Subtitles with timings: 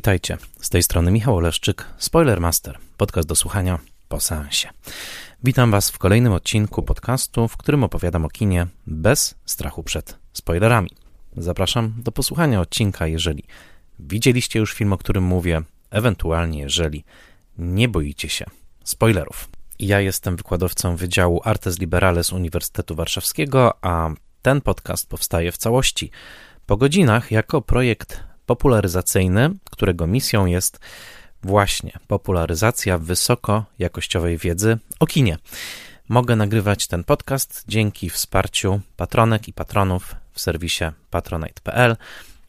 [0.00, 3.78] Witajcie, z tej strony Michał Oleszczyk, Spoilermaster, podcast do słuchania
[4.08, 4.68] po seansie.
[5.44, 10.90] Witam Was w kolejnym odcinku podcastu, w którym opowiadam o kinie bez strachu przed spoilerami.
[11.36, 13.44] Zapraszam do posłuchania odcinka, jeżeli
[13.98, 17.04] widzieliście już film, o którym mówię, ewentualnie jeżeli
[17.58, 18.44] nie boicie się
[18.84, 19.48] spoilerów.
[19.78, 24.10] Ja jestem wykładowcą Wydziału Artes Liberales Uniwersytetu Warszawskiego, a
[24.42, 26.10] ten podcast powstaje w całości
[26.66, 30.80] po godzinach jako projekt popularyzacyjny, którego misją jest
[31.42, 35.38] właśnie popularyzacja wysokojakościowej wiedzy o kinie.
[36.08, 41.96] Mogę nagrywać ten podcast dzięki wsparciu patronek i patronów w serwisie patronite.pl.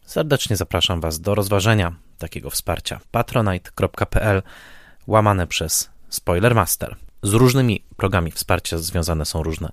[0.05, 2.99] Serdecznie zapraszam Was do rozważenia takiego wsparcia.
[3.11, 4.43] patronite.pl
[5.07, 6.95] łamane przez Spoilermaster.
[7.23, 9.71] Z różnymi progami wsparcia związane są różne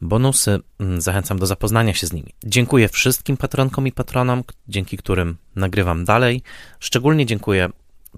[0.00, 0.60] bonusy.
[0.78, 2.34] Mm, zachęcam do zapoznania się z nimi.
[2.44, 6.42] Dziękuję wszystkim patronkom i patronom, dzięki którym nagrywam dalej.
[6.80, 7.70] Szczególnie dziękuję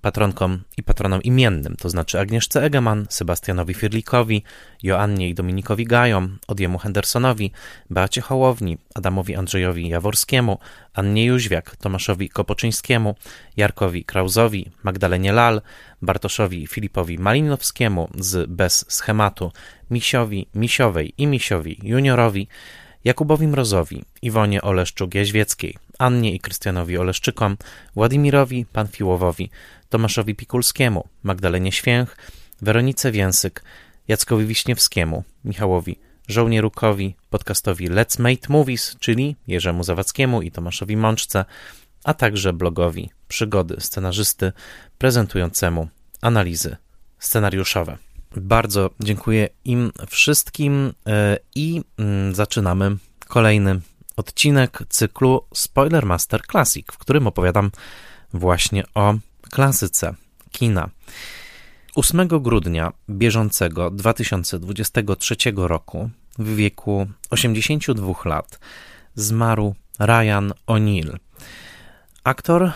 [0.02, 4.42] patronkom i patronom imiennym, to znaczy Agnieszce Egeman, Sebastianowi Firlikowi,
[4.82, 7.52] Joannie i Dominikowi Gajom, Odjemu Hendersonowi,
[7.90, 10.58] Beacie Hołowni, Adamowi Andrzejowi Jaworskiemu,
[10.94, 13.14] Annie Jóźwiak, Tomaszowi Kopoczyńskiemu,
[13.56, 15.62] Jarkowi Krauzowi, Magdalenie Lal,
[16.02, 19.52] Bartoszowi Filipowi Malinowskiemu z Bez Schematu,
[19.90, 22.48] Misiowi, Misiowej i Misiowi Juniorowi,
[23.04, 27.56] Jakubowi Mrozowi, Iwonie Oleszczuk-Jaźwieckiej, Annie i Krystianowi Oleszczykom,
[27.94, 29.50] Władimirowi Panfiłowowi,
[29.88, 32.16] Tomaszowi Pikulskiemu, Magdalenie Święch,
[32.62, 33.62] Weronice Więsyk,
[34.08, 41.44] Jackowi Wiśniewskiemu, Michałowi Żołnierukowi, podcastowi Let's Mate Movies, czyli Jerzemu Zawackiemu i Tomaszowi Mączce,
[42.04, 44.52] a także blogowi Przygody Scenarzysty
[44.98, 45.88] prezentującemu
[46.20, 46.76] analizy
[47.18, 47.98] scenariuszowe.
[48.36, 52.96] Bardzo dziękuję im wszystkim e, i mm, zaczynamy
[53.28, 53.80] kolejny
[54.20, 57.70] odcinek cyklu Spoiler Master Classic, w którym opowiadam
[58.32, 59.14] właśnie o
[59.50, 60.14] klasyce
[60.50, 60.90] kina.
[61.96, 68.58] 8 grudnia bieżącego 2023 roku w wieku 82 lat
[69.14, 71.18] zmarł Ryan O'Neill.
[72.24, 72.72] Aktor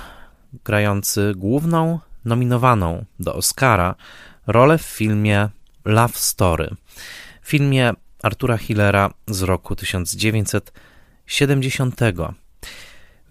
[0.64, 3.94] grający główną nominowaną do Oscara
[4.46, 5.48] rolę w filmie
[5.84, 6.70] Love Story,
[7.42, 9.76] filmie Artura Hillera z roku
[11.26, 12.00] 1970.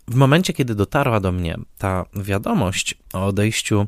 [0.08, 3.88] W momencie, kiedy dotarła do mnie ta wiadomość o odejściu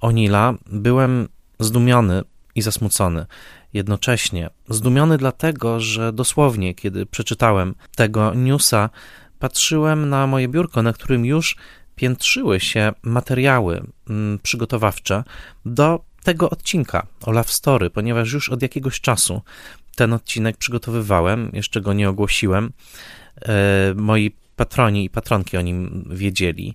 [0.00, 1.28] Onila, byłem
[1.60, 2.22] zdumiony
[2.54, 3.26] i zasmucony.
[3.72, 8.90] Jednocześnie zdumiony dlatego, że dosłownie, kiedy przeczytałem tego newsa,
[9.38, 11.56] patrzyłem na moje biurko, na którym już
[11.96, 15.24] piętrzyły się materiały mm, przygotowawcze
[15.64, 19.42] do tego odcinka o Love Story, ponieważ już od jakiegoś czasu
[19.96, 22.72] ten odcinek przygotowywałem, jeszcze go nie ogłosiłem.
[23.48, 26.74] E, moi patroni i patronki o nim wiedzieli,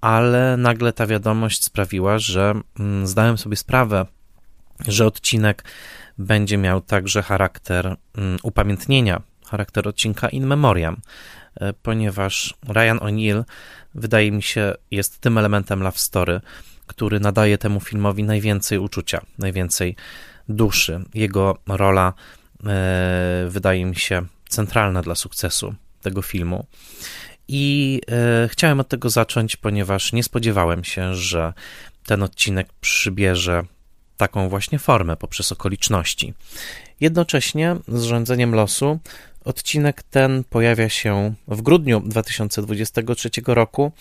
[0.00, 4.06] ale nagle ta wiadomość sprawiła, że mm, zdałem sobie sprawę,
[4.88, 5.64] że odcinek
[6.18, 10.96] będzie miał także charakter mm, upamiętnienia, charakter odcinka in memoriam,
[11.60, 13.44] e, ponieważ Ryan O'Neill,
[13.94, 16.40] wydaje mi się, jest tym elementem Love Story,
[16.86, 19.96] który nadaje temu filmowi najwięcej uczucia, najwięcej
[20.48, 21.04] duszy.
[21.14, 22.12] Jego rola
[22.66, 26.66] e, wydaje mi się centralna dla sukcesu tego filmu.
[27.48, 28.00] I
[28.44, 31.52] e, chciałem od tego zacząć, ponieważ nie spodziewałem się, że
[32.06, 33.62] ten odcinek przybierze
[34.16, 36.34] taką właśnie formę poprzez okoliczności.
[37.00, 38.98] Jednocześnie z rządzeniem losu
[39.44, 43.92] odcinek ten pojawia się w grudniu 2023 roku,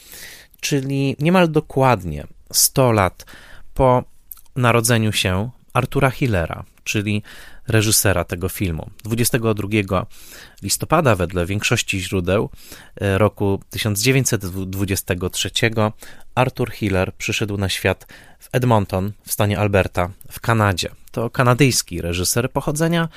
[0.59, 3.25] czyli niemal dokładnie 100 lat
[3.73, 4.03] po
[4.55, 7.23] narodzeniu się Artura Hillera, czyli
[7.71, 8.89] reżysera tego filmu.
[9.03, 10.05] 22
[10.61, 12.49] listopada, wedle większości źródeł
[13.01, 15.51] e, roku 1923,
[16.35, 18.07] Arthur Hiller przyszedł na świat
[18.39, 20.89] w Edmonton w stanie Alberta w Kanadzie.
[21.11, 23.09] To kanadyjski reżyser pochodzenia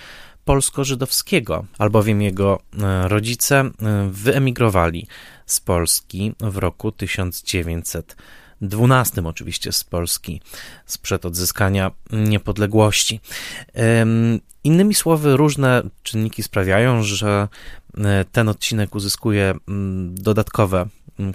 [0.45, 3.71] polsko-żydowskiego, albowiem jego e, rodzice e,
[4.11, 5.06] wyemigrowali
[5.47, 8.17] z Polski w roku 1900
[8.73, 10.41] XII oczywiście z Polski,
[10.87, 13.21] sprzed odzyskania niepodległości.
[14.65, 17.49] Innymi słowy, różne czynniki sprawiają, że
[17.99, 19.55] e, ten odcinek uzyskuje
[20.11, 20.87] dodatkowe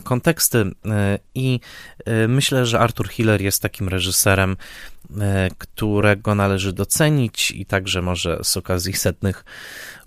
[0.03, 1.59] konteksty e, i
[2.05, 4.57] e, myślę, że Arthur Hiller jest takim reżyserem,
[5.57, 9.45] którego należy docenić i także może z okazji setnych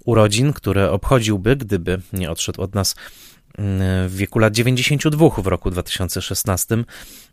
[0.04, 2.96] urodzin, które obchodziłby, gdyby nie odszedł od nas
[4.08, 6.84] w wieku lat 92 w roku 2016.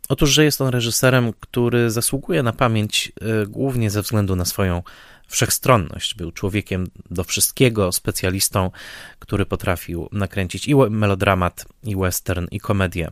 [0.08, 4.82] Otóż, że jest on reżyserem, który zasługuje na pamięć e, głównie ze względu na swoją
[5.30, 6.14] wszechstronność.
[6.14, 8.70] Był człowiekiem do wszystkiego, specjalistą,
[9.18, 13.10] który potrafił nakręcić i melodramat, i western, i komedię,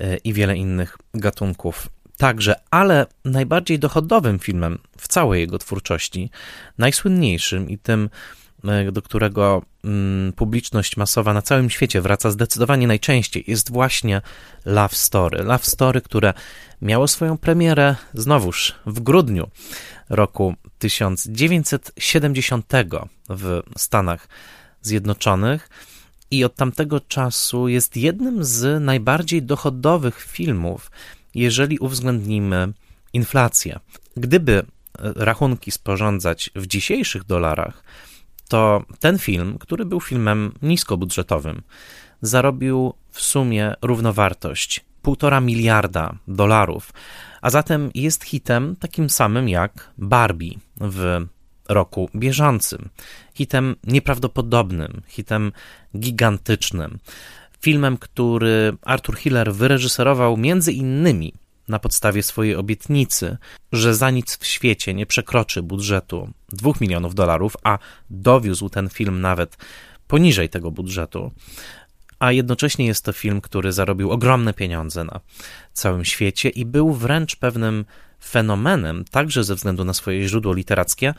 [0.00, 1.88] e, i wiele innych gatunków.
[2.16, 6.30] Także, ale najbardziej dochodowym filmem w całej jego twórczości,
[6.78, 8.41] najsłynniejszym i tym, e,
[8.92, 14.20] do którego mm, publiczność masowa na całym świecie wraca zdecydowanie najczęściej, jest właśnie
[14.64, 15.42] Love Story.
[15.42, 16.34] Love Story, które
[16.82, 19.50] miało swoją premierę znowuż w grudniu
[20.10, 22.72] roku 1970
[23.28, 24.28] w Stanach
[24.82, 25.68] Zjednoczonych
[26.30, 30.90] i od tamtego czasu jest jednym z najbardziej dochodowych filmów,
[31.34, 32.72] jeżeli uwzględnimy
[33.12, 33.80] inflację.
[34.16, 34.62] Gdyby
[34.98, 37.84] rachunki sporządzać w dzisiejszych dolarach,
[38.52, 41.62] to ten film, który był filmem niskobudżetowym,
[42.22, 46.92] zarobił w sumie równowartość 1,5 miliarda dolarów,
[47.42, 51.26] a zatem jest hitem takim samym jak Barbie w
[51.68, 52.88] roku bieżącym.
[53.34, 55.52] Hitem nieprawdopodobnym, hitem
[55.98, 56.98] gigantycznym.
[57.60, 61.32] Filmem, który Arthur Hiller wyreżyserował między innymi
[61.68, 63.36] na podstawie swojej obietnicy,
[63.72, 67.78] że za nic w świecie nie przekroczy budżetu 2 milionów dolarów, a
[68.10, 69.56] dowiózł ten film nawet
[70.08, 71.32] poniżej tego budżetu.
[72.18, 75.20] A jednocześnie jest to film, który zarobił ogromne pieniądze na
[75.72, 77.84] całym świecie i był wręcz pewnym
[78.24, 81.14] fenomenem, także ze względu na swoje źródło literackie,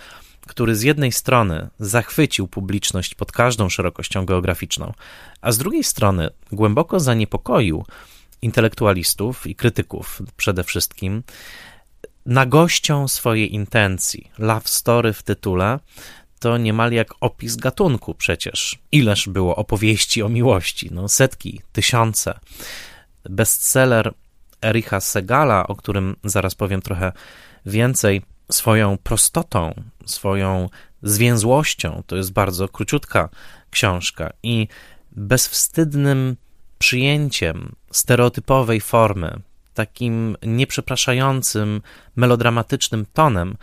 [0.48, 4.94] który z jednej strony zachwycił publiczność pod każdą szerokością geograficzną,
[5.42, 7.86] a z drugiej strony głęboko zaniepokoił
[8.44, 11.24] intelektualistów i krytyków przede wszystkim
[12.26, 14.32] nagością swojej intencji.
[14.38, 15.80] Love story w tytule
[16.40, 18.80] to niemal jak opis gatunku przecież.
[18.92, 20.90] Ileż było opowieści o miłości?
[20.92, 22.40] No, setki, tysiące.
[23.30, 24.14] Bestseller
[24.62, 27.12] Ericha Segala, o którym zaraz powiem trochę
[27.66, 29.74] więcej, swoją prostotą,
[30.06, 30.70] swoją
[31.04, 33.30] zwięzłością, to jest bardzo króciutka
[33.70, 34.68] książka i
[35.12, 36.36] bezwstydnym
[36.80, 39.40] przyjęciem stereotypowej formy,
[39.74, 41.82] takim nieprzepraszającym,
[42.16, 43.58] melodramatycznym tonem,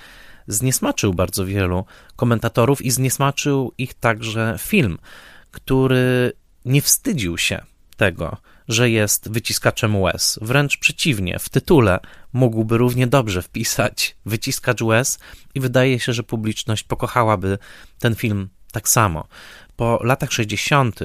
[0.46, 1.84] zniesmaczył bardzo wielu
[2.16, 4.98] komentatorów i zniesmaczył ich także film,
[5.50, 6.32] który
[6.64, 7.62] nie wstydził się
[7.96, 8.36] tego,
[8.68, 10.38] że jest wyciskaczem łez.
[10.42, 12.00] Wręcz przeciwnie, w tytule
[12.32, 15.18] mógłby równie dobrze wpisać wyciskacz łez
[15.54, 17.58] i wydaje się, że publiczność pokochałaby
[17.98, 19.24] ten film tak samo.
[19.76, 21.00] Po latach 60.,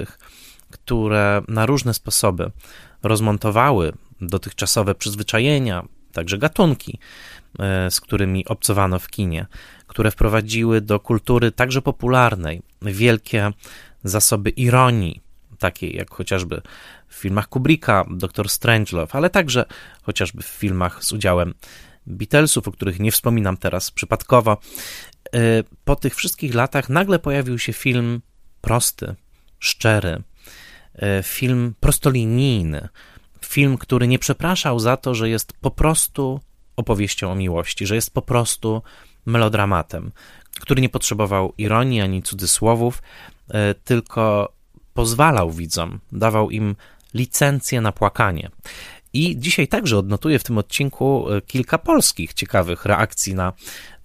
[0.76, 2.52] które na różne sposoby
[3.04, 7.00] rozmontowały dotychczasowe przyzwyczajenia, także gatunki,
[7.60, 9.46] E, z którymi obcowano w kinie,
[9.88, 13.52] które wprowadziły do kultury także popularnej wielkie
[14.04, 15.22] zasoby ironii,
[15.60, 16.62] takiej jak chociażby
[17.08, 18.50] w filmach Kubricka, Dr.
[18.50, 19.66] Strangelove, ale także
[20.02, 21.54] chociażby w filmach z udziałem
[22.08, 24.58] Beatlesów, o których nie wspominam teraz przypadkowo.
[25.36, 28.22] E, po tych wszystkich latach nagle pojawił się film
[28.62, 29.16] prosty,
[29.60, 30.24] szczery,
[31.24, 32.88] film prostolinijny,
[33.46, 36.40] film, który nie przepraszał za to, że jest po prostu
[36.76, 38.82] opowieścią o miłości, że jest po prostu
[39.26, 40.12] melodramatem,
[40.60, 43.02] który nie potrzebował ironii ani cudzysłowów,
[43.50, 44.54] e, tylko
[44.94, 46.76] pozwalał widzom, dawał im
[47.14, 48.50] licencję na płakanie.
[49.14, 53.54] I dzisiaj także odnotuję w tym odcinku e, kilka polskich ciekawych reakcji na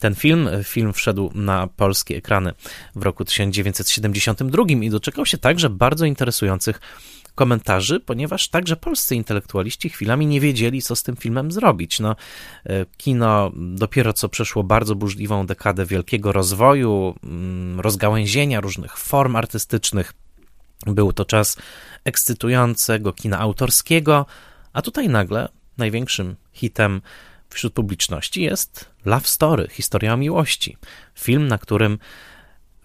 [0.01, 0.49] ten film.
[0.65, 2.53] Film wszedł na polskie ekrany
[2.97, 6.81] w roku 1972 i doczekał się także bardzo interesujących
[7.35, 12.01] komentarzy, ponieważ także polscy intelektualiści chwilami nie wiedzieli, co z tym filmem zrobić.
[12.01, 12.17] No,
[12.67, 20.13] e, kino dopiero co przeszło bardzo burzliwą dekadę wielkiego rozwoju, mm, rozgałęzienia różnych form artystycznych.
[20.87, 21.57] Był to czas
[22.05, 24.27] ekscytującego kina autorskiego,
[24.73, 27.01] a tutaj nagle największym hitem
[27.51, 30.77] wśród publiczności jest Love Story, historia miłości.
[31.15, 31.99] Film, na którym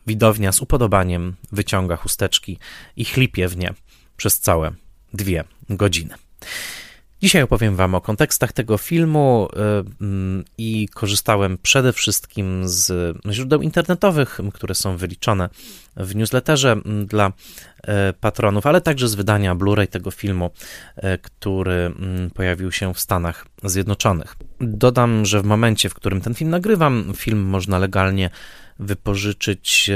[0.08, 2.60] widownia z upodobaniem wyciąga chusteczki
[2.96, 3.74] i chlipie w nie
[4.18, 4.72] przez całe
[5.14, 6.16] dwie godziny.
[7.26, 13.62] Dzisiaj opowiem Wam o kontekstach tego filmu y, mm, i korzystałem przede wszystkim z źródeł
[13.62, 15.50] internetowych, które są wyliczone
[15.98, 20.50] w newsletterze dla y, patronów, ale także z wydania Blu-ray tego filmu,
[20.98, 24.36] y, który mm, pojawił się w Stanach Zjednoczonych.
[24.62, 28.30] Dodam, że w momencie, w którym ten film nagrywam, film można legalnie
[28.80, 29.90] wypożyczyć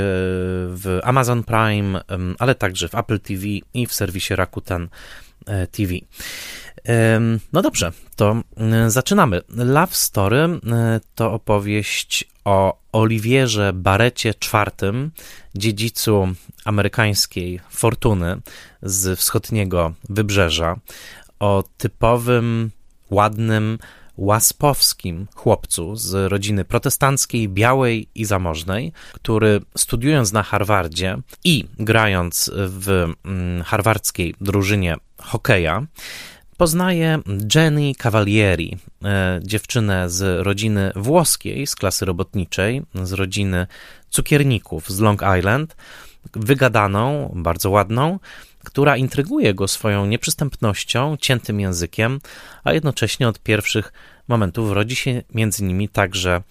[0.67, 2.01] w Amazon Prime,
[2.39, 3.43] ale także w Apple TV
[3.73, 4.89] i w serwisie Rakuten
[5.71, 5.93] TV.
[7.53, 9.41] No dobrze, to e, zaczynamy.
[9.49, 10.59] Love Story
[11.15, 14.93] to opowieść o Oliwierze Barecie IV,
[15.55, 16.27] dziedzicu
[16.65, 18.41] amerykańskiej fortuny
[18.81, 20.75] z wschodniego wybrzeża,
[21.39, 22.71] o typowym,
[23.09, 23.77] ładnym,
[24.17, 33.13] łaspowskim chłopcu z rodziny protestanckiej, białej i zamożnej, który studiując na Harvardzie i grając w
[33.25, 35.85] mm, harwardzkiej drużynie hokeja,
[36.59, 37.19] poznaje
[37.55, 43.67] Jenny Cavalieri, e, dziewczynę z rodziny włoskiej, z klasy robotniczej, z rodziny
[44.09, 45.75] cukierników z Long Island,
[46.33, 48.19] wygadaną, bardzo ładną,
[48.63, 52.19] która intryguje go swoją nieprzystępnością, ciętym językiem,
[52.63, 53.93] a jednocześnie od pierwszych
[54.27, 56.41] momentów rodzi się między nimi także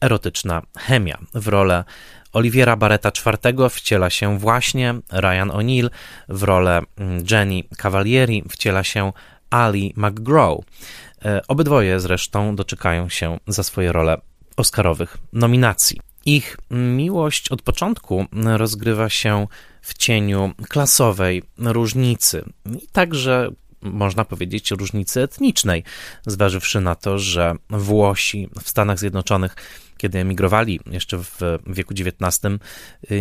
[0.00, 1.18] erotyczna chemia.
[1.34, 1.84] W rolę
[2.32, 5.90] Oliviera Barreta IV wciela się właśnie Ryan O'Neill,
[6.28, 9.12] w rolę mm, Jenny Cavalieri wciela się
[9.52, 10.58] Ali McGraw.
[11.24, 14.20] E, obydwoje zresztą doczekają się za swoje role
[14.56, 16.00] Oscarowych nominacji.
[16.26, 19.46] Ich miłość od początku rozgrywa się
[19.82, 22.44] w cieniu klasowej różnicy
[22.82, 23.50] i także
[23.82, 25.84] można powiedzieć różnicy etnicznej,
[26.26, 29.56] zważywszy na to, że Włosi w Stanach Zjednoczonych,
[29.96, 32.40] kiedy emigrowali jeszcze w wieku XIX,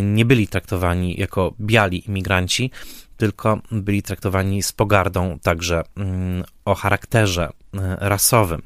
[0.01, 2.71] nie byli traktowani jako biali imigranci,
[3.21, 7.49] tylko byli traktowani z pogardą także mm, o charakterze e,
[7.99, 8.61] rasowym.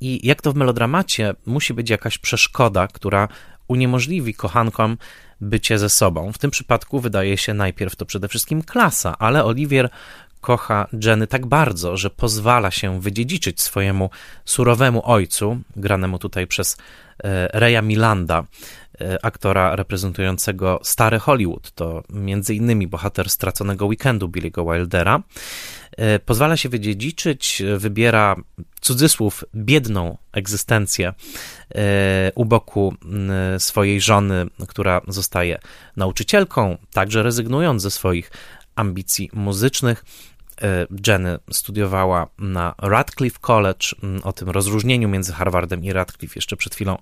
[0.00, 3.28] I jak to w melodramacie, musi być jakaś przeszkoda, która
[3.68, 4.96] uniemożliwi kochankom
[5.40, 6.32] bycie ze sobą.
[6.32, 9.90] W tym przypadku wydaje się najpierw to przede wszystkim klasa, ale Oliwier
[10.40, 14.10] kocha Jenny tak bardzo, że pozwala się wydziedziczyć swojemu
[14.44, 16.76] surowemu ojcu, granemu tutaj przez
[17.24, 18.44] e, Reya Milanda,
[19.22, 21.70] aktora reprezentującego stary Hollywood.
[21.70, 25.22] To między innymi bohater straconego weekendu Billy'ego Wildera.
[25.96, 28.36] E, pozwala się wydziedziczyć, wybiera
[28.80, 31.12] cudzysłów biedną egzystencję
[32.34, 32.94] u boku
[33.58, 35.58] swojej żony, która zostaje
[35.96, 38.30] nauczycielką, także rezygnując ze swoich
[38.76, 40.04] ambicji muzycznych.
[40.62, 43.86] E, Jenny studiowała na Radcliffe College,
[44.22, 46.98] o tym rozróżnieniu między Harvardem i Radcliffe jeszcze przed chwilą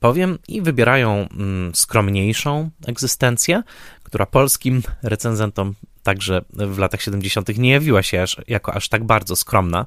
[0.00, 1.28] powiem, i wybierają
[1.74, 3.62] skromniejszą egzystencję,
[4.02, 7.58] która polskim recenzentom także w latach 70.
[7.58, 9.86] nie jawiła się aż, jako aż tak bardzo skromna.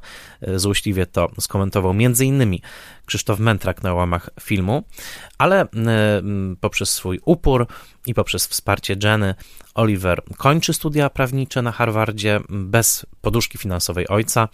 [0.55, 2.58] Złośliwie to skomentował m.in.
[3.05, 4.84] Krzysztof Mentrak na łamach filmu,
[5.38, 5.67] ale e,
[6.62, 7.67] poprzez swój upór
[8.05, 9.36] i poprzez wsparcie Jenny,
[9.74, 14.48] Oliver kończy studia prawnicze na Harvardzie bez poduszki finansowej ojca,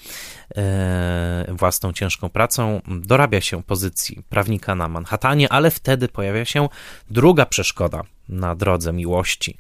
[0.56, 6.70] e, własną ciężką pracą, dorabia się pozycji prawnika na Manhattanie, ale wtedy pojawia się
[7.10, 9.58] druga przeszkoda na drodze miłości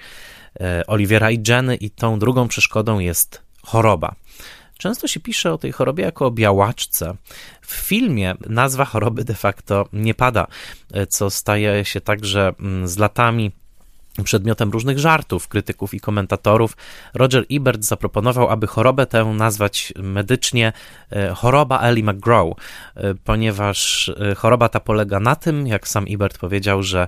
[0.87, 4.15] Olivera i Jenny i tą drugą przeszkodą jest choroba.
[4.77, 7.15] Często się pisze o tej chorobie jako o białaczce.
[7.61, 10.47] W filmie nazwa choroby de facto nie pada,
[10.93, 13.51] e, co staje się także mm, z latami
[14.23, 16.77] przedmiotem różnych żartów krytyków i komentatorów.
[17.13, 20.73] Roger Ebert zaproponował, aby chorobę tę nazwać medycznie
[21.11, 22.47] e, choroba Ellie McGraw,
[23.23, 27.07] ponieważ choroba ta polega na tym, jak sam Ebert powiedział, że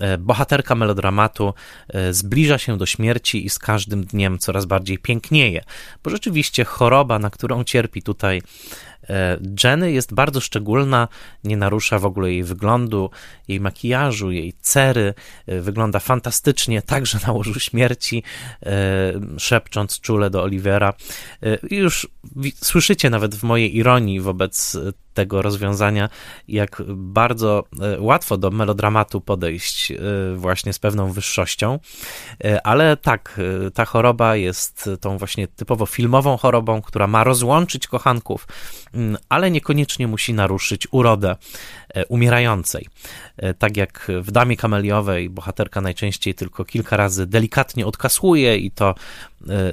[0.00, 1.54] E, bohaterka melodramatu
[1.88, 5.64] e, zbliża się do śmierci i z każdym dniem coraz bardziej pięknieje,
[6.04, 8.42] bo rzeczywiście choroba, na którą cierpi tutaj e,
[9.64, 11.08] Jenny jest bardzo szczególna,
[11.44, 13.10] nie narusza w ogóle jej wyglądu,
[13.48, 15.14] jej makijażu, jej cery.
[15.46, 18.22] Wygląda fantastycznie, także na łożu śmierci,
[19.38, 20.94] szepcząc czule do Olivera.
[21.70, 22.08] Już
[22.54, 24.76] słyszycie nawet w mojej ironii wobec
[25.14, 26.08] tego rozwiązania,
[26.48, 29.96] jak bardzo e, łatwo do melodramatu podejść e,
[30.36, 31.78] właśnie z pewną wyższością.
[32.44, 33.40] E, ale tak,
[33.74, 38.46] ta choroba jest tą właśnie typowo filmową chorobą, która ma rozłączyć kochanków,
[38.94, 41.36] mm, ale niekoniecznie musi naruszyć urodę
[42.08, 42.86] umierającej.
[43.58, 48.94] Tak jak w Damie Kameliowej bohaterka najczęściej tylko kilka razy delikatnie odkasłuje i to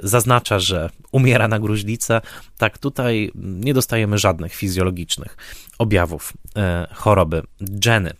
[0.04, 2.22] zaznacza, że umiera na gruźlicę,
[2.58, 5.38] tak tutaj nie dostajemy żadnych fizjologicznych
[5.78, 7.42] objawów e, choroby
[7.86, 8.14] Jenny.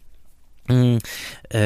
[0.70, 1.00] Mm,
[1.54, 1.60] e,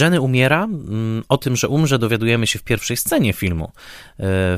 [0.00, 0.64] Jenny umiera.
[0.64, 3.72] Mm, o tym, że umrze, dowiadujemy się w pierwszej scenie filmu, e,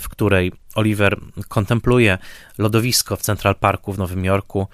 [0.00, 2.18] w której Oliver kontempluje
[2.58, 4.66] lodowisko w Central Parku w Nowym Jorku,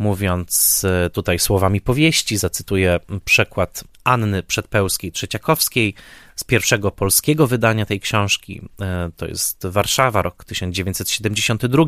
[0.00, 2.36] mówiąc tutaj słowami powieści.
[2.36, 5.94] Zacytuję przekład Anny Przedpełskiej-Trzeciakowskiej
[6.36, 8.60] z pierwszego polskiego wydania tej książki.
[8.80, 11.84] E, to jest Warszawa, rok 1972.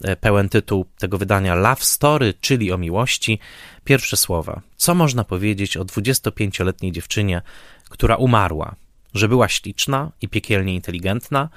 [0.00, 3.38] E, pełen tytuł tego wydania Love Story, czyli o miłości.
[3.84, 4.60] Pierwsze słowa.
[4.76, 7.42] Co można powiedzieć o 25-letniej dziewczynie,
[7.88, 8.74] która umarła?
[9.14, 11.48] Że była śliczna i piekielnie inteligentna,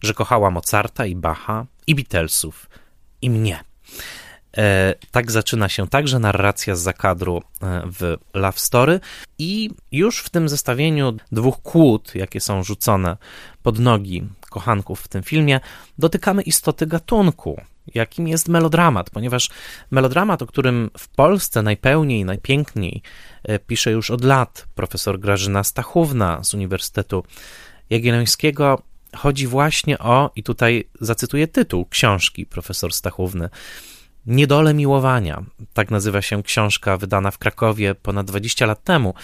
[0.00, 2.70] że kochała Mozarta i Bacha i Beatlesów
[3.22, 3.64] i mnie.
[4.56, 9.00] E, tak zaczyna się także narracja z zakadru e, w Love Story
[9.38, 13.16] i już w tym zestawieniu dwóch kłód, jakie są rzucone
[13.62, 15.60] pod nogi kochanków w tym filmie,
[15.98, 17.60] dotykamy istoty gatunku.
[17.94, 19.50] jakim jest melodramat, ponieważ
[19.90, 23.02] melodramat, o którym w Polsce najpełniej, najpiękniej
[23.44, 27.24] e, pisze już od lat profesor Grażyna Stachówna z Uniwersytetu
[27.90, 28.82] Jagiellońskiego,
[29.16, 33.48] chodzi właśnie o, i tutaj zacytuję tytuł książki profesor Stachówny,
[34.26, 35.44] Niedole miłowania.
[35.72, 39.14] Tak nazywa się książka wydana w Krakowie ponad 20 lat temu.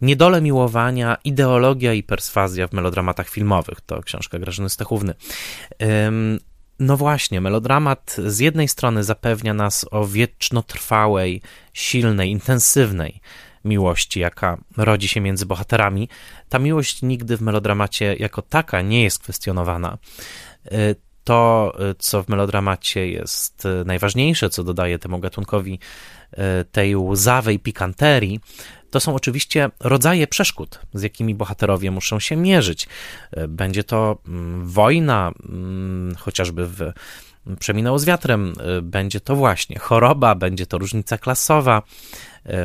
[0.00, 3.80] Niedole miłowania, ideologia i perswazja w melodramatach filmowych.
[3.80, 5.14] To książka Grażyny Stachówny.
[6.78, 11.42] No właśnie, melodramat z jednej strony zapewnia nas o wiecznotrwałej,
[11.72, 13.20] silnej, intensywnej
[13.64, 16.08] miłości, jaka rodzi się między bohaterami.
[16.48, 19.98] Ta miłość nigdy w melodramacie jako taka nie jest kwestionowana.
[21.20, 25.78] Y, to, y, co w melodramacie jest y, najważniejsze, co dodaje temu gatunkowi
[26.72, 28.40] tej łzawej pikanterii,
[28.90, 32.88] to są oczywiście rodzaje przeszkód, z jakimi bohaterowie muszą się mierzyć.
[33.48, 36.92] Będzie to mm, wojna, mm, chociażby w
[37.58, 41.82] Przeminęło z wiatrem, będzie to właśnie choroba, będzie to różnica klasowa,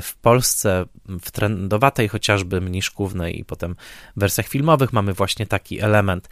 [0.01, 0.85] w Polsce,
[1.21, 3.75] w trendowatej chociażby mniszkównej i potem
[4.15, 6.29] w wersjach filmowych mamy właśnie taki element.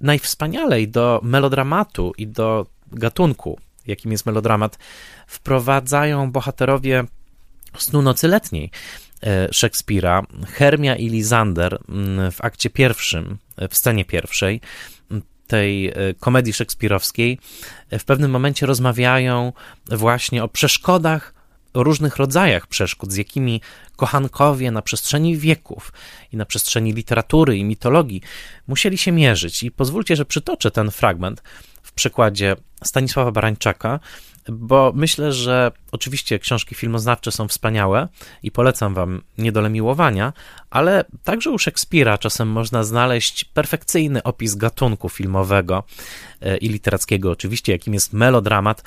[0.00, 4.78] E, najwspanialej do melodramatu i do gatunku, jakim jest melodramat,
[5.26, 7.04] wprowadzają bohaterowie
[7.78, 8.70] snu nocy letniej.
[9.22, 13.38] E, Szekspira, Hermia i Lizander mm, w akcie pierwszym,
[13.70, 14.60] w scenie pierwszej
[15.46, 17.38] tej komedii szekspirowskiej,
[17.92, 19.52] w pewnym momencie rozmawiają
[19.90, 21.34] właśnie o przeszkodach
[21.78, 23.60] o różnych rodzajach przeszkód, z jakimi
[23.96, 25.92] kochankowie na przestrzeni wieków
[26.32, 28.22] i na przestrzeni literatury i mitologii
[28.66, 29.62] musieli się mierzyć.
[29.62, 31.42] I pozwólcie, że przytoczę ten fragment
[31.82, 34.00] w przykładzie Stanisława Barańczaka,
[34.52, 38.08] bo myślę, że oczywiście książki filmoznawcze są wspaniałe
[38.42, 40.32] i polecam wam Niedole Miłowania,
[40.70, 45.82] ale także u Szekspira czasem można znaleźć perfekcyjny opis gatunku filmowego
[46.40, 48.82] e, i literackiego, oczywiście, jakim jest melodramat.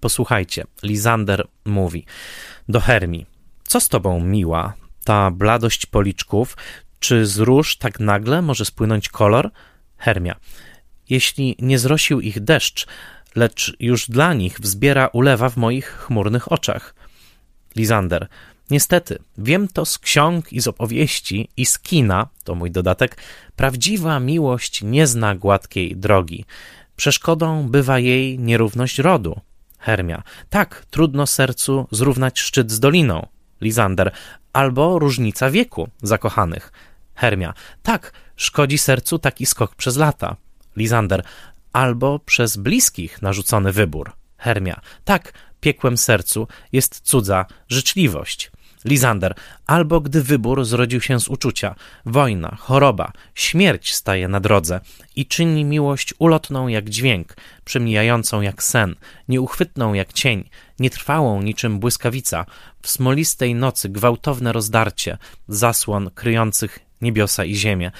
[0.00, 2.06] Posłuchajcie, Lizander mówi
[2.68, 3.26] do Hermi,
[3.64, 6.56] co z tobą miła, ta bladość policzków,
[6.98, 9.50] czy z róż tak nagle może spłynąć kolor?
[9.96, 10.36] Hermia,
[11.10, 12.86] jeśli nie zrosił ich deszcz,
[13.34, 16.94] lecz już dla nich wzbiera ulewa w moich chmurnych oczach.
[17.76, 18.28] Lizander.
[18.70, 23.16] Niestety, wiem to z ksiąg i z opowieści i z kina, to mój dodatek,
[23.56, 26.44] prawdziwa miłość nie zna gładkiej drogi.
[26.96, 29.40] Przeszkodą bywa jej nierówność rodu.
[29.78, 30.22] Hermia.
[30.50, 33.26] Tak, trudno sercu zrównać szczyt z doliną.
[33.60, 34.12] Lizander.
[34.52, 36.72] Albo różnica wieku zakochanych.
[37.14, 37.54] Hermia.
[37.82, 40.36] Tak, szkodzi sercu taki skok przez lata.
[40.76, 41.24] Lizander
[41.72, 44.12] albo przez bliskich narzucony wybór.
[44.36, 44.80] Hermia.
[45.04, 48.50] Tak, piekłem sercu jest cudza życzliwość.
[48.84, 49.34] Lizander,
[49.66, 51.74] albo gdy wybór zrodził się z uczucia,
[52.06, 54.80] wojna, choroba, śmierć staje na drodze
[55.16, 58.94] i czyni miłość ulotną jak dźwięk, przemijającą jak sen,
[59.28, 62.46] nieuchwytną jak cień, nietrwałą niczym błyskawica,
[62.82, 65.18] w smolistej nocy gwałtowne rozdarcie,
[65.48, 67.92] zasłon kryjących niebiosa i ziemię,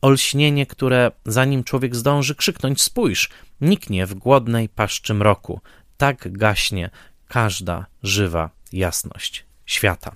[0.00, 5.60] olśnienie, które zanim człowiek zdąży krzyknąć spójrz, niknie w głodnej paszczy mroku.
[5.96, 6.90] Tak gaśnie
[7.28, 10.12] każda żywa jasność świata.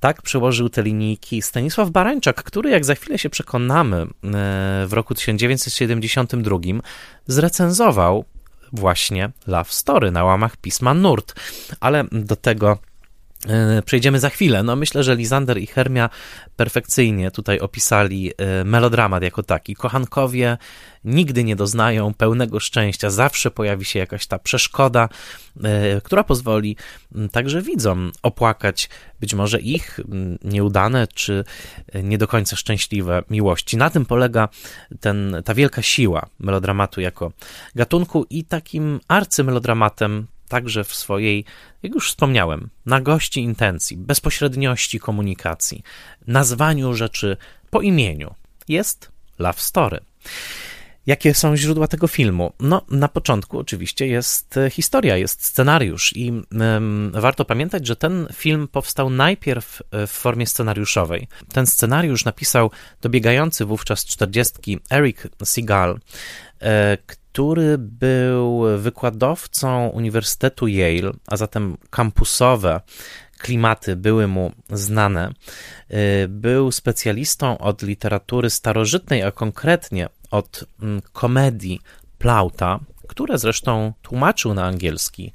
[0.00, 4.06] Tak przełożył te linijki Stanisław Barańczak, który, jak za chwilę się przekonamy, e,
[4.86, 6.58] w roku 1972
[7.26, 8.24] zrecenzował
[8.72, 11.34] właśnie Love Story na łamach pisma Nurt.
[11.80, 12.78] Ale do tego
[13.84, 14.62] przejdziemy za chwilę.
[14.62, 16.10] No myślę, że Lizander i Hermia
[16.56, 19.74] perfekcyjnie tutaj opisali e, melodramat jako taki.
[19.74, 20.58] Kochankowie
[21.04, 25.08] nigdy nie doznają pełnego szczęścia, zawsze pojawi się jakaś ta przeszkoda,
[25.64, 26.76] e, która pozwoli
[27.32, 28.88] także widzom opłakać
[29.20, 30.00] być może ich
[30.44, 31.44] nieudane czy
[32.02, 33.76] nie do końca szczęśliwe miłości.
[33.76, 34.48] Na tym polega
[35.00, 37.32] ten, ta wielka siła melodramatu jako
[37.74, 41.44] gatunku i takim arcymelodramatem także w swojej,
[41.82, 45.82] jak już wspomniałem, nagości intencji, bezpośredniości komunikacji,
[46.26, 47.36] nazwaniu rzeczy
[47.70, 48.34] po imieniu.
[48.68, 50.00] Jest Love Story.
[51.06, 52.52] Jakie są źródła tego filmu?
[52.60, 56.32] No, na początku oczywiście jest e, historia, jest scenariusz, i
[57.12, 61.28] warto pamiętać, że ten film powstał najpierw e, w formie scenariuszowej.
[61.52, 65.98] Ten scenariusz napisał dobiegający wówczas czterdziestki Eric Seagal,
[66.62, 66.98] e,
[67.36, 72.80] który był wykładowcą Uniwersytetu Yale, a zatem kampusowe
[73.38, 75.30] klimaty były mu znane.
[75.90, 81.80] Y, był specjalistą od literatury starożytnej, a konkretnie od mm, komedii
[82.18, 85.32] Plauta, które zresztą tłumaczył na angielski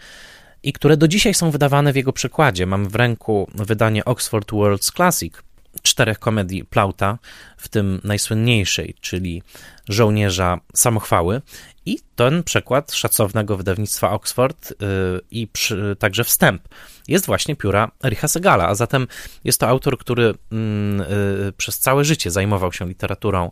[0.63, 2.65] i które do dzisiaj są wydawane w jego przekładzie.
[2.65, 5.33] Mam w ręku wydanie Oxford World's Classic
[5.81, 7.17] czterech komedii Plauta,
[7.57, 9.43] w tym najsłynniejszej, czyli
[9.89, 11.41] Żołnierza Samochwały.
[11.85, 16.67] I ten przekład szacownego wydawnictwa Oxford yy, i przy, także wstęp
[17.07, 19.07] jest właśnie pióra Richa Segala, a zatem
[19.43, 23.51] jest to autor, który yy, przez całe życie zajmował się literaturą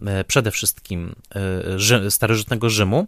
[0.00, 1.14] yy, przede wszystkim
[2.08, 3.06] starożytnego Rzymu.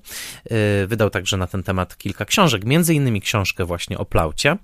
[0.87, 4.57] Wydał także na ten temat kilka książek, między innymi książkę właśnie o Plaucie.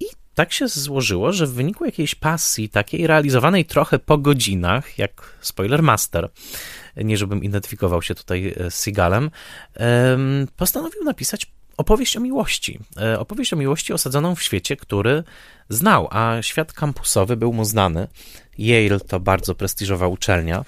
[0.00, 5.36] I tak się złożyło, że w wyniku jakiejś pasji, takiej realizowanej trochę po godzinach, jak
[5.40, 6.28] Spoiler Master,
[6.96, 9.30] nie żebym identyfikował się tutaj z Seagalem,
[10.56, 12.78] postanowił napisać opowieść o miłości.
[13.00, 15.24] E, opowieść o miłości osadzoną w świecie, który
[15.68, 18.08] znał, a świat kampusowy był mu znany.
[18.58, 20.64] Yale to bardzo prestiżowa uczelnia,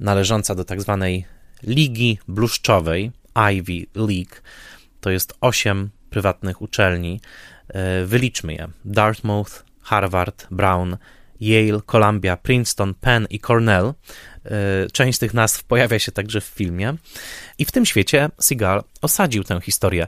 [0.00, 1.24] należąca do tak zwanej
[1.62, 3.12] Ligi Bluszczowej,
[3.52, 4.34] Ivy League.
[5.00, 7.20] To jest osiem prywatnych uczelni,
[7.68, 8.68] E, wyliczmy je.
[8.84, 10.96] Dartmouth, Harvard, Brown,
[11.40, 13.94] Yale, Columbia, Princeton, Penn i Cornell.
[14.44, 16.94] E, część z tych nazw pojawia się także w filmie.
[17.58, 20.06] I w tym świecie Seagal osadził tę historię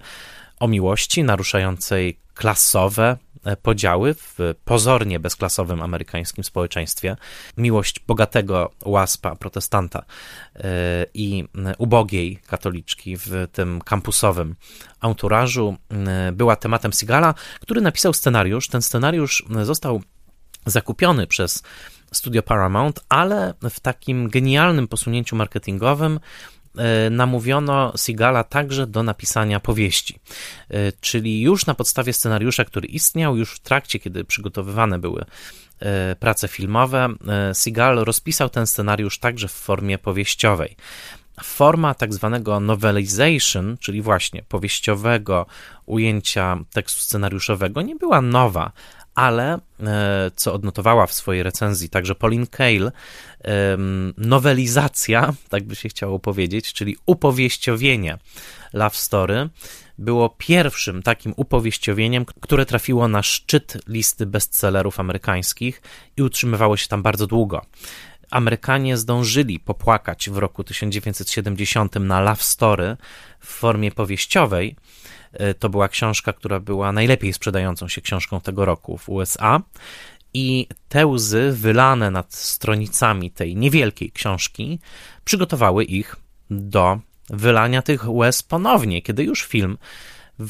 [0.60, 3.16] o miłości naruszającej klasowe,
[3.62, 7.16] podziały w pozornie bezklasowym amerykańskim społeczeństwie.
[7.56, 10.04] Miłość bogatego łaspa, protestanta
[10.54, 11.44] e, i
[11.78, 14.56] ubogiej katoliczki w tym kampusowym
[15.00, 18.68] anturażu e, była tematem Sigala, który napisał scenariusz.
[18.68, 20.02] Ten scenariusz został
[20.66, 21.62] zakupiony przez
[22.12, 26.59] studio Paramount, ale w takim genialnym posunięciu marketingowym E,
[27.10, 30.18] namówiono Sigala także do napisania powieści.
[30.70, 35.24] E, czyli już na podstawie scenariusza, który istniał, już w trakcie, kiedy przygotowywane były
[35.80, 37.08] e, prace filmowe,
[37.52, 40.76] Seagal rozpisał ten scenariusz także w formie powieściowej.
[41.42, 45.46] Forma tak zwanego novelization, czyli właśnie powieściowego
[45.86, 48.72] ujęcia tekstu scenariuszowego, nie była nowa,
[49.14, 52.92] ale e, co odnotowała w swojej recenzji także Pauline Kael,
[54.16, 58.18] nowelizacja, tak by się chciało powiedzieć, czyli upowieściowienie
[58.72, 59.48] Love Story,
[59.98, 65.82] było pierwszym takim upowieściowieniem, które trafiło na szczyt listy bestsellerów amerykańskich
[66.16, 67.62] i utrzymywało się tam bardzo długo.
[68.30, 72.96] Amerykanie zdążyli popłakać w roku 1970 na Love Story
[73.40, 74.76] w formie powieściowej,
[75.58, 79.60] to była książka, która była najlepiej sprzedającą się książką tego roku w USA.
[80.34, 84.78] I te łzy wylane nad stronicami tej niewielkiej książki
[85.24, 86.16] przygotowały ich
[86.50, 89.78] do wylania tych łez ponownie, kiedy już film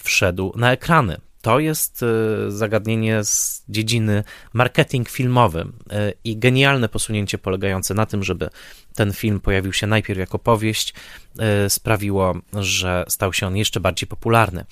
[0.04, 1.20] wszedł na ekrany.
[1.42, 2.06] To jest e,
[2.50, 8.50] zagadnienie z dziedziny marketing filmowy e, i genialne posunięcie polegające na tym, żeby
[8.94, 10.94] ten film pojawił się najpierw jako powieść,
[11.38, 14.64] e, sprawiło, że stał się on jeszcze bardziej popularny.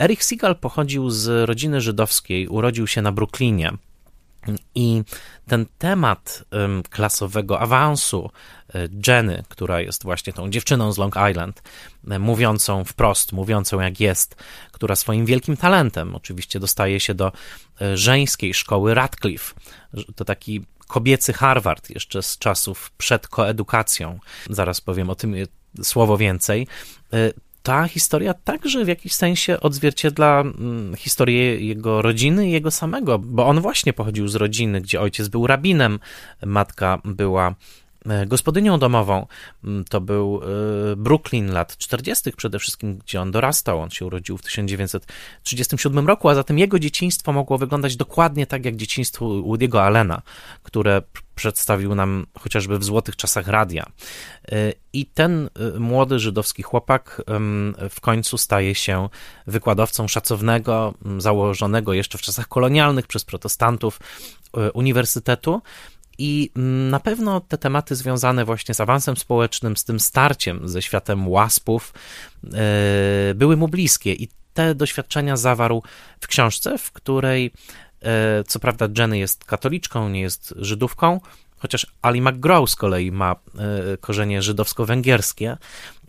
[0.00, 3.72] Erich Segal pochodził z rodziny żydowskiej, urodził się na Brooklynie.
[4.74, 5.02] I
[5.48, 6.44] ten temat
[6.90, 8.30] klasowego awansu
[8.74, 11.62] e, Jenny, która jest właśnie tą dziewczyną z Long Island,
[12.10, 14.36] e, mówiącą wprost, mówiącą jak jest,
[14.72, 17.32] która swoim wielkim talentem oczywiście dostaje się do
[17.94, 19.54] żeńskiej szkoły Radcliffe.
[20.16, 24.18] To taki kobiecy Harvard jeszcze z czasów przed koedukacją.
[24.50, 25.34] Zaraz powiem o tym
[25.82, 26.66] słowo więcej.
[27.66, 33.46] Ta historia także w jakiś sensie odzwierciedla mm, historię jego rodziny i jego samego, bo
[33.46, 35.98] on właśnie pochodził z rodziny, gdzie ojciec był rabinem,
[36.42, 37.54] matka była
[38.08, 39.26] E, gospodynią domową.
[39.64, 40.40] Mm, to był
[40.92, 43.80] e, Brooklyn lat 40., przede wszystkim, gdzie on dorastał.
[43.80, 48.76] On się urodził w 1937 roku, a zatem jego dzieciństwo mogło wyglądać dokładnie tak jak
[48.76, 50.22] dzieciństwo Woody'ego Allena,
[50.62, 51.02] które
[51.36, 53.86] przedstawił nam chociażby w złotych czasach radia.
[54.52, 57.22] E, I ten młody żydowski chłopak
[57.90, 59.08] w końcu staje się
[59.46, 64.00] wykładowcą szacownego, założonego jeszcze w czasach kolonialnych przez protestantów
[64.74, 65.62] uniwersytetu
[66.18, 66.50] i
[66.90, 71.94] na pewno te tematy związane właśnie z awansem społecznym, z tym starciem ze światem łaspów,
[73.34, 75.82] były mu bliskie i te doświadczenia zawarł
[76.20, 77.52] w książce, w której
[78.46, 81.20] co prawda Jenny jest katoliczką, nie jest Żydówką,
[81.58, 85.56] chociaż Ali McGraw z kolei ma e, korzenie żydowsko-węgierskie,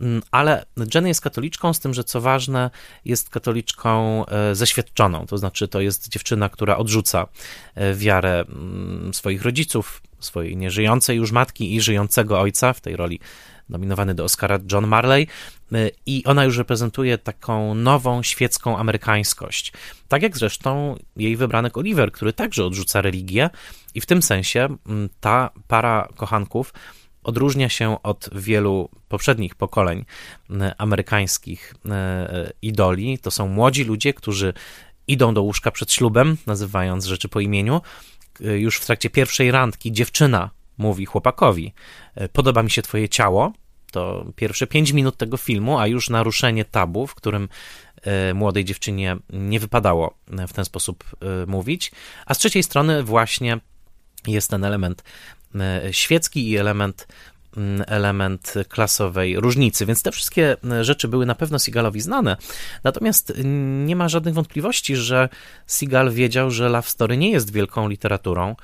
[0.00, 2.70] mm, ale Jenny jest katoliczką, z tym, że co ważne,
[3.04, 7.26] jest katoliczką e, zeświadczoną, to znaczy to jest dziewczyna, która odrzuca
[7.74, 13.20] e, wiarę mm, swoich rodziców, swojej nieżyjącej już matki i żyjącego ojca, w tej roli
[13.68, 15.26] nominowany do Oscara John Marley,
[15.72, 19.72] y, i ona już reprezentuje taką nową świecką amerykańskość.
[20.08, 23.50] Tak jak zresztą jej wybranek Oliver, który także odrzuca religię,
[23.94, 24.68] i w tym sensie
[25.20, 26.72] ta para kochanków
[27.22, 30.04] odróżnia się od wielu poprzednich pokoleń
[30.50, 31.88] y, amerykańskich y,
[32.62, 33.18] idoli.
[33.18, 34.52] To są młodzi ludzie, którzy
[35.06, 37.80] idą do łóżka przed ślubem, nazywając rzeczy po imieniu,
[38.40, 41.74] już w trakcie pierwszej randki dziewczyna mówi chłopakowi:
[42.32, 43.52] Podoba mi się twoje ciało.
[43.92, 47.48] To pierwsze pięć minut tego filmu, a już naruszenie tabu, w którym
[48.34, 50.14] młodej dziewczynie nie wypadało
[50.48, 51.04] w ten sposób
[51.46, 51.92] mówić.
[52.26, 53.58] A z trzeciej strony, właśnie
[54.26, 55.04] jest ten element
[55.90, 57.06] świecki i element
[57.56, 62.36] Mm, element klasowej różnicy, więc te wszystkie e, rzeczy były na pewno Sigalowi znane.
[62.84, 63.32] Natomiast
[63.86, 65.28] nie ma żadnych wątpliwości, że
[65.66, 68.56] Sigal wiedział, że Love Story nie jest wielką literaturą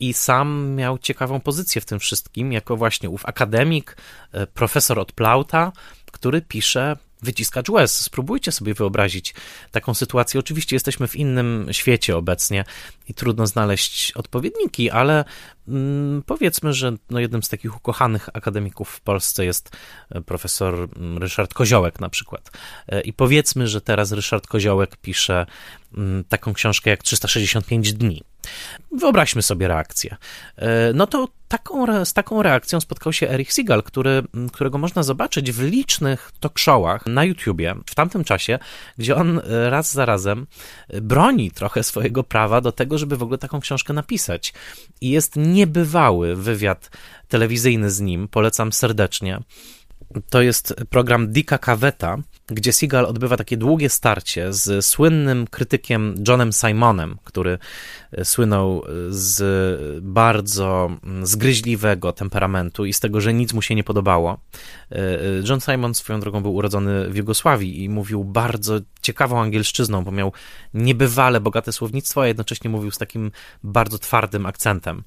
[0.00, 3.96] i sam miał ciekawą pozycję w tym wszystkim, jako właśnie ów akademik,
[4.32, 5.72] e, profesor od Plauta,
[6.12, 8.00] który pisze wyciskacz łez.
[8.00, 9.34] Spróbujcie sobie wyobrazić
[9.70, 10.40] taką sytuację.
[10.40, 12.64] Oczywiście jesteśmy w innym świecie obecnie
[13.08, 15.24] i trudno znaleźć odpowiedniki, ale
[15.68, 19.76] mm, powiedzmy, że no jednym z takich ukochanych akademików w Polsce jest
[20.10, 22.50] e, profesor mm, Ryszard Koziołek na przykład.
[22.88, 25.46] E, I powiedzmy, że teraz Ryszard Koziołek pisze
[25.96, 28.22] mm, taką książkę jak 365 dni.
[28.92, 30.16] Wyobraźmy sobie reakcję.
[30.56, 35.52] E, no to taką, z taką reakcją spotkał się Erich Sigal, który, którego można zobaczyć
[35.52, 38.58] w licznych talk showach na YouTubie w tamtym czasie,
[38.98, 40.46] gdzie on raz za razem
[41.02, 44.54] broni trochę swojego prawa do tego, żeby w ogóle taką książkę napisać.
[45.00, 46.90] I jest niebywały wywiad
[47.28, 49.40] telewizyjny z nim, polecam serdecznie.
[50.30, 52.18] To jest program Dika Caveta,
[52.50, 57.58] gdzie Seagal odbywa takie długie starcie z słynnym krytykiem Johnem Simonem, który
[58.12, 59.42] e, słynął e, z
[60.02, 64.38] bardzo mm, zgryźliwego temperamentu i z tego, że nic mu się nie podobało.
[64.92, 64.98] E,
[65.48, 70.32] John Simon swoją drogą był urodzony w Jugosławii i mówił bardzo ciekawą angielszczyzną, bo miał
[70.74, 73.30] niebywale bogate słownictwo, a jednocześnie mówił z takim
[73.62, 75.02] bardzo twardym akcentem.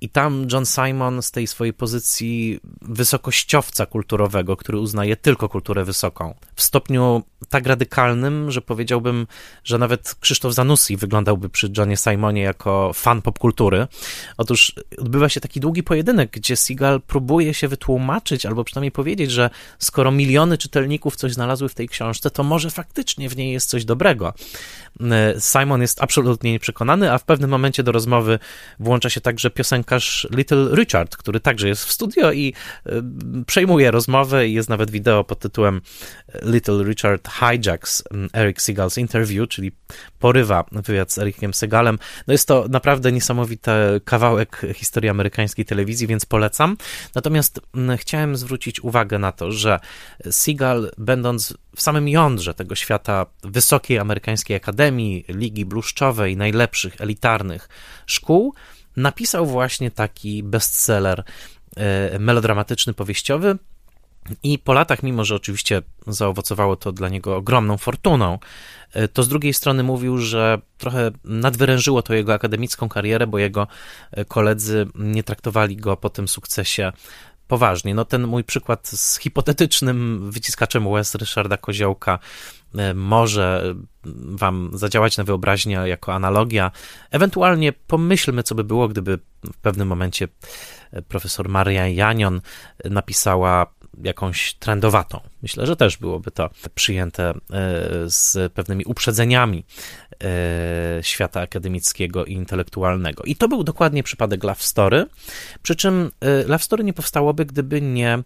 [0.00, 6.34] I tam John Simon z tej swojej pozycji wysokościowca kulturowego, który uznaje tylko kulturę wysoką,
[6.54, 9.26] w stopniu tak radykalnym, że powiedziałbym,
[9.64, 13.86] że nawet Krzysztof Zanussi wyglądałby przy Johnie Simonie jako fan popkultury.
[14.36, 19.50] Otóż odbywa się taki długi pojedynek, gdzie Seagal próbuje się wytłumaczyć, albo przynajmniej powiedzieć, że
[19.78, 23.84] skoro miliony czytelników coś znalazły w tej książce, to może faktycznie w niej jest coś
[23.84, 24.34] dobrego.
[25.38, 28.38] Simon jest absolutnie nieprzekonany, a w pewnym momencie do rozmowy
[28.80, 29.50] włącza się także
[29.90, 32.54] piosenkarz Little Richard, który także jest w studio i
[32.86, 33.02] e,
[33.46, 35.80] przejmuje rozmowę i jest nawet wideo pod tytułem
[36.42, 39.72] Little Richard hijacks mm, Eric Segal's interview, czyli
[40.18, 41.98] porywa wywiad z Ericiem Segalem.
[42.26, 43.70] No jest to naprawdę niesamowity
[44.04, 46.76] kawałek historii amerykańskiej telewizji, więc polecam.
[47.14, 49.80] Natomiast mm, chciałem zwrócić uwagę na to, że
[50.30, 57.68] Segal, będąc w samym jądrze tego świata wysokiej amerykańskiej akademii, ligi bluszczowej, najlepszych, elitarnych
[58.06, 58.54] szkół,
[58.96, 61.24] napisał właśnie taki bestseller
[61.76, 63.58] e, melodramatyczny, powieściowy,
[64.42, 68.38] i po latach, mimo że oczywiście zaowocowało to dla niego ogromną fortuną,
[68.92, 73.66] e, to z drugiej strony mówił, że trochę nadwyrężyło to jego akademicką karierę, bo jego
[74.12, 76.92] e, koledzy nie traktowali go po tym sukcesie
[77.48, 77.94] poważnie.
[77.94, 82.18] No ten mój przykład z hipotetycznym wyciskaczem łez Ryszarda Koziołka
[82.94, 83.74] może
[84.24, 86.70] wam zadziałać na wyobraźnię jako analogia.
[87.10, 89.18] Ewentualnie pomyślmy, co by było, gdyby
[89.52, 90.28] w pewnym momencie
[91.08, 92.40] profesor Maria Janion
[92.84, 93.66] napisała
[94.02, 95.20] jakąś trendowatą.
[95.42, 97.34] Myślę, że też byłoby to przyjęte e,
[98.06, 99.64] z pewnymi uprzedzeniami
[100.24, 103.22] e, świata akademickiego i intelektualnego.
[103.22, 105.06] I to był dokładnie przypadek Love Story,
[105.62, 108.22] przy czym e, Love Story nie powstałoby, gdyby nie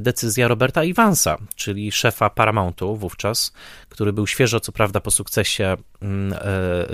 [0.00, 3.52] decyzja Roberta Ivansa, czyli szefa Paramountu wówczas,
[3.88, 6.34] który był świeżo, co prawda, po sukcesie mm,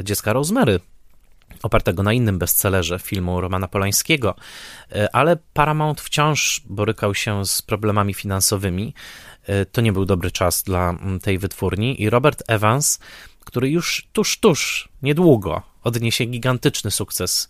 [0.05, 0.81] Dziecka Rosemary
[1.63, 4.35] opartego na innym bestsellerze filmu Romana Polańskiego,
[4.93, 8.95] e, ale Paramount wciąż borykał się z problemami finansowymi.
[9.73, 12.99] To nie był dobry czas dla tej wytwórni i Robert Evans,
[13.45, 17.49] który już tuż, tuż, niedługo odniesie gigantyczny sukces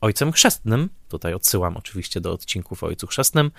[0.00, 3.50] Ojcem Chrzestnym, tutaj odsyłam oczywiście do odcinków o Ojcu Chrzestnym,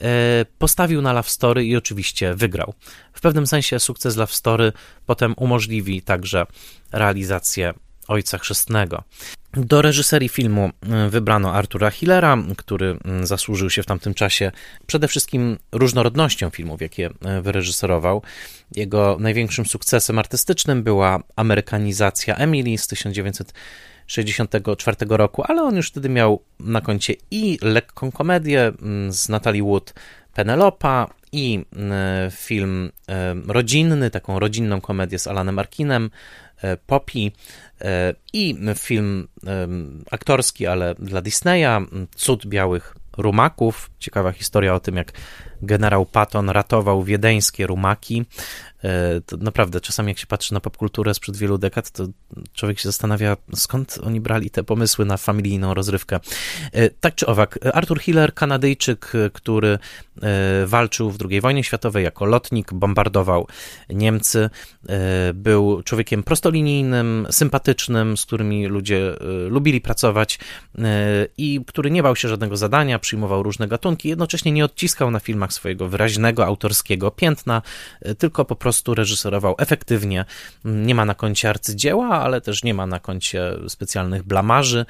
[0.00, 2.74] e, postawił na Love Story i oczywiście wygrał.
[3.12, 4.72] W pewnym sensie sukces Love Story
[5.06, 6.46] potem umożliwi także
[6.92, 7.74] realizację
[8.08, 9.04] Ojca Chrzestnego.
[9.56, 14.52] Do reżyserii filmu e, wybrano Artura Hillera, który zasłużył się w tamtym czasie
[14.86, 18.22] przede wszystkim różnorodnością filmów, jakie e, wyreżyserował.
[18.76, 22.86] Jego największym sukcesem artystycznym była amerykanizacja Emily z
[24.20, 29.62] 1964 roku, ale on już wtedy miał na koncie i lekką komedię mm, z Natalie
[29.62, 29.94] Wood
[30.34, 36.10] Penelopa i mm, film e, rodzinny, taką rodzinną komedię z Alanem Arkinem,
[36.86, 37.30] Poppy
[37.80, 39.28] e, i film
[40.10, 43.90] aktorski, ale dla Disneya, Cud Białych Rumaków.
[43.98, 45.12] Ciekawa historia o tym, jak
[45.62, 48.24] generał Patton ratował wiedeńskie rumaki
[49.26, 52.06] To naprawdę, czasami jak się patrzy na popkulturę sprzed wielu dekad, to
[52.54, 56.20] człowiek się zastanawia, skąd oni brali te pomysły na familijną rozrywkę.
[57.00, 59.78] Tak czy owak, Arthur Hiller, Kanadyjczyk, który
[60.66, 63.46] walczył w II wojnie światowej jako lotnik, bombardował
[63.88, 64.50] Niemcy,
[65.34, 69.16] był człowiekiem prostolinijnym, sympatycznym, z którymi ludzie
[69.48, 70.38] lubili pracować
[71.36, 75.52] i który nie bał się żadnego zadania, przyjmował różne gatunki, jednocześnie nie odciskał na filmach
[75.52, 77.62] swojego wyraźnego, autorskiego piętna,
[78.00, 80.24] e, tylko po prostu reżyserował efektywnie.
[80.64, 84.86] Nie ma na koncie arcydzieła, ale też nie ma na koncie specjalnych blamarzy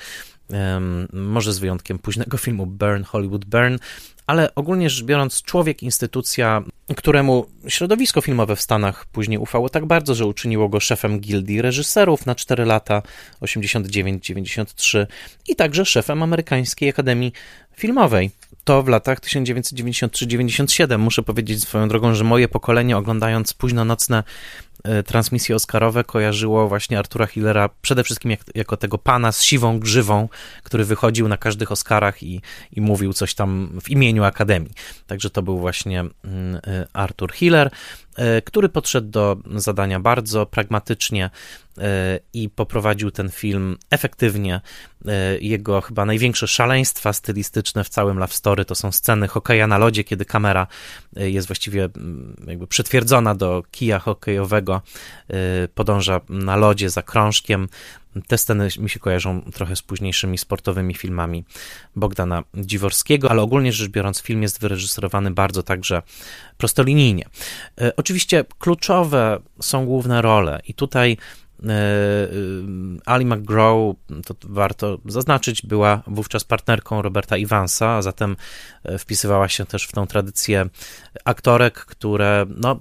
[1.12, 3.78] może z wyjątkiem późnego filmu Burn, Hollywood Burn,
[4.26, 6.62] ale ogólnie rzecz biorąc, człowiek, instytucja,
[6.96, 12.26] któremu środowisko filmowe w Stanach później ufało tak bardzo, że uczyniło go szefem gildii reżyserów
[12.26, 13.02] na 4 lata
[13.40, 15.06] 89-93
[15.48, 17.32] i także szefem Amerykańskiej Akademii
[17.76, 18.30] Filmowej.
[18.64, 20.98] To w latach 1993-97.
[20.98, 24.22] Muszę powiedzieć swoją drogą, że moje pokolenie oglądając późno nocne
[24.85, 29.79] E, transmisje Oscarowe kojarzyło właśnie Artura Hillera przede wszystkim jak, jako tego pana z siwą
[29.79, 30.29] grzywą,
[30.62, 34.72] który wychodził na każdych Oscarach i, i mówił coś tam w imieniu Akademii.
[35.07, 36.12] Także to był właśnie mm,
[36.66, 37.70] e, Arthur Hiller.
[38.16, 41.31] E, który podszedł do zadania bardzo pragmatycznie
[41.79, 44.61] e, i poprowadził ten film efektywnie.
[45.07, 49.79] E, jego chyba największe szaleństwa stylistyczne w całym Love Story to są sceny hokeja na
[49.79, 50.66] lodzie, kiedy kamera
[51.16, 51.88] jest właściwie
[52.46, 54.83] jakby przytwierdzona do kija hokejowego,
[55.75, 57.68] podąża na lodzie za krążkiem,
[58.27, 61.44] te sceny mi się kojarzą trochę z późniejszymi sportowymi filmami
[61.96, 66.03] Bogdana Dziworskiego, ale ogólnie rzecz biorąc, film jest wyreżyserowany bardzo także
[66.57, 67.27] prostolinijnie.
[67.81, 71.16] E, oczywiście kluczowe są główne role, i tutaj
[73.07, 73.94] Ali McGraw,
[74.27, 78.37] to warto zaznaczyć, była wówczas partnerką Roberta Evansa, a zatem
[78.85, 80.66] e, wpisywała się też w tą tradycję
[81.25, 82.79] aktorek, które no,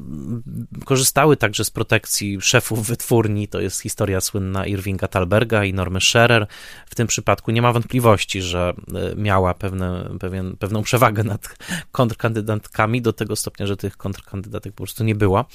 [0.85, 3.47] korzystały także z protekcji szefów wytwórni.
[3.47, 6.47] To jest historia słynna Irvinga Talberga i Normy Scherer.
[6.85, 8.73] W tym przypadku nie ma wątpliwości, że
[9.15, 11.55] miała pewne, pewien, pewną przewagę nad
[11.91, 15.45] kontrkandydatkami do tego stopnia, że tych kontrkandydatek po prostu nie było.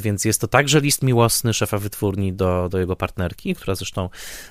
[0.00, 4.08] Więc jest to także list miłosny szefa wytwórni do, do jego partnerki, która zresztą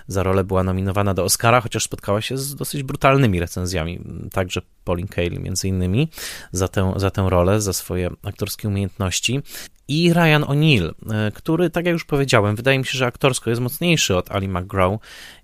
[0.08, 4.00] za rolę była nominowana do Oscara, chociaż spotkała się z dosyć brutalnymi recenzjami,
[4.32, 6.10] także Pauline Kael między innymi
[6.52, 9.42] za tę, za tę rolę, za swoje aktorskie umiejętności.
[9.88, 13.62] I Ryan O'Neill, e, który, tak jak już powiedziałem, wydaje mi się, że aktorsko jest
[13.62, 15.00] mocniejszy od Ali McGraw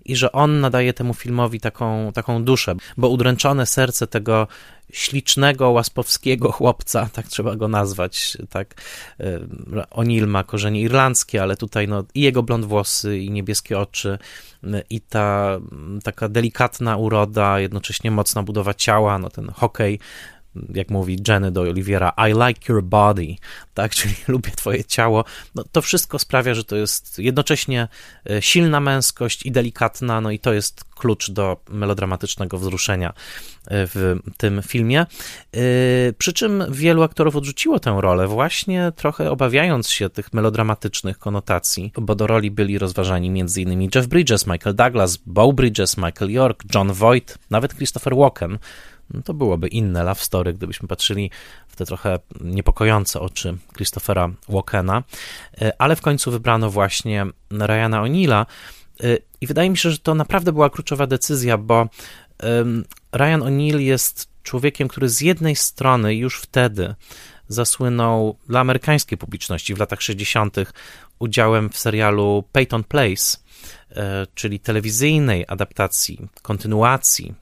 [0.08, 4.48] i że on nadaje temu filmowi taką, taką duszę, bo udręczone serce tego
[4.92, 8.74] ślicznego, łaspowskiego chłopca, tak trzeba go nazwać, tak,
[9.20, 9.38] e,
[9.90, 14.18] O'Neill ma korzenie irlandzkie, ale tutaj no, i jego blond włosy, i niebieskie oczy,
[14.64, 15.58] e, i ta
[16.04, 19.98] taka delikatna uroda, jednocześnie mocna budowa ciała, no ten hokej
[20.74, 23.36] jak mówi Jenny do Oliviera, I like your body,
[23.74, 27.88] tak, czyli lubię twoje ciało, no to wszystko sprawia, że to jest jednocześnie
[28.30, 33.14] e, silna męskość i delikatna, no i to jest klucz do melodramatycznego wzruszenia e,
[33.86, 35.00] w tym filmie.
[35.00, 35.06] E,
[36.18, 42.14] przy czym wielu aktorów odrzuciło tę rolę, właśnie trochę obawiając się tych melodramatycznych konotacji, bo
[42.14, 43.88] do roli byli rozważani m.in.
[43.94, 48.58] Jeff Bridges, Michael Douglas, Bo Bridges, Michael York, John Voight, nawet Christopher Walken,
[49.14, 51.30] no to byłoby inne love story, gdybyśmy patrzyli
[51.68, 55.02] w te trochę niepokojące oczy Christophera Walkena,
[55.60, 58.46] e, ale w końcu wybrano właśnie Ryana O'Neilla
[59.00, 61.88] e, i wydaje mi się, że to naprawdę była kluczowa decyzja, bo
[63.12, 66.94] Ryan O'Neill jest człowiekiem, który z jednej strony już wtedy
[67.48, 70.56] zasłynął dla amerykańskiej publiczności w latach 60.
[71.18, 73.38] udziałem w serialu Peyton Place,
[73.90, 77.34] e, czyli telewizyjnej adaptacji, kontynuacji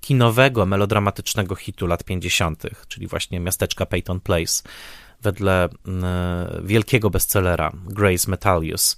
[0.00, 4.62] kinowego, melodramatycznego hitu lat 50., czyli właśnie miasteczka Peyton Place,
[5.22, 5.68] wedle
[6.62, 8.96] wielkiego bestsellera Grace Metalius.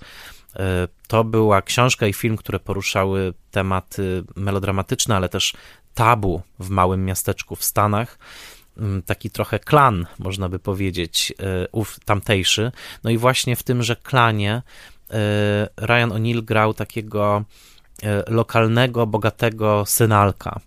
[0.57, 5.55] E, to była książka i film, które poruszały tematy melodramatyczne, ale też
[5.95, 8.19] tabu w małym miasteczku w Stanach.
[9.07, 12.73] Taki trochę klan, można by powiedzieć, e, ów tamtejszy.
[13.05, 14.63] No i właśnie w tymże klanie
[15.77, 17.76] Ryan O'Neill grał takiego E,
[18.29, 20.61] lokalnego, bogatego synalka.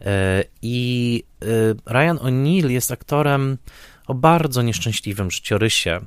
[0.00, 1.46] E, I e,
[1.92, 3.58] Ryan O'Neill jest aktorem
[4.06, 6.00] o bardzo nieszczęśliwym życiorysie.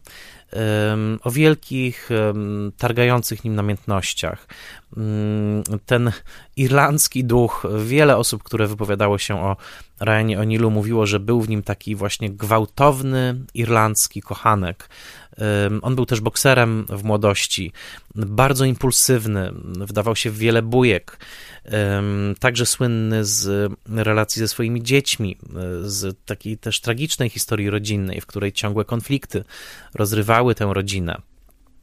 [1.23, 2.09] o wielkich,
[2.77, 4.47] targających nim namiętnościach.
[4.97, 6.11] Mm, ten
[6.55, 9.57] irlandzki duch, wiele osób, które wypowiadało się o
[9.99, 14.89] Ryanie O'Neillu, mówiło, że był w nim taki właśnie gwałtowny irlandzki kochanek.
[15.81, 17.71] On był też bokserem w młodości,
[18.15, 21.17] bardzo impulsywny, wdawał się w wiele bujek,
[22.39, 25.37] także słynny z relacji ze swoimi dziećmi,
[25.81, 29.43] z takiej też tragicznej historii rodzinnej, w której ciągłe konflikty
[29.93, 31.21] rozrywały tę rodzinę.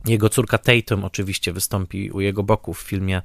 [0.04, 3.22] Jego córka Tatum oczywiście wystąpi u jego boku w filmie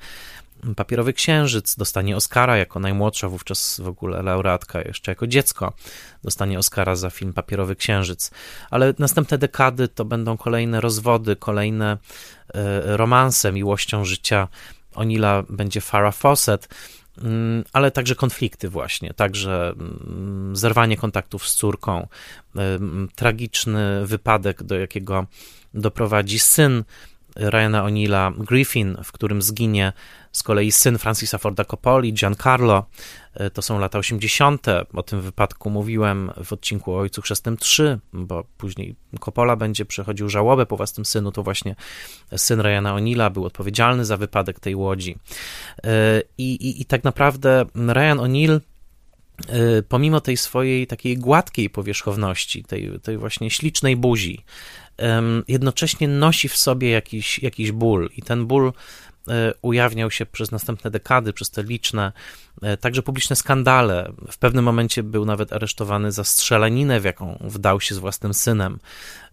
[0.75, 5.73] Papierowy Księżyc, dostanie Oscara jako najmłodsza wówczas w ogóle laureatka, jeszcze jako dziecko
[6.23, 8.31] dostanie Oscara za film Papierowy Księżyc.
[8.69, 11.97] Ale następne dekady to będą kolejne rozwody, kolejne
[12.53, 14.47] e, romanse miłością życia.
[14.95, 16.69] Onila będzie Farah Fawcett,
[17.73, 22.07] ale także konflikty właśnie, także mm, zerwanie kontaktów z córką,
[23.15, 25.25] tragiczny wypadek, do jakiego
[25.73, 26.83] doprowadzi syn
[27.39, 29.93] Ryana O'Neilla, Griffin, w którym zginie
[30.31, 32.85] z kolei syn Francisa Forda Coppoli, Giancarlo.
[33.33, 34.67] E, to są lata 80.
[34.93, 40.29] O tym wypadku mówiłem w odcinku o Ojcu Chrzestnym 3, bo później Coppola będzie przechodził
[40.29, 41.31] żałobę po własnym synu.
[41.31, 41.75] To właśnie
[42.37, 45.17] syn Ryana O'Neilla był odpowiedzialny za wypadek tej łodzi.
[45.83, 48.59] E, I, i, i tak naprawdę Ryan O'Neill
[49.47, 54.43] e, pomimo tej swojej takiej gładkiej powierzchowności, tej, tej właśnie ślicznej buzi,
[55.47, 58.73] jednocześnie nosi w sobie jakiś, jakiś ból i ten ból
[59.27, 62.11] e, ujawniał się przez następne dekady, przez te liczne,
[62.61, 64.11] e, także publiczne skandale.
[64.31, 68.79] W pewnym momencie był nawet aresztowany za strzelaninę, w jaką wdał się z własnym synem.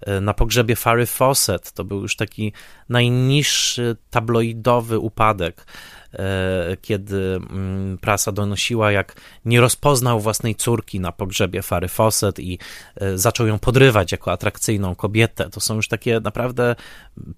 [0.01, 2.53] E, na pogrzebie Farry Fawcett to był już taki
[2.89, 5.67] najniższy tabloidowy upadek.
[6.15, 12.59] E, kiedy mm, prasa donosiła, jak nie rozpoznał własnej córki na pogrzebie Fary Fawcett i
[12.97, 15.51] e, zaczął ją podrywać jako atrakcyjną kobietę.
[15.51, 16.77] To są już takie naprawdę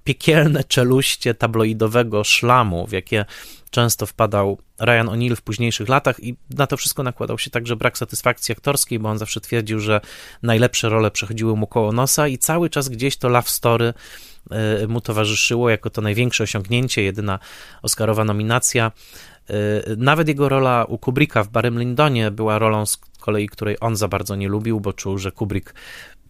[0.05, 3.25] piekielne czeluście tabloidowego szlamu, w jakie
[3.71, 7.99] często wpadał Ryan O'Neill w późniejszych latach i na to wszystko nakładał się także brak
[7.99, 10.01] satysfakcji aktorskiej, bo on zawsze twierdził, że
[10.43, 13.95] najlepsze role przechodziły mu koło nosa i cały czas gdzieś to love story
[14.89, 17.39] mu towarzyszyło jako to największe osiągnięcie, jedyna
[17.83, 18.93] Oscarowa nominacja.
[19.51, 23.97] E, nawet jego rola u Kubricka w Barym Lindonie była rolą z kolei, której on
[23.97, 25.75] za bardzo nie lubił, bo czuł, że Kubrick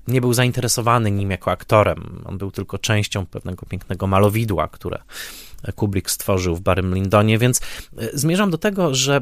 [0.08, 2.22] nie był zainteresowany nim jako aktorem.
[2.24, 4.98] On był tylko częścią pewnego pięknego malowidła, które
[5.74, 7.60] Kubrick stworzył w Barym Lindonie, więc
[7.98, 9.20] e, zmierzam do tego, że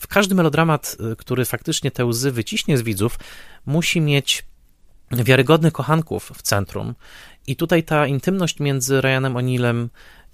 [0.00, 3.18] w każdy melodramat, który faktycznie te łzy wyciśnie z widzów,
[3.66, 4.44] musi mieć
[5.22, 6.94] wiarygodnych kochanków w centrum.
[7.46, 9.88] I tutaj ta intymność między Ryanem O'Neillem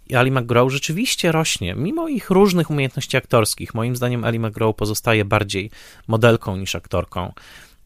[0.09, 3.74] i Ali McGraw rzeczywiście rośnie, mimo ich różnych umiejętności aktorskich.
[3.74, 5.70] Moim zdaniem Ali McGraw pozostaje bardziej
[6.09, 7.33] modelką niż aktorką.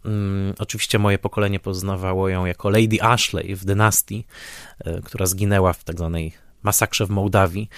[0.05, 4.27] Um, oczywiście moje pokolenie poznawało ją jako Lady Ashley w Dynastii,
[5.05, 6.33] która zginęła w tak zwanej
[6.63, 7.69] masakrze w Mołdawii,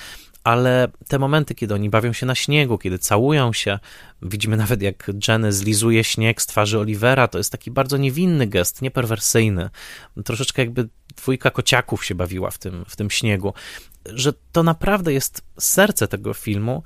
[0.46, 3.78] ale te momenty, kiedy oni bawią się na śniegu, kiedy całują się,
[4.22, 8.82] widzimy nawet jak Jenny zlizuje śnieg z twarzy Olivera, to jest taki bardzo niewinny gest,
[8.82, 9.70] nieperwersyjny,
[10.24, 13.54] troszeczkę jakby dwójka kociaków się bawiła w tym, w tym śniegu,
[14.04, 16.82] że to naprawdę jest serce tego filmu,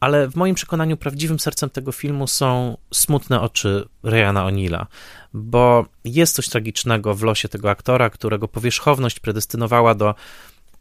[0.00, 4.86] ale w moim przekonaniu prawdziwym sercem tego filmu są smutne oczy Ryana O'Neilla,
[5.32, 10.14] bo jest coś tragicznego w losie tego aktora, którego powierzchowność predestynowała do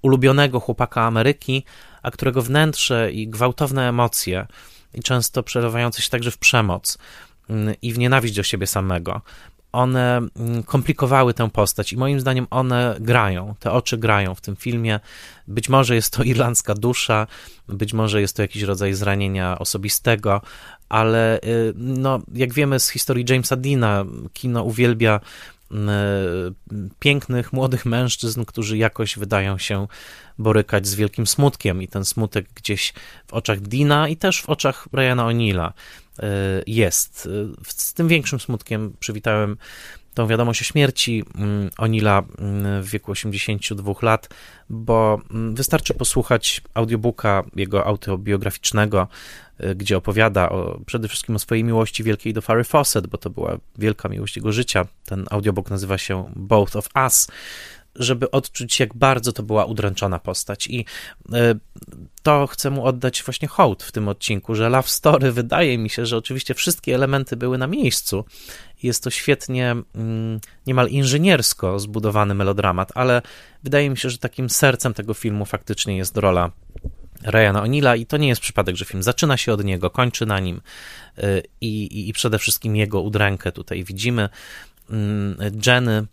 [0.02, 1.64] ulubionego chłopaka Ameryki,
[2.04, 4.48] a którego wnętrze i gwałtowne emocje,
[4.94, 6.98] i często przerywające się także w przemoc
[7.50, 9.22] mm, i w nienawiść do siebie samego,
[9.72, 14.56] one mm, komplikowały tę postać i moim zdaniem one grają, te oczy grają w tym
[14.56, 15.00] filmie.
[15.48, 17.28] Być może jest to irlandzka dusza,
[17.68, 20.42] być może jest to jakiś rodzaj zranienia osobistego,
[20.90, 25.20] ale y, no, jak wiemy z historii Jamesa Deana, kino uwielbia
[27.00, 29.88] pięknych, młodych mężczyzn, którzy jakoś wydają się
[30.38, 32.94] borykać z wielkim smutkiem i ten smutek gdzieś
[33.28, 35.72] w oczach Dina i też w oczach Briana O'Neilla
[36.20, 36.28] e,
[36.68, 37.30] jest.
[37.68, 39.58] Z tym większym smutkiem przywitałem
[40.14, 44.30] tą wiadomość o śmierci mm, Onila mm, w wieku 82 lat,
[44.70, 49.08] bo mm, wystarczy posłuchać audiobooka jego autobiograficznego,
[49.64, 53.30] y, gdzie opowiada o, przede wszystkim o swojej miłości wielkiej do Farry Fawcett, bo to
[53.30, 54.86] była wielka miłość jego życia.
[55.06, 57.28] Ten audiobook nazywa się Both of Us
[57.96, 60.68] żeby odczuć, jak bardzo to była udręczona postać.
[60.68, 60.86] I
[61.34, 61.56] e,
[62.24, 66.06] to chcę mu oddać właśnie hołd w tym odcinku, że Love Story wydaje mi się,
[66.06, 68.26] że oczywiście wszystkie elementy były na miejscu.
[68.84, 73.22] Jest to świetnie, mm, niemal inżyniersko zbudowany melodramat, ale
[73.64, 76.52] wydaje mi się, że takim sercem tego filmu faktycznie jest rola
[77.24, 80.40] Ryana O'Neilla i to nie jest przypadek, że film zaczyna się od niego, kończy na
[80.40, 80.62] nim
[81.18, 84.30] e, i, i, i przede wszystkim jego udrękę tutaj widzimy.
[84.90, 85.38] Mm,
[85.68, 86.08] Jenny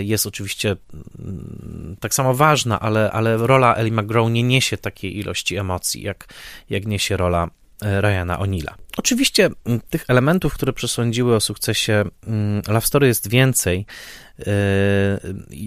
[0.00, 0.76] jest oczywiście
[1.18, 6.26] mm, tak samo ważna, ale, ale rola Ellie McGraw nie niesie takiej ilości emocji, jak,
[6.70, 7.50] jak niesie rola
[7.80, 8.74] Ryana O'Neilla.
[8.96, 13.86] Oczywiście mm, tych elementów, które przesądziły o sukcesie mm, Love Story jest więcej.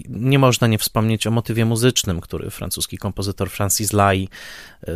[0.08, 4.28] Nie można nie wspomnieć o motywie muzycznym, który francuski kompozytor Francis Lai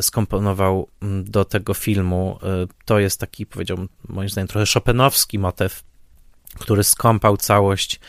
[0.00, 0.88] skomponował
[1.24, 2.38] do tego filmu.
[2.84, 5.82] To jest taki, powiedziałbym, moim zdaniem, trochę Chopinowski motyw,
[6.58, 8.00] który skąpał całość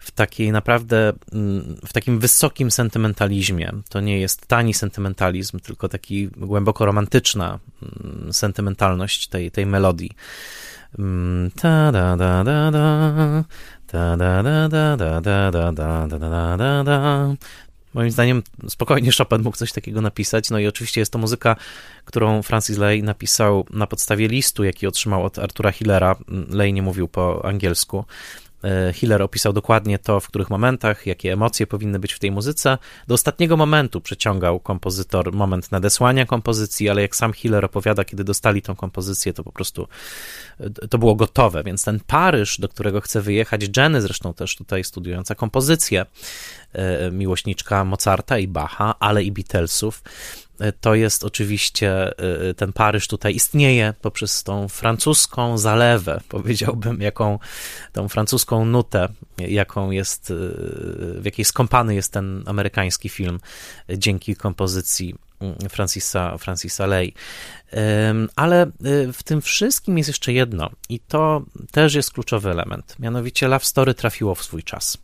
[0.00, 3.72] w takiej naprawdę, mm, w takim wysokim sentymentalizmie.
[3.88, 10.10] To nie jest tani sentymentalizm, tylko taki głęboko romantyczna mm, sentymentalność tej, tej melodii.
[11.56, 13.44] Ta da da da da,
[13.86, 17.36] ta da da da da da da da da da da
[17.94, 20.50] Moim zdaniem spokojnie Chopin mógł coś takiego napisać.
[20.50, 21.56] No i oczywiście jest to muzyka,
[22.04, 26.16] którą Francis Lay napisał na podstawie listu, jaki otrzymał od Artura Hillera.
[26.50, 28.04] Lay nie mówił po angielsku.
[28.64, 32.78] E, Hiller opisał dokładnie to, w których momentach, jakie emocje powinny być w tej muzyce.
[33.08, 38.62] Do ostatniego momentu przeciągał kompozytor moment nadesłania kompozycji, ale jak sam Hiller opowiada, kiedy dostali
[38.62, 39.88] tą kompozycję, to po prostu
[40.60, 41.62] e, to było gotowe.
[41.64, 46.06] Więc ten Paryż, do którego chce wyjechać Jenny, zresztą też tutaj studiująca kompozycję,
[46.72, 50.02] e, miłośniczka Mozarta i Bacha, ale i Beatlesów,
[50.80, 52.12] to jest oczywiście
[52.50, 57.38] y, ten Paryż tutaj istnieje poprzez tą francuską zalewę, powiedziałbym, jaką
[57.92, 59.08] tą francuską nutę,
[59.38, 60.32] jaką jest,
[61.16, 63.40] w jakiej skąpany jest ten amerykański film
[63.88, 67.12] dzięki kompozycji mm, Francisa, Francisa Lay.
[68.36, 68.70] Ale
[69.12, 72.96] w tym wszystkim jest jeszcze jedno, i to też jest kluczowy element.
[72.98, 74.98] Mianowicie Love Story trafiło w swój czas.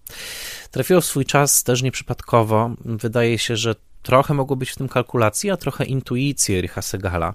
[0.70, 2.70] Trafiło w swój czas też nieprzypadkowo.
[2.84, 3.74] Wydaje się, że
[4.06, 7.34] trochę mogło być w tym kalkulacji, a trochę intuicji Richa Segala,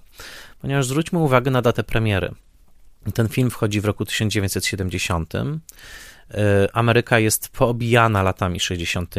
[0.61, 2.31] ponieważ zwróćmy uwagę na datę premiery.
[3.13, 5.33] Ten film wchodzi w roku 1970.
[5.35, 5.41] Y,
[6.73, 9.15] Ameryka jest poobijana latami 60.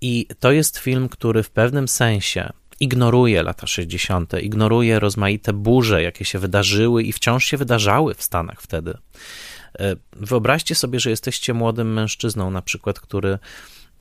[0.00, 6.24] I to jest film, który w pewnym sensie ignoruje lata 60., ignoruje rozmaite burze, jakie
[6.24, 8.90] się wydarzyły i wciąż się wydarzały w Stanach wtedy.
[8.90, 13.38] Y, wyobraźcie sobie, że jesteście młodym mężczyzną, na przykład, który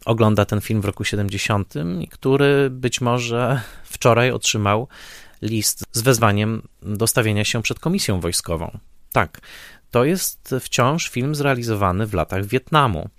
[0.05, 4.87] ogląda ten film w roku 70 i który być może wczoraj otrzymał
[5.41, 8.77] list z wezwaniem do stawienia się przed komisją wojskową.
[9.11, 9.41] Tak,
[9.91, 13.09] to jest wciąż film zrealizowany w latach Wietnamu.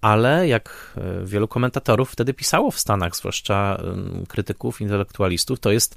[0.00, 3.82] Ale jak e, wielu komentatorów wtedy pisało w Stanach, zwłaszcza
[4.28, 5.96] krytyków, intelektualistów, to jest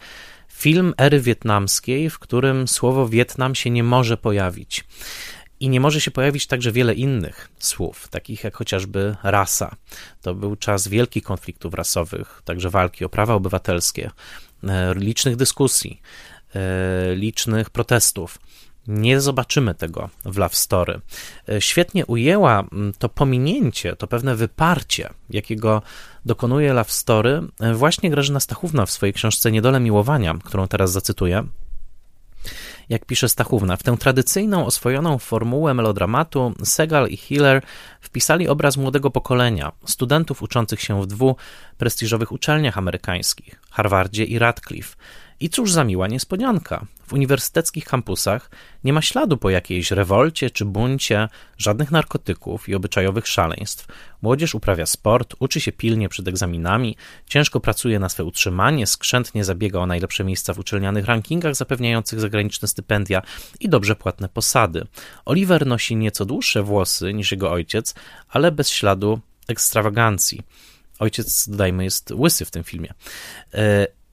[0.49, 4.83] film ery wietnamskiej, w którym słowo Wietnam się nie może pojawić.
[5.59, 9.75] I nie może się pojawić także wiele innych słów, takich jak chociażby rasa.
[10.21, 14.11] To był czas wielkich konfliktów rasowych, także walki o prawa obywatelskie,
[14.63, 16.01] e, licznych dyskusji,
[16.55, 18.39] e, licznych protestów.
[18.87, 21.01] Nie zobaczymy tego w Love Story.
[21.49, 22.63] E, świetnie ujęła
[22.99, 25.81] to pominięcie, to pewne wyparcie, jakiego
[26.25, 27.41] dokonuje Love Story
[27.73, 31.47] właśnie Grażyna Stachówna w swojej książce Niedole Miłowania, którą teraz zacytuję
[32.89, 37.61] jak pisze Stachówna, w tę tradycyjną, oswojoną formułę melodramatu Segal i Hiller
[38.01, 41.37] wpisali obraz młodego pokolenia, studentów uczących się w dwóch
[41.77, 44.95] prestiżowych uczelniach amerykańskich, Harvardzie i Radcliffe,
[45.39, 46.85] i cóż za miła niespodzianka.
[47.07, 48.49] W uniwersyteckich kampusach
[48.83, 51.27] nie ma śladu po jakiejś rewolcie czy buncie,
[51.57, 53.87] żadnych narkotyków i obyczajowych szaleństw.
[54.21, 59.79] Młodzież uprawia sport, uczy się pilnie przed egzaminami, ciężko pracuje na swe utrzymanie, skrzętnie zabiega
[59.79, 63.21] o najlepsze miejsca w uczelnianych rankingach zapewniających zagraniczne stypendia
[63.59, 64.87] i dobrze płatne posady.
[65.25, 67.95] Oliver nosi nieco dłuższe włosy niż jego ojciec,
[68.29, 70.41] ale bez śladu ekstrawagancji.
[70.99, 72.93] Ojciec, dodajmy, jest łysy w tym filmie.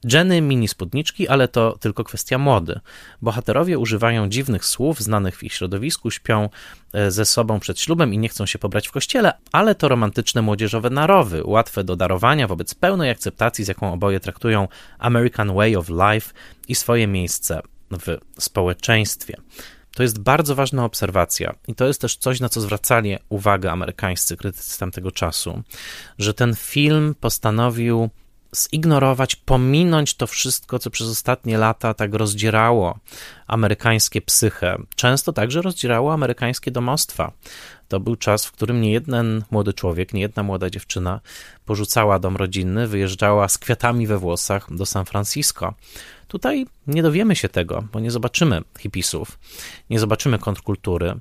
[0.05, 2.81] Jenny mini spódniczki, ale to tylko kwestia mody.
[3.23, 6.49] Bohaterowie używają dziwnych słów znanych w ich środowisku, śpią
[6.93, 10.43] e, ze sobą przed ślubem i nie chcą się pobrać w kościele, ale to romantyczne
[10.43, 15.89] młodzieżowe narowy, łatwe do darowania wobec pełnej akceptacji, z jaką oboje traktują American Way of
[15.89, 16.33] Life
[16.69, 19.37] i swoje miejsce w społeczeństwie.
[19.95, 24.37] To jest bardzo ważna obserwacja i to jest też coś, na co zwracali uwagę amerykańscy
[24.37, 25.63] krytycy tamtego czasu,
[26.19, 28.11] że ten film postanowił
[28.57, 32.99] zignorować, pominąć to wszystko, co przez ostatnie lata tak rozdzierało
[33.47, 34.77] amerykańskie psychę.
[34.97, 37.33] Często także rozdzierało amerykańskie domostwa.
[37.89, 41.21] To był czas, w którym nie jeden młody człowiek, nie jedna młoda dziewczyna
[41.65, 45.75] porzucała dom rodzinny, wyjeżdżała z kwiatami we włosach do San Francisco.
[46.29, 49.39] Tutaj nie dowiemy się tego, bo nie zobaczymy hipisów,
[49.91, 51.15] nie zobaczymy kontrkultury.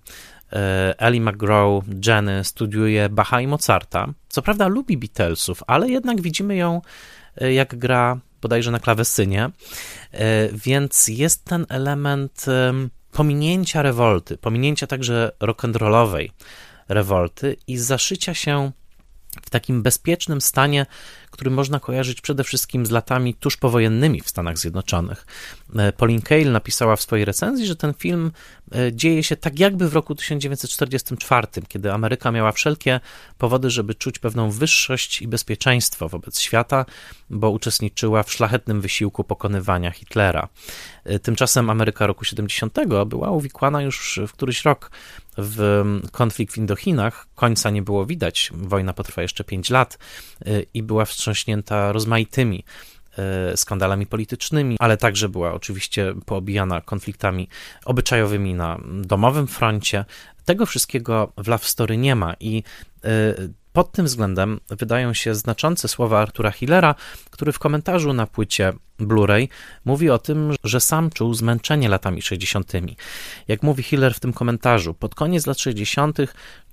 [0.53, 4.07] E, Ellie McGraw, Jenny studiuje Bacha i Mozarta.
[4.29, 6.82] Co prawda lubi Beatlesów, ale jednak widzimy ją
[7.38, 9.49] jak gra bodajże na klawesynie,
[10.11, 12.45] e, więc jest ten element
[13.11, 16.29] pominięcia rewolty, pominięcia także rock'n'rollowej
[16.88, 18.71] rewolty i zaszycia się
[19.41, 20.86] w takim bezpiecznym stanie,
[21.32, 25.25] który można kojarzyć przede wszystkim z latami tuż powojennymi w Stanach Zjednoczonych.
[25.75, 28.32] E, Pauline Kael napisała w swojej recenzji, że ten film
[28.75, 32.99] e, dzieje się tak jakby w roku 1944, kiedy Ameryka miała wszelkie
[33.38, 36.86] powody, żeby czuć pewną wyższość i bezpieczeństwo wobec świata,
[37.29, 40.47] bo uczestniczyła w szlachetnym wysiłku pokonywania Hitlera.
[41.03, 44.91] E, tymczasem Ameryka roku 70 była uwikłana już w któryś rok
[45.38, 47.27] w konflikt w Indochinach.
[47.36, 48.51] Końca nie było widać.
[48.53, 49.97] Wojna potrwa jeszcze 5 lat
[50.73, 52.63] i była wstrząśnięta rozmaitymi
[53.17, 57.47] e, skandalami politycznymi, ale także była oczywiście poobijana konfliktami
[57.86, 60.05] obyczajowymi na domowym froncie.
[60.45, 62.63] Tego wszystkiego w Love Story nie ma i
[63.03, 63.09] e,
[63.74, 66.95] pod tym względem wydają się znaczące słowa Artura Hillera,
[67.30, 69.47] który w komentarzu na płycie Blu-ray
[69.86, 72.72] mówi o tym, że sam czuł zmęczenie latami 60.
[73.47, 76.17] Jak mówi Hiller w tym komentarzu, pod koniec lat 60.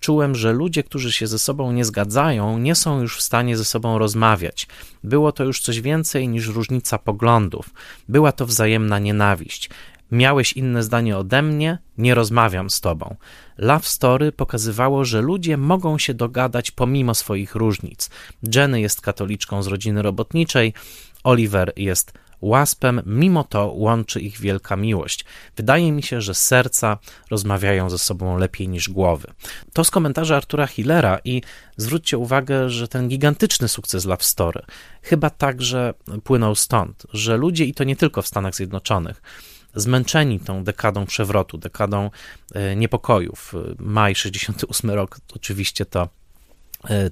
[0.00, 3.64] czułem, że ludzie, którzy się ze sobą nie zgadzają, nie są już w stanie ze
[3.64, 4.66] sobą rozmawiać.
[5.04, 7.70] Było to już coś więcej niż różnica poglądów.
[8.08, 9.70] Była to wzajemna nienawiść.
[10.12, 13.16] Miałeś inne zdanie ode mnie, nie rozmawiam z tobą.
[13.58, 18.10] Love Story pokazywało, że ludzie mogą się dogadać pomimo swoich różnic.
[18.54, 20.74] Jenny jest katoliczką z rodziny robotniczej,
[21.24, 25.24] Oliver jest łaspem, mimo to łączy ich wielka miłość.
[25.56, 26.98] Wydaje mi się, że serca
[27.30, 29.28] rozmawiają ze sobą lepiej niż głowy.
[29.72, 31.42] To z komentarza Artura Hillera i
[31.76, 34.62] zwróćcie uwagę, że ten gigantyczny sukces Love Story
[35.02, 35.94] chyba także
[36.24, 39.22] płynął stąd, że ludzie, i to nie tylko w Stanach Zjednoczonych,
[39.80, 42.10] zmęczeni tą dekadą przewrotu, dekadą
[42.54, 43.52] e, niepokojów.
[43.78, 46.27] Maj 68 rok oczywiście to E,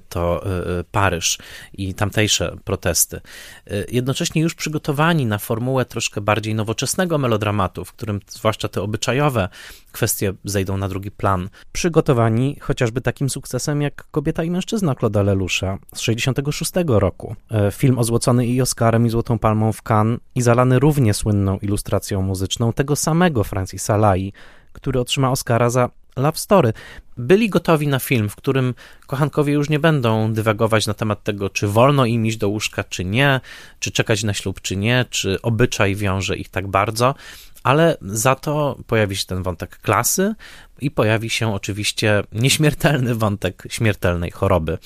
[0.09, 1.37] to e, Paryż
[1.73, 3.21] i tamtejsze protesty.
[3.67, 9.49] E, jednocześnie już przygotowani na formułę troszkę bardziej nowoczesnego melodramatu, w którym zwłaszcza te obyczajowe
[9.91, 11.49] kwestie zejdą na drugi plan.
[11.71, 17.35] Przygotowani chociażby takim sukcesem jak Kobieta i mężczyzna Claude'a Leloucha z 66 roku.
[17.71, 22.73] Film ozłocony i Oscarem i Złotą Palmą w Cannes i zalany równie słynną ilustracją muzyczną
[22.73, 24.33] tego samego Francisa Lai,
[24.73, 26.73] który otrzyma Oscara za Love Story.
[27.17, 28.73] Byli gotowi na film, w którym
[29.07, 33.05] kochankowie już nie będą dywagować na temat tego, czy wolno im iść do łóżka, czy
[33.05, 33.41] nie,
[33.79, 37.15] czy czekać na ślub, czy nie, czy obyczaj wiąże ich tak bardzo,
[37.63, 40.35] ale za to pojawi się ten wątek klasy
[40.81, 44.77] i pojawi się oczywiście nieśmiertelny wątek śmiertelnej choroby.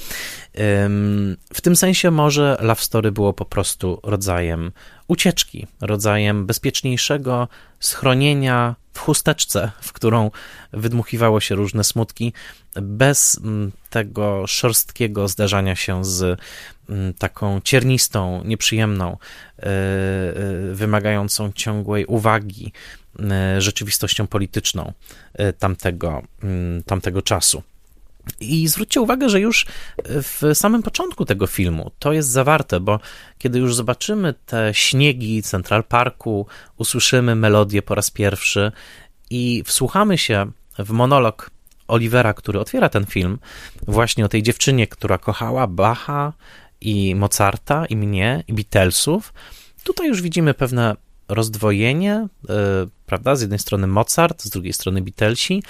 [1.54, 4.72] W tym sensie może Love Story było po prostu rodzajem
[5.08, 7.48] ucieczki, rodzajem bezpieczniejszego
[7.80, 10.32] schronienia w chusteczce, w którą
[10.74, 12.34] wydmuchiwało się różne smutki,
[12.76, 16.40] bez mm, tego szorstkiego zdarzania się z
[16.90, 19.18] mm, taką ciernistą, nieprzyjemną,
[19.60, 19.74] e, e,
[20.74, 22.74] wymagającą ciągłej uwagi
[23.58, 24.94] rzeczywistością polityczną
[25.60, 27.64] tamtego, mm, tamtego czasu.
[28.40, 29.66] I zwróćcie uwagę, że już
[30.06, 33.00] w samym początku tego filmu to jest zawarte, bo
[33.38, 36.48] kiedy już zobaczymy te śniegi Central Parku,
[36.78, 38.72] usłyszymy melodię po raz pierwszy
[39.30, 41.52] i wsłuchamy się w monolog
[41.88, 43.40] Olivera, który otwiera ten film,
[43.88, 46.34] właśnie o tej dziewczynie, która kochała Bacha
[46.82, 49.34] i Mozarta, i mnie, i Beatlesów,
[49.84, 50.96] tutaj już widzimy pewne
[51.28, 52.56] rozdwojenie, yy,
[53.12, 53.36] prawda?
[53.36, 55.64] Z jednej strony Mozart, z drugiej strony Beatlesi,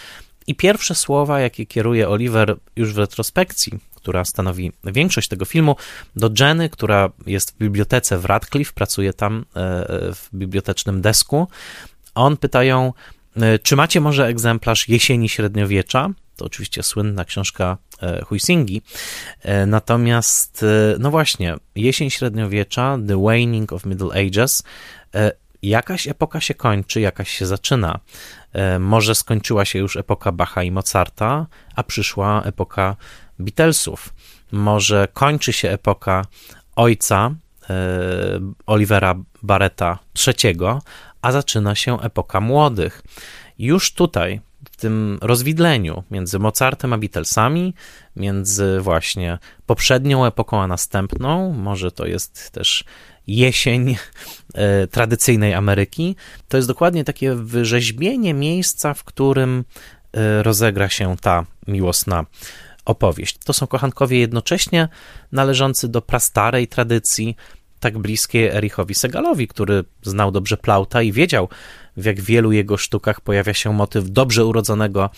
[0.47, 5.75] i pierwsze słowa, jakie kieruje Oliver już w retrospekcji, która stanowi większość tego filmu,
[6.15, 9.43] do Jenny, która jest w bibliotece w Radcliffe, pracuje tam e,
[10.13, 11.47] w bibliotecznym desku.
[12.15, 12.93] On pyta ją,
[13.35, 16.09] e, czy macie może egzemplarz Jesieni Średniowiecza?
[16.35, 18.81] To oczywiście słynna książka e, Huizingi.
[19.67, 20.65] Natomiast,
[20.99, 24.63] no właśnie, Jesień Średniowiecza, The Waning of Middle Ages,
[25.63, 27.99] jakaś epoka się kończy, jakaś się zaczyna.
[28.53, 32.95] E, może skończyła się już epoka Bacha i Mozarta, a przyszła epoka
[33.39, 34.13] Beatlesów.
[34.51, 36.25] Może kończy się epoka
[36.75, 37.31] ojca
[37.69, 37.75] e,
[38.65, 40.57] Olivera Barreta III,
[41.21, 43.01] a zaczyna się epoka młodych.
[43.59, 44.41] Już tutaj,
[44.71, 47.73] w tym rozwidleniu między Mozartem a Beatlesami,
[48.15, 52.83] między właśnie poprzednią epoką a następną, może to jest też
[53.27, 53.95] jesień
[54.53, 56.15] e, tradycyjnej Ameryki.
[56.47, 59.63] To jest dokładnie takie wyrzeźbienie miejsca, w którym
[60.13, 62.25] e, rozegra się ta miłosna
[62.85, 63.37] opowieść.
[63.37, 64.87] To są kochankowie jednocześnie
[65.31, 67.35] należący do prastarej tradycji,
[67.79, 71.49] tak bliskie Erichowi Segalowi, który znał dobrze Plauta i wiedział,
[71.97, 75.09] w jak wielu jego sztukach pojawia się motyw dobrze urodzonego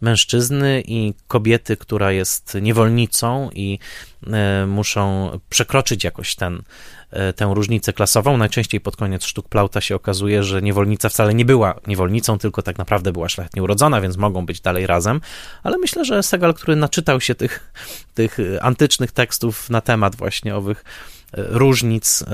[0.00, 3.78] mężczyzny i kobiety, która jest niewolnicą i
[4.26, 6.62] e, muszą przekroczyć jakoś ten,
[7.10, 8.36] e, tę różnicę klasową.
[8.36, 12.78] Najczęściej pod koniec sztuk Plauta się okazuje, że niewolnica wcale nie była niewolnicą, tylko tak
[12.78, 15.20] naprawdę była szlachetnie urodzona, więc mogą być dalej razem.
[15.62, 17.72] Ale myślę, że Segal, który naczytał się tych,
[18.14, 20.84] tych antycznych tekstów na temat właśnie owych
[21.32, 22.24] różnic,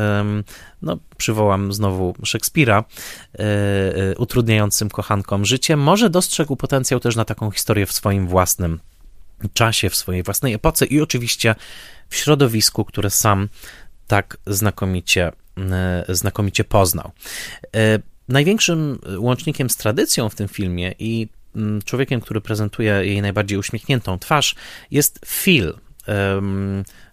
[0.82, 2.84] no przywołam znowu Szekspira,
[3.34, 8.80] e, e, utrudniającym kochankom życie, może dostrzegł potencjał też na taką historię w swoim własnym
[9.52, 11.54] czasie, w swojej własnej epoce i oczywiście
[12.08, 13.48] w środowisku, które sam
[14.06, 17.12] tak znakomicie, e, znakomicie poznał.
[18.28, 24.18] Największym łącznikiem z tradycją w tym filmie i mm, człowiekiem, który prezentuje jej najbardziej uśmiechniętą
[24.18, 24.54] twarz,
[24.90, 25.74] jest Phil,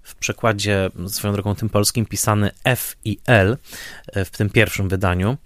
[0.03, 3.57] w przekładzie swoją drogą tym polskim pisany F i L
[4.07, 5.37] e, w tym pierwszym wydaniu,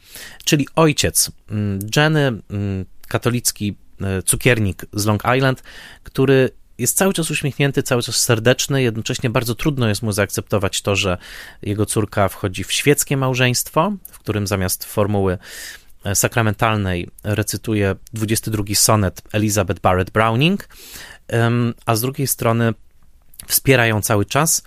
[0.46, 5.64] czyli ojciec mm, Jenny, mm, katolicki e, cukiernik z Long Island,
[6.04, 10.96] który jest cały czas uśmiechnięty, cały czas serdeczny, jednocześnie bardzo trudno jest mu zaakceptować to,
[10.96, 11.18] że
[11.62, 15.38] jego córka wchodzi w świeckie małżeństwo, w którym zamiast formuły
[16.04, 20.70] e, sakramentalnej recytuje 22 sonet Elizabeth Barrett Browning,
[21.86, 22.74] a z drugiej strony
[23.48, 24.64] wspiera ją cały czas.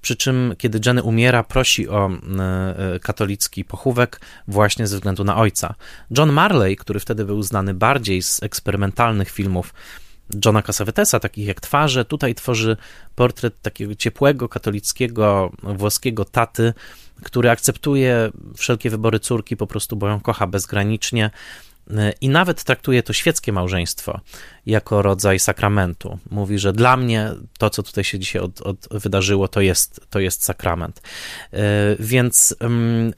[0.00, 5.74] Przy czym, kiedy Jenny umiera, prosi o e, katolicki pochówek właśnie ze względu na ojca.
[6.18, 9.74] John Marley, który wtedy był znany bardziej z eksperymentalnych filmów
[10.44, 12.76] Johna Cassavetesa, takich jak Twarze, tutaj tworzy
[13.14, 16.74] portret takiego ciepłego, katolickiego, włoskiego taty,
[17.22, 21.30] który akceptuje wszelkie wybory córki, po prostu bo ją kocha bezgranicznie
[22.20, 24.20] i nawet traktuje to świeckie małżeństwo
[24.66, 26.18] jako rodzaj sakramentu.
[26.30, 30.20] Mówi, że dla mnie to, co tutaj się dzisiaj od, od wydarzyło, to jest, to
[30.20, 31.02] jest sakrament.
[31.52, 31.58] E,
[31.98, 32.54] więc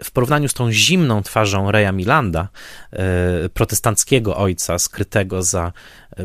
[0.05, 2.49] w porównaniu z tą zimną twarzą Reja Milanda,
[2.93, 5.73] e, protestanckiego ojca skrytego za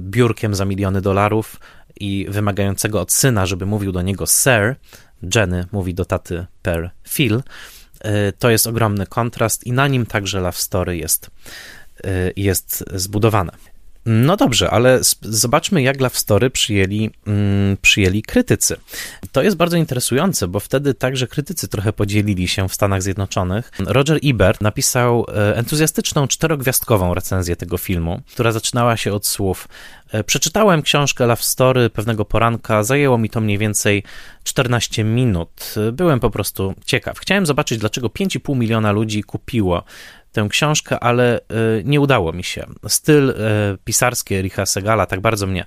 [0.01, 1.59] biurkiem za miliony dolarów
[1.99, 4.75] i wymagającego od syna, żeby mówił do niego sir,
[5.35, 7.43] Jenny mówi do taty per Phil,
[7.99, 11.31] e, to jest ogromny kontrast i na nim także Love Story jest
[12.35, 13.51] jest zbudowane.
[14.05, 18.75] No dobrze, ale zobaczmy, jak Love Story przyjęli, mm, przyjęli krytycy.
[19.31, 23.71] To jest bardzo interesujące, bo wtedy także krytycy trochę podzielili się w Stanach Zjednoczonych.
[23.79, 29.67] Roger Ebert napisał e, entuzjastyczną, czterogwiazdkową recenzję tego filmu, która zaczynała się od słów
[30.11, 34.03] e, Przeczytałem książkę Love Story pewnego poranka, zajęło mi to mniej więcej
[34.43, 35.75] 14 minut.
[35.93, 37.19] Byłem po prostu ciekaw.
[37.19, 39.83] Chciałem zobaczyć, dlaczego 5,5 miliona ludzi kupiło
[40.31, 41.41] tę książkę, ale e,
[41.83, 42.65] nie udało mi się.
[42.87, 43.33] Styl e,
[43.83, 45.65] pisarski Ericha Segala tak bardzo mnie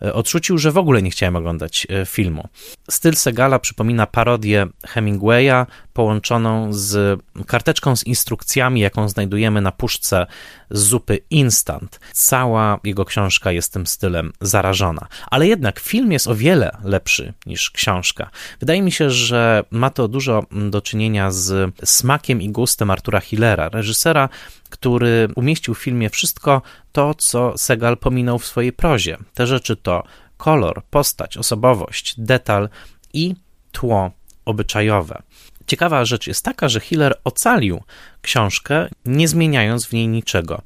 [0.00, 2.48] odrzucił, że w ogóle nie chciałem oglądać filmu.
[2.90, 10.26] Styl Segala przypomina parodię Hemingwaya połączoną z karteczką z instrukcjami, jaką znajdujemy na puszce
[10.70, 12.00] zupy instant.
[12.12, 15.06] Cała jego książka jest tym stylem zarażona.
[15.30, 18.30] Ale jednak film jest o wiele lepszy niż książka.
[18.60, 23.68] Wydaje mi się, że ma to dużo do czynienia z smakiem i gustem Artura Hillera,
[23.68, 24.28] reżysera,
[24.74, 26.62] który umieścił w filmie wszystko
[26.92, 29.16] to, co Segal pominął w swojej prozie.
[29.34, 30.02] Te rzeczy to
[30.36, 32.68] kolor, postać, osobowość, detal
[33.12, 33.34] i
[33.72, 34.10] tło
[34.44, 35.22] obyczajowe.
[35.66, 37.82] Ciekawa rzecz jest taka, że Hiller ocalił
[38.22, 40.62] książkę, nie zmieniając w niej niczego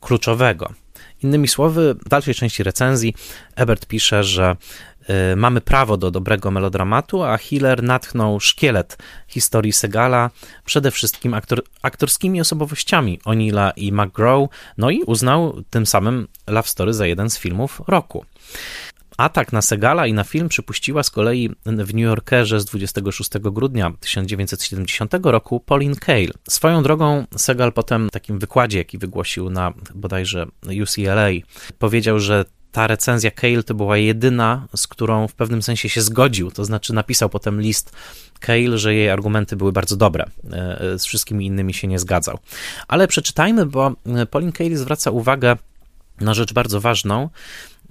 [0.00, 0.72] kluczowego.
[1.22, 3.14] Innymi słowy, w dalszej części recenzji
[3.56, 4.56] Ebert pisze, że
[5.36, 8.98] mamy prawo do dobrego melodramatu, a Hiller natchnął szkielet
[9.28, 10.30] historii Segala
[10.64, 14.48] przede wszystkim aktor, aktorskimi osobowościami O'Neilla i McGraw,
[14.78, 18.24] no i uznał tym samym Love Story za jeden z filmów roku.
[19.20, 23.92] Atak na Segala i na film przypuściła z kolei w New Yorkerze z 26 grudnia
[24.00, 26.30] 1970 roku Pauline Kael.
[26.48, 30.46] Swoją drogą Segal potem w takim wykładzie, jaki wygłosił na bodajże
[30.82, 31.28] UCLA,
[31.78, 36.50] powiedział, że ta recenzja Cale to była jedyna, z którą w pewnym sensie się zgodził,
[36.50, 37.92] to znaczy napisał potem list
[38.40, 42.38] Cale, że jej argumenty były bardzo dobre, e, z wszystkimi innymi się nie zgadzał.
[42.88, 43.92] Ale przeczytajmy, bo
[44.30, 45.56] Pauline Cale zwraca uwagę
[46.20, 47.28] na rzecz bardzo ważną,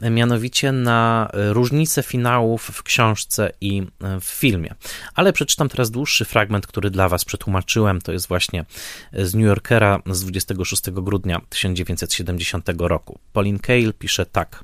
[0.01, 3.83] mianowicie na różnice finałów w książce i
[4.21, 4.75] w filmie.
[5.15, 8.01] Ale przeczytam teraz dłuższy fragment, który dla Was przetłumaczyłem.
[8.01, 8.65] To jest właśnie
[9.13, 13.19] z New Yorkera z 26 grudnia 1970 roku.
[13.33, 14.63] Pauline Kael pisze tak.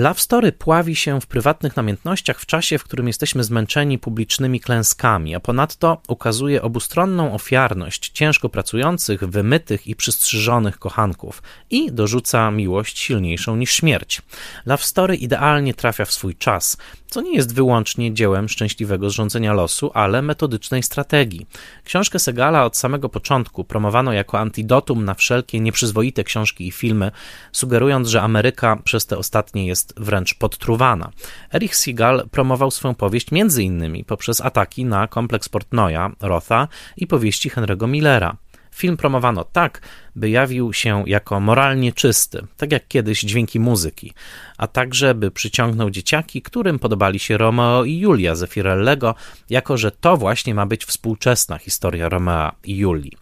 [0.00, 5.34] Love Story pławi się w prywatnych namiętnościach w czasie, w którym jesteśmy zmęczeni publicznymi klęskami,
[5.34, 13.56] a ponadto ukazuje obustronną ofiarność ciężko pracujących, wymytych i przystrzyżonych kochanków i dorzuca miłość silniejszą
[13.56, 14.22] niż śmierć.
[14.66, 16.76] Love Story idealnie trafia w swój czas,
[17.10, 21.46] co nie jest wyłącznie dziełem szczęśliwego zrządzenia losu, ale metodycznej strategii.
[21.84, 27.10] Książkę Segala od samego początku promowano jako antidotum na wszelkie nieprzyzwoite książki i filmy,
[27.52, 31.10] sugerując, że Ameryka przez te ostatnie jest wręcz podtruwana.
[31.54, 37.50] Erich Segal promował swoją powieść między innymi poprzez ataki na kompleks Portnoya, Rotha i powieści
[37.50, 38.36] Henry'ego Millera.
[38.80, 39.80] Film promowano tak,
[40.16, 44.12] by jawił się jako moralnie czysty, tak jak kiedyś dźwięki muzyki,
[44.58, 49.14] a także by przyciągnął dzieciaki, którym podobali się Romeo i Julia Zeffirellego,
[49.50, 53.12] jako że to właśnie ma być współczesna historia Romea i Julii.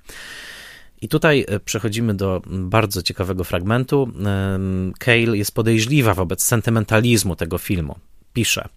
[1.00, 4.12] I tutaj e, przechodzimy do bardzo ciekawego fragmentu.
[4.98, 7.98] Cale jest podejrzliwa wobec sentymentalizmu tego filmu.
[8.32, 8.68] Pisze: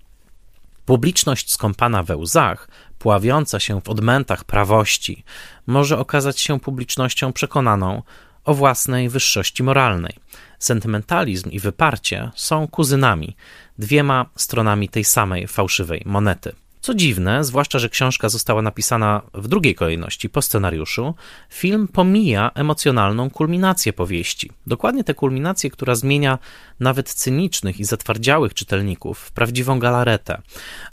[0.85, 2.67] Publiczność skąpana we łzach,
[3.01, 5.23] pławiąca się w odmętach prawości,
[5.67, 8.03] może okazać się publicznością przekonaną
[8.45, 10.13] o własnej wyższości moralnej.
[10.59, 13.35] Sentymentalizm i wyparcie są kuzynami,
[13.77, 16.55] dwiema stronami tej samej fałszywej monety.
[16.81, 21.15] Co dziwne, zwłaszcza, że książka została napisana w drugiej kolejności po scenariuszu,
[21.49, 24.51] film pomija emocjonalną kulminację powieści.
[24.67, 26.39] Dokładnie tę kulminację, która zmienia
[26.79, 30.41] nawet cynicznych i zatwardziałych czytelników w prawdziwą galaretę,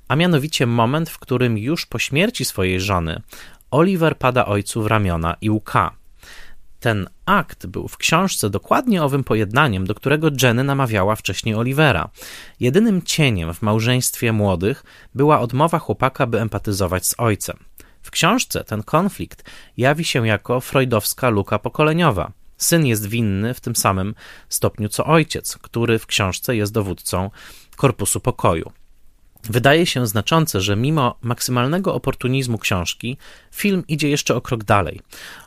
[0.09, 3.23] a mianowicie moment, w którym już po śmierci swojej żony
[3.71, 5.98] Oliver pada ojcu w ramiona i łka.
[6.81, 12.11] Ten akt był w książce dokładnie owym pojednaniem, do którego Jenny namawiała wcześniej Olivera.
[12.61, 17.57] Jedynym cieniem w małżeństwie młodych była odmowa chłopaka, by empatyzować z ojcem.
[18.03, 22.33] W książce ten konflikt jawi się jako freudowska luka pokoleniowa.
[22.57, 24.15] Syn jest winny w tym samym
[24.49, 27.31] stopniu co ojciec, który w książce jest dowódcą
[27.77, 28.73] korpusu pokoju.
[29.45, 33.17] Wydaje się znaczące, że mimo maksymalnego oportunizmu książki,
[33.55, 35.01] film idzie jeszcze o krok dalej.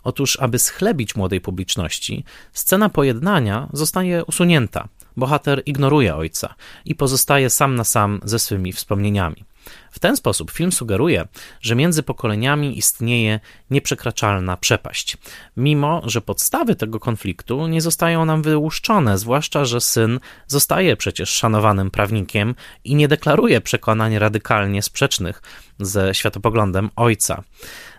[0.03, 2.23] Otóż, aby schlebić młodej publiczności,
[2.53, 4.87] scena pojednania zostaje usunięta.
[5.18, 6.55] Bohater ignoruje ojca
[6.86, 9.45] i pozostaje sam na sam ze swymi wspomnieniami.
[9.91, 11.28] W ten sposób film sugeruje,
[11.62, 13.39] że między pokoleniami istnieje
[13.70, 15.18] nieprzekraczalna przepaść,
[15.57, 21.91] mimo że podstawy tego konfliktu nie zostają nam wyłuszczone, zwłaszcza, że syn zostaje przecież szanowanym
[21.91, 25.41] prawnikiem i nie deklaruje przekonań radykalnie sprzecznych
[25.80, 27.43] ze światopoglądem ojca.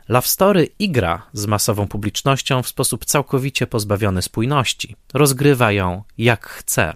[0.08, 4.96] Love Story igra z masową publicznością w sposób całkowicie pozbawiony spójności.
[5.14, 6.94] Rozgrywa ją jak chce.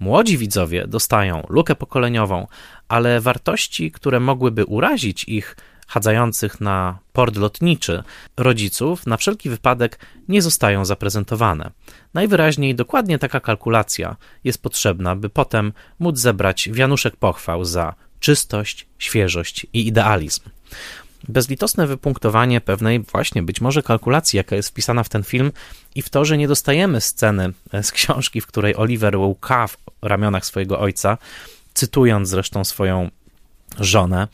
[0.00, 2.46] Młodzi widzowie dostają lukę pokoleniową,
[2.88, 5.56] ale wartości, które mogłyby urazić ich
[5.88, 8.02] chadzających na port lotniczy
[8.36, 11.70] rodziców, na wszelki wypadek nie zostają zaprezentowane.
[12.14, 19.66] Najwyraźniej dokładnie taka kalkulacja jest potrzebna, by potem móc zebrać wianuszek pochwał za czystość, świeżość
[19.72, 20.42] i idealizm.
[21.28, 25.52] Bezlitosne wypunktowanie pewnej właśnie być może kalkulacji, jaka jest wpisana w ten film
[25.94, 27.52] i w to, że nie dostajemy sceny
[27.82, 31.18] z książki, w której Oliver łka w ramionach swojego ojca,
[31.74, 33.10] cytując zresztą swoją
[33.80, 34.28] żonę.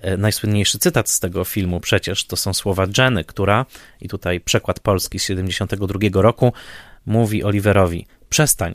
[0.00, 3.66] E, najsłynniejszy cytat z tego filmu przecież to są słowa Jenny, która,
[4.00, 6.52] i tutaj przekład polski z 72 roku,
[7.06, 8.74] mówi Oliverowi: Przestań.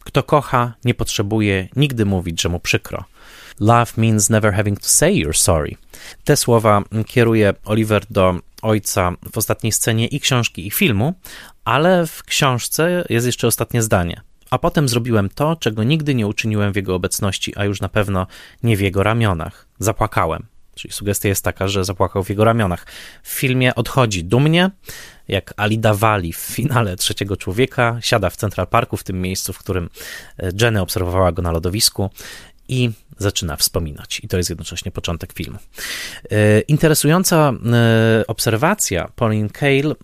[0.00, 3.04] Kto kocha, nie potrzebuje nigdy mówić, że mu przykro.
[3.60, 5.76] Love means never having to say you're sorry.
[6.24, 11.14] Te słowa kieruje Oliver do ojca w ostatniej scenie i książki, i filmu,
[11.64, 14.20] ale w książce jest jeszcze ostatnie zdanie.
[14.50, 18.26] A potem zrobiłem to, czego nigdy nie uczyniłem w jego obecności, a już na pewno
[18.62, 19.66] nie w jego ramionach.
[19.78, 20.46] Zapłakałem.
[20.74, 22.86] Czyli sugestia jest taka, że zapłakał w jego ramionach.
[23.22, 24.70] W filmie odchodzi dumnie,
[25.28, 29.58] jak Alida Wali w finale Trzeciego Człowieka, siada w Central Parku, w tym miejscu, w
[29.58, 29.90] którym
[30.38, 32.10] e, Jenny obserwowała go na lodowisku
[32.68, 34.20] i zaczyna wspominać.
[34.24, 35.58] I to jest jednocześnie początek filmu.
[36.30, 39.96] E, interesująca e, obserwacja Pauline Kael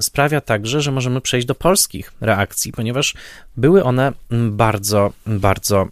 [0.00, 3.14] sprawia także, że możemy przejść do polskich reakcji, ponieważ
[3.56, 5.88] były one bardzo, bardzo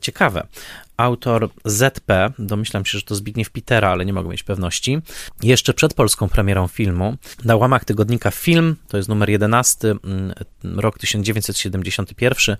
[0.00, 0.46] ciekawe
[1.00, 4.98] autor ZP, domyślam się, że to Zbigniew Pitera, ale nie mogę mieć pewności,
[5.42, 10.32] jeszcze przed polską premierą filmu, na łamach tygodnika Film, to jest numer 11, mm,
[10.62, 12.58] rok 1971, e,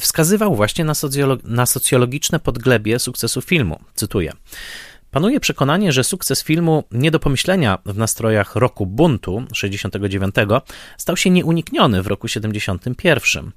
[0.00, 0.92] wskazywał właśnie na,
[1.44, 3.80] na socjologiczne podglebie sukcesu filmu.
[3.94, 4.32] Cytuję.
[5.10, 10.34] Panuje przekonanie, że sukces filmu nie do pomyślenia w nastrojach roku buntu 69
[10.98, 13.50] stał się nieunikniony w roku 71.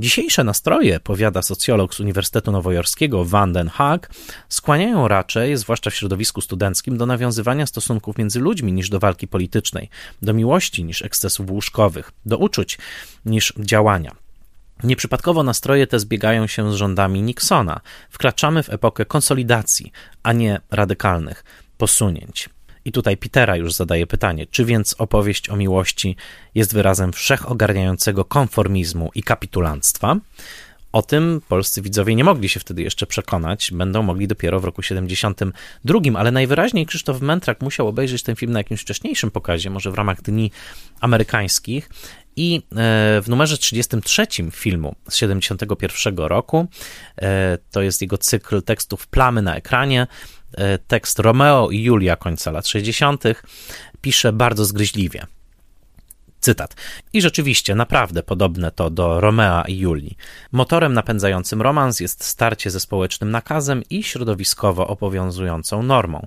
[0.00, 4.10] Dzisiejsze nastroje, powiada socjolog z Uniwersytetu Nowojorskiego Van den Haag,
[4.48, 9.88] skłaniają raczej, zwłaszcza w środowisku studenckim, do nawiązywania stosunków między ludźmi niż do walki politycznej,
[10.22, 12.78] do miłości niż ekscesów łóżkowych, do uczuć
[13.24, 14.25] niż działania.
[14.84, 17.80] Nieprzypadkowo nastroje te zbiegają się z rządami Nixona.
[18.10, 21.44] Wkraczamy w epokę konsolidacji, a nie radykalnych
[21.78, 22.48] posunięć.
[22.84, 26.16] I tutaj Petera już zadaje pytanie, czy więc opowieść o miłości
[26.54, 30.16] jest wyrazem wszechogarniającego konformizmu i kapitulanstwa?
[30.92, 34.82] O tym polscy widzowie nie mogli się wtedy jeszcze przekonać, będą mogli dopiero w roku
[34.82, 39.94] 72, ale najwyraźniej Krzysztof Mentrak musiał obejrzeć ten film na jakimś wcześniejszym pokazie, może w
[39.94, 40.50] ramach Dni
[41.00, 41.90] Amerykańskich
[42.36, 42.62] i e,
[43.22, 46.66] w numerze 33 filmu z 71 roku,
[47.22, 50.06] e, to jest jego cykl tekstów Plamy na ekranie,
[50.54, 53.24] e, tekst Romeo i Julia końca lat 60.,
[54.00, 55.26] pisze bardzo zgryźliwie.
[56.46, 56.76] Cytat.
[57.12, 60.16] I rzeczywiście, naprawdę podobne to do Romea i Julii.
[60.52, 66.26] Motorem napędzającym romans jest starcie ze społecznym nakazem i środowiskowo obowiązującą normą.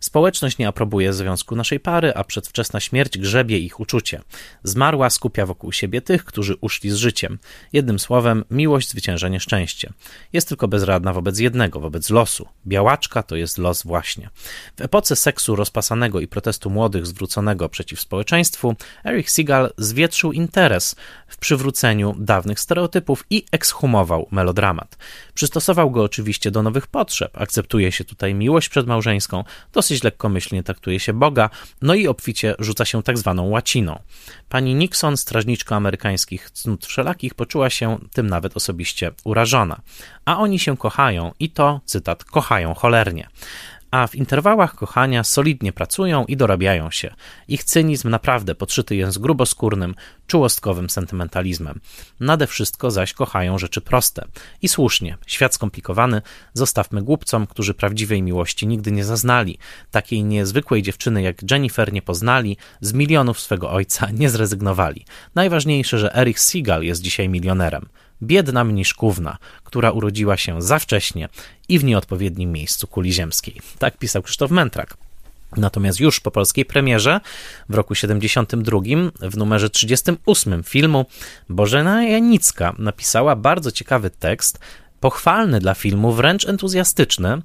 [0.00, 4.20] Społeczność nie aprobuje związku naszej pary, a przedwczesna śmierć grzebie ich uczucie.
[4.64, 7.38] Zmarła skupia wokół siebie tych, którzy uszli z życiem.
[7.72, 9.92] Jednym słowem, miłość zwycięża nieszczęście.
[10.32, 12.48] Jest tylko bezradna wobec jednego, wobec losu.
[12.66, 14.30] Białaczka to jest los właśnie.
[14.76, 20.96] W epoce seksu rozpasanego i protestu młodych zwróconego przeciw społeczeństwu, Eric Segal zwietrzył interes
[21.28, 24.98] w przywróceniu dawnych stereotypów i ekshumował melodramat.
[25.34, 27.40] Przystosował go oczywiście do nowych potrzeb.
[27.40, 31.50] Akceptuje się tutaj miłość przedmałżeńską, dosyć lekkomyślnie traktuje się Boga,
[31.82, 33.98] no i obficie rzuca się tak zwaną łaciną.
[34.48, 39.80] Pani Nixon, strażniczka amerykańskich cnót wszelakich, poczuła się tym nawet osobiście urażona.
[40.24, 43.28] A oni się kochają i to, cytat, kochają cholernie
[43.90, 47.14] a w interwałach kochania solidnie pracują i dorabiają się.
[47.48, 49.94] Ich cynizm naprawdę podszyty jest gruboskórnym,
[50.26, 51.80] czułostkowym sentymentalizmem.
[52.20, 54.24] Nade wszystko zaś kochają rzeczy proste.
[54.62, 56.22] I słusznie, świat skomplikowany
[56.54, 59.58] zostawmy głupcom, którzy prawdziwej miłości nigdy nie zaznali.
[59.90, 65.04] Takiej niezwykłej dziewczyny jak Jennifer nie poznali, z milionów swego ojca nie zrezygnowali.
[65.34, 67.88] Najważniejsze, że Erich Segal jest dzisiaj milionerem
[68.22, 71.28] biedna mniszkówna, która urodziła się za wcześnie
[71.68, 73.60] i w nieodpowiednim miejscu kuli ziemskiej.
[73.78, 74.96] Tak pisał Krzysztof Mentrak.
[75.56, 77.20] Natomiast już po polskiej premierze
[77.68, 78.80] w roku 72
[79.20, 81.06] w numerze 38 filmu
[81.48, 84.58] Bożena Janicka napisała bardzo ciekawy tekst,
[85.00, 87.42] pochwalny dla filmu, wręcz entuzjastyczny,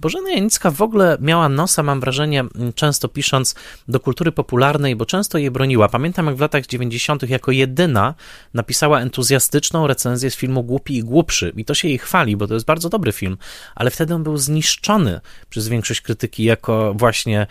[0.00, 2.44] Bożena Janicka w ogóle miała nosa, mam wrażenie,
[2.74, 3.54] często pisząc
[3.88, 5.88] do kultury popularnej, bo często jej broniła.
[5.88, 7.30] Pamiętam, jak w latach 90.
[7.30, 8.14] jako jedyna
[8.54, 11.52] napisała entuzjastyczną recenzję z filmu Głupi i Głupszy.
[11.56, 13.36] I to się jej chwali, bo to jest bardzo dobry film,
[13.74, 15.20] ale wtedy on był zniszczony
[15.50, 17.46] przez większość krytyki jako właśnie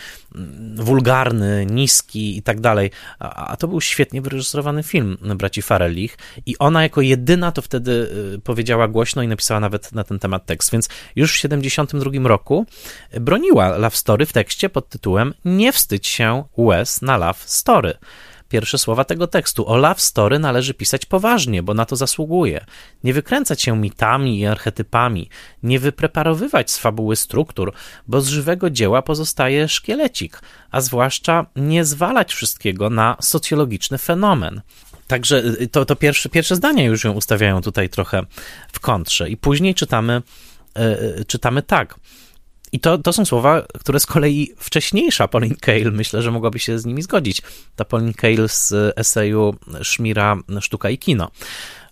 [0.75, 2.91] wulgarny, niski i tak dalej.
[3.19, 7.91] A to był świetnie wyreżyserowany film braci Farellich i ona jako jedyna to wtedy
[8.35, 10.71] y, powiedziała głośno i napisała nawet na ten temat tekst.
[10.71, 12.65] Więc już w 72 roku roku
[13.19, 17.93] broniła Love Story w tekście pod tytułem Nie wstydź się łez na Love Story.
[18.49, 19.67] Pierwsze słowa tego tekstu.
[19.67, 22.65] O love story należy pisać poważnie, bo na to zasługuje.
[23.03, 25.29] Nie wykręcać się mitami i archetypami,
[25.63, 27.73] nie wypreparowywać z fabuły struktur,
[28.07, 34.61] bo z żywego dzieła pozostaje szkielecik, a zwłaszcza nie zwalać wszystkiego na socjologiczny fenomen.
[35.07, 38.23] Także y, to, to pierwsze, pierwsze zdania już ją ustawiają tutaj trochę
[38.71, 39.29] w kontrze.
[39.29, 40.21] I później czytamy,
[40.75, 41.99] yy, czytamy tak.
[42.71, 46.79] I to, to są słowa, które z kolei wcześniejsza Pauline Kael, myślę, że mogłaby się
[46.79, 47.41] z nimi zgodzić.
[47.75, 51.31] Ta Pauline Kael z eseju Szmira Sztuka i Kino.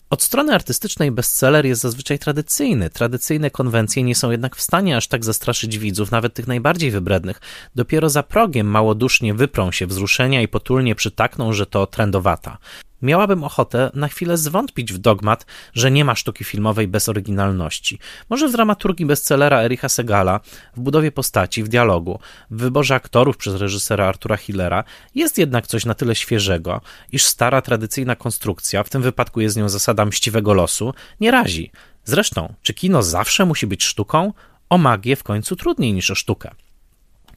[0.09, 2.89] Od strony artystycznej bestseller jest zazwyczaj tradycyjny.
[2.89, 7.41] Tradycyjne konwencje nie są jednak w stanie aż tak zastraszyć widzów, nawet tych najbardziej wybrednych.
[7.76, 12.57] Dopiero za progiem małodusznie wyprą się wzruszenia i potulnie przytakną, że to trendowata
[13.06, 17.99] miałabym ochotę na chwilę zwątpić w dogmat, że nie ma sztuki filmowej bez oryginalności.
[18.30, 20.39] Może w dramaturgii bestsellera Ericha Segala,
[20.76, 22.20] w budowie postaci, w dialogu,
[22.51, 24.84] w wyborze aktorów przez reżysera Artura Hillera
[25.16, 26.82] jest jednak coś na tyle świeżego,
[27.12, 31.72] iż stara tradycyjna konstrukcja, w tym wypadku jest nią zasada mściwego losu, nie razi.
[32.06, 34.34] Zresztą, czy kino zawsze musi być sztuką?
[34.70, 36.51] O magię w końcu trudniej niż o sztukę.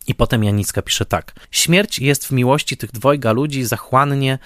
[0.08, 1.34] I potem Janicka pisze tak.
[1.50, 4.38] Śmierć jest w miłości tych dwojga ludzi zachłannie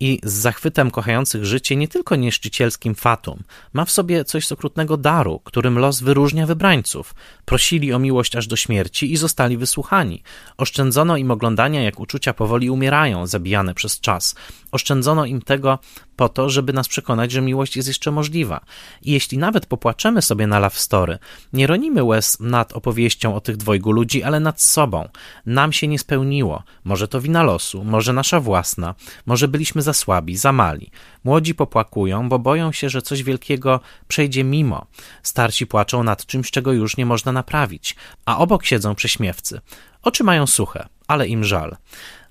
[0.00, 3.42] i z zachwytem kochających życie nie tylko nieszczycielskim fatum,
[3.72, 7.14] ma w sobie coś z okrutnego daru, którym los wyróżnia wybrańców.
[7.44, 10.22] Prosili o miłość aż do śmierci i zostali wysłuchani.
[10.56, 14.34] Oszczędzono im oglądania, jak uczucia powoli umierają, zabijane przez czas.
[14.76, 15.78] Oszczędzono im tego
[16.16, 18.60] po to, żeby nas przekonać, że miłość jest jeszcze możliwa.
[19.02, 21.18] I jeśli nawet popłaczemy sobie na love story,
[21.52, 25.08] nie ronimy łez nad opowieścią o tych dwojgu ludzi, ale nad sobą.
[25.46, 26.62] Nam się nie spełniło.
[26.84, 28.94] Może to wina losu, może nasza własna,
[29.26, 30.90] może byliśmy za słabi, za mali.
[31.24, 34.86] Młodzi popłakują, bo boją się, że coś wielkiego przejdzie mimo.
[35.22, 39.60] Starsi płaczą nad czymś, czego już nie można naprawić, a obok siedzą prześmiewcy.
[40.02, 41.76] Oczy mają suche, ale im żal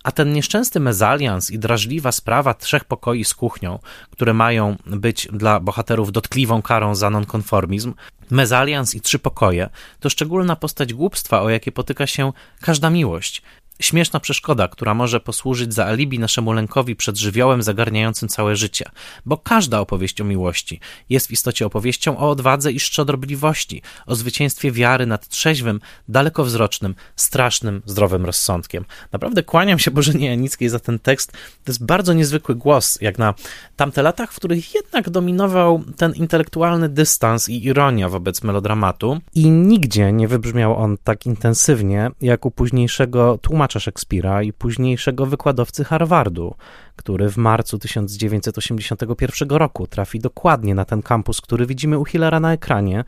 [0.05, 3.79] A ten nieszczęsny mezalians i drażliwa sprawa trzech pokoi z kuchnią,
[4.11, 7.93] które mają być dla bohaterów dotkliwą karą za nonkonformizm,
[8.31, 13.41] mezalians i trzy pokoje, to szczególna postać głupstwa, o jakie potyka się każda miłość.
[13.79, 18.85] Śmieszna przeszkoda, która może posłużyć za alibi naszemu lękowi przed żywiołem zagarniającym całe życie,
[19.25, 24.71] bo każda opowieść o miłości jest w istocie opowieścią o odwadze i szczodrobliwości, o zwycięstwie
[24.71, 28.85] wiary nad trzeźwym, dalekowzrocznym, strasznym, zdrowym rozsądkiem.
[29.11, 31.31] Naprawdę kłaniam się Bożenie Janickiej za ten tekst.
[31.31, 33.33] To jest bardzo niezwykły głos, jak na
[33.75, 40.11] tamte latach, w których jednak dominował ten intelektualny dystans i ironia wobec melodramatu i nigdzie
[40.11, 46.55] nie wybrzmiał on tak intensywnie, jak u późniejszego tłumacza tłumacza Szekspira i późniejszego wykładowcy Harvardu,
[46.95, 52.53] który w marcu 1981 roku trafi dokładnie na ten kampus, który widzimy u Hillera na
[52.53, 53.03] ekranie,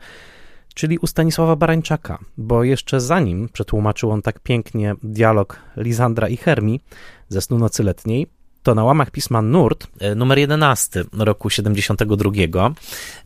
[0.74, 6.80] czyli u Stanisława Barańczaka, bo jeszcze zanim przetłumaczył on tak pięknie dialog Lisandra i Hermi
[7.28, 8.26] ze Snu Nocy Letniej,
[8.62, 12.74] to na łamach pisma Nurt, e, numer 11 roku 72,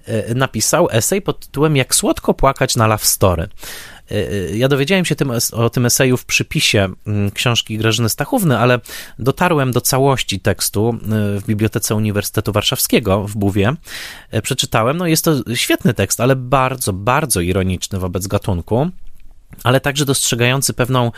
[0.04, 3.48] e, napisał esej pod tytułem Jak słodko płakać na love story.
[4.10, 8.58] E, e, ja dowiedziałem się tym, o tym eseju w przypisie mm, książki Grażyny Stachówny,
[8.58, 8.80] ale
[9.18, 10.98] dotarłem do całości tekstu e,
[11.40, 13.74] w Bibliotece Uniwersytetu Warszawskiego w Buwie.
[14.42, 18.90] Przeczytałem, no jest to świetny tekst, ale bardzo, bardzo ironiczny wobec gatunku,
[19.64, 21.12] ale także dostrzegający pewną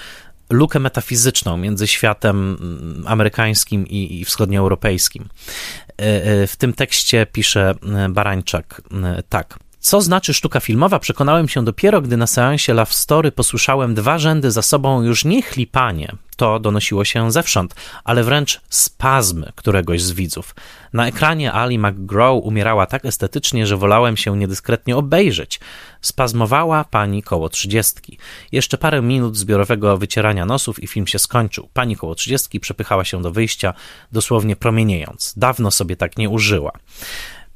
[0.51, 5.29] lukę metafizyczną między światem mm, amerykańskim i, i wschodnioeuropejskim.
[6.47, 7.75] W tym tekście pisze
[8.11, 8.83] Barańczak
[9.29, 9.59] tak.
[9.85, 14.51] Co znaczy sztuka filmowa, przekonałem się dopiero, gdy na seansie Love Story posłyszałem dwa rzędy
[14.51, 17.75] za sobą już nie chlipanie, to donosiło się zewsząd,
[18.05, 20.55] ale wręcz spazmy któregoś z widzów.
[20.93, 25.61] Na ekranie Ali McGraw umierała tak estetycznie, że wolałem się niedyskretnie obejrzeć.
[26.01, 28.19] Spazmowała pani koło trzydziestki.
[28.53, 31.69] Jeszcze parę minut zbiorowego wycierania nosów i film się skończył.
[31.73, 33.75] Pani koło trzydziestki przepychała się do wyjścia,
[34.13, 35.35] dosłownie promieniejąc.
[35.37, 36.73] Dawno sobie tak nie użyła.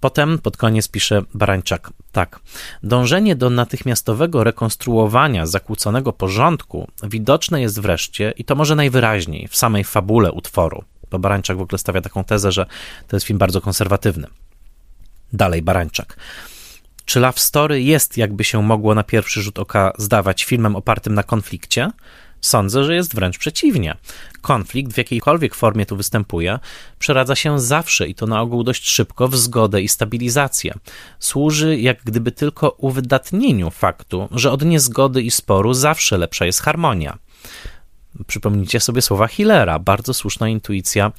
[0.01, 2.41] Potem pod koniec pisze Barańczak tak.
[2.83, 9.85] Dążenie do natychmiastowego rekonstruowania zakłóconego porządku widoczne jest wreszcie, i to może najwyraźniej, w samej
[9.85, 10.85] fabule utworu.
[11.11, 12.67] Bo Barańczak w ogóle stawia taką tezę, że
[13.09, 14.27] to jest film bardzo konserwatywny.
[15.33, 16.17] Dalej Barańczak.
[17.05, 21.23] Czy Love Story jest, jakby się mogło na pierwszy rzut oka zdawać, filmem opartym na
[21.23, 21.91] konflikcie?
[22.41, 23.97] Sądzę, że jest wręcz przeciwnie.
[24.41, 26.59] Konflikt, w jakiejkolwiek formie tu występuje,
[26.99, 30.75] przeradza się zawsze i to na ogół dość szybko w zgodę i stabilizację.
[31.19, 37.19] Służy jak gdyby tylko uwydatnieniu faktu, że od niezgody i sporu zawsze lepsza jest harmonia.
[38.27, 41.13] Przypomnijcie sobie słowa Hillera, bardzo słuszna intuicja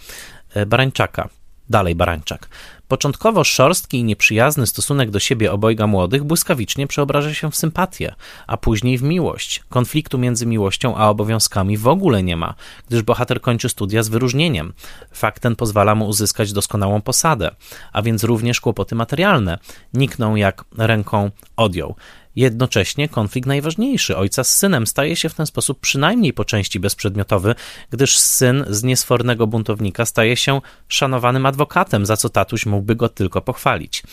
[0.53, 1.29] e, Barańczaka.
[1.69, 2.47] Dalej Barańczak.
[2.89, 8.15] Początkowo szorstki i nieprzyjazny stosunek do siebie obojga młodych błyskawicznie przeobraża się w sympatię,
[8.47, 9.63] a później w miłość.
[9.69, 12.53] Konfliktu między miłością a obowiązkami w ogóle nie ma,
[12.87, 14.73] gdyż bohater kończy studia z wyróżnieniem.
[15.11, 17.51] Fakt ten pozwala mu uzyskać doskonałą posadę,
[17.93, 19.59] a więc również kłopoty materialne
[19.93, 21.95] nikną jak ręką odjął.
[22.39, 27.55] Jednocześnie konflikt najważniejszy ojca z synem staje się w ten sposób przynajmniej po części bezprzedmiotowy,
[27.89, 33.41] gdyż syn z niesfornego buntownika staje się szanowanym adwokatem, za co tatuś mógłby go tylko
[33.41, 34.03] pochwalić.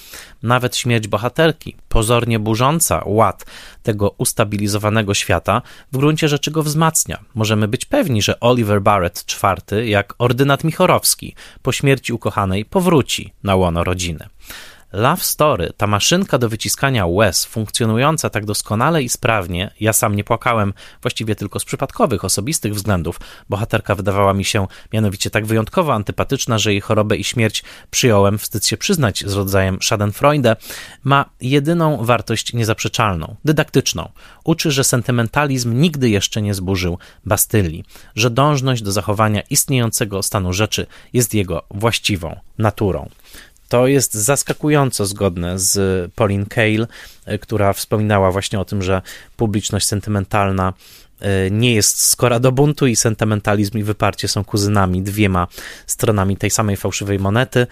[0.42, 3.46] Nawet śmierć bohaterki, pozornie burząca ład
[3.82, 5.62] tego ustabilizowanego świata,
[5.92, 7.24] w gruncie rzeczy go wzmacnia.
[7.34, 13.56] Możemy być pewni, że Oliver Barrett IV, jak ordynat Michorowski, po śmierci ukochanej powróci na
[13.56, 14.28] łono rodziny.
[14.92, 20.24] Love Story, ta maszynka do wyciskania łez, funkcjonująca tak doskonale i sprawnie, ja sam nie
[20.24, 23.20] płakałem właściwie tylko z przypadkowych, osobistych względów.
[23.48, 28.66] Bohaterka wydawała mi się mianowicie tak wyjątkowo antypatyczna, że jej chorobę i śmierć przyjąłem, wstyd
[28.66, 30.56] się przyznać, z rodzajem Schadenfreude,
[31.04, 34.08] ma jedyną wartość niezaprzeczalną, dydaktyczną.
[34.44, 37.84] Uczy, że sentymentalizm nigdy jeszcze nie zburzył Bastylii,
[38.14, 43.08] że dążność do zachowania istniejącego stanu rzeczy jest jego właściwą naturą.
[43.68, 46.86] To jest zaskakująco zgodne z Pauline Kael,
[47.24, 49.02] e, która wspominała właśnie o tym, że
[49.36, 50.72] publiczność sentymentalna
[51.20, 55.46] e, nie jest skora do buntu i sentymentalizm i wyparcie są kuzynami, dwiema
[55.86, 57.66] stronami tej samej fałszywej monety.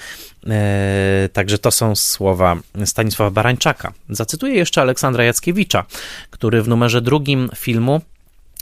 [0.47, 3.93] E, także to są słowa Stanisława Barańczaka.
[4.09, 5.85] Zacytuję jeszcze Aleksandra Jackiewicza,
[6.31, 8.01] który w numerze drugim filmu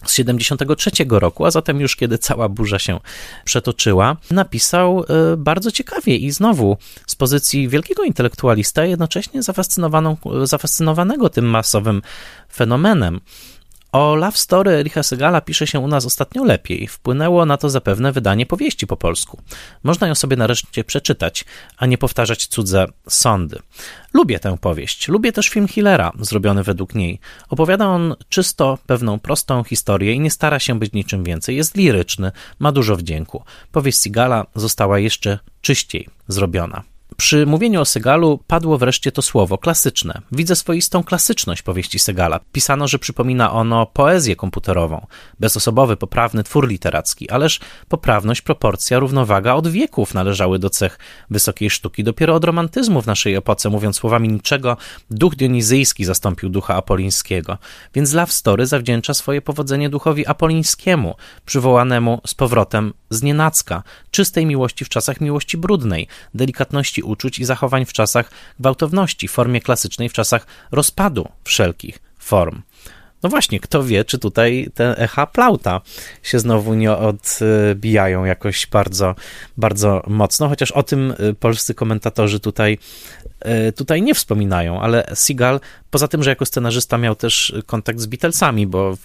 [0.05, 3.01] z 73 roku, a zatem już kiedy cała burza się
[3.45, 6.77] przetoczyła, napisał e, bardzo ciekawie i znowu
[7.07, 12.03] z pozycji wielkiego intelektualista, jednocześnie zafascynowaną, zafascynowanego tym masowym
[12.53, 13.21] fenomenem.
[13.93, 16.89] O Love Story Richa Segala pisze się u nas ostatnio lepiej.
[16.89, 19.43] Wpłynęło na to zapewne wydanie powieści po polsku.
[19.83, 21.45] Można ją sobie nareszcie przeczytać,
[21.77, 23.59] a nie powtarzać cudze sądy.
[24.15, 25.09] Lubię tę powieść.
[25.09, 27.19] Lubię też film Hillera, zrobiony według niej.
[27.49, 31.57] Opowiada on czysto pewną prostą historię i nie stara się być niczym więcej.
[31.57, 33.45] Jest liryczny, ma dużo wdzięku.
[33.73, 36.92] Powieść Sigala została jeszcze czyściej zrobiona.
[37.23, 40.21] Przy mówieniu o Segalu padło wreszcie to słowo klasyczne.
[40.33, 42.41] Widzę swoistą klasyczność powieści Segala.
[42.53, 45.07] Pisano, że przypomina ono poezję komputerową,
[45.41, 50.99] bezosobowy, poprawny twór literacki, ależ poprawność, proporcja, równowaga od wieków należały do cech
[51.31, 52.05] wysokiej sztuki.
[52.05, 54.77] Dopiero od romantyzmu w naszej epoce, mówiąc słowami niczego,
[55.11, 57.59] duch dionizyjski zastąpił ducha apolińskiego.
[57.95, 61.15] Więc Love Story zawdzięcza swoje powodzenie duchowi apolińskiemu,
[61.47, 67.85] przywołanemu z powrotem z nienacka, czystej miłości w czasach miłości brudnej, delikatności uczuć i zachowań
[67.85, 68.31] w czasach
[68.61, 72.63] gwałtowności, formie klasycznej w czasach rozpadu wszelkich form.
[73.23, 75.81] No właśnie, kto wie, czy tutaj te echa plauta
[76.23, 79.15] się znowu nie odbijają jakoś bardzo,
[79.57, 82.79] bardzo mocno, chociaż o tym y, polscy komentatorzy tutaj,
[83.69, 88.07] y, tutaj nie wspominają, ale Seagal, poza tym, że jako scenarzysta miał też kontakt z
[88.07, 88.97] Beatlesami, bo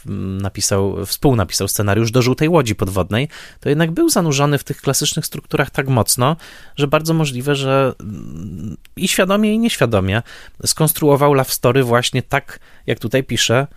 [0.41, 3.27] napisał, współnapisał scenariusz do Żółtej Łodzi Podwodnej,
[3.59, 6.35] to jednak był zanurzony w tych klasycznych strukturach tak mocno,
[6.75, 10.21] że bardzo możliwe, że mm, i świadomie, i nieświadomie
[10.65, 13.67] skonstruował Love Story właśnie tak, jak tutaj pisze,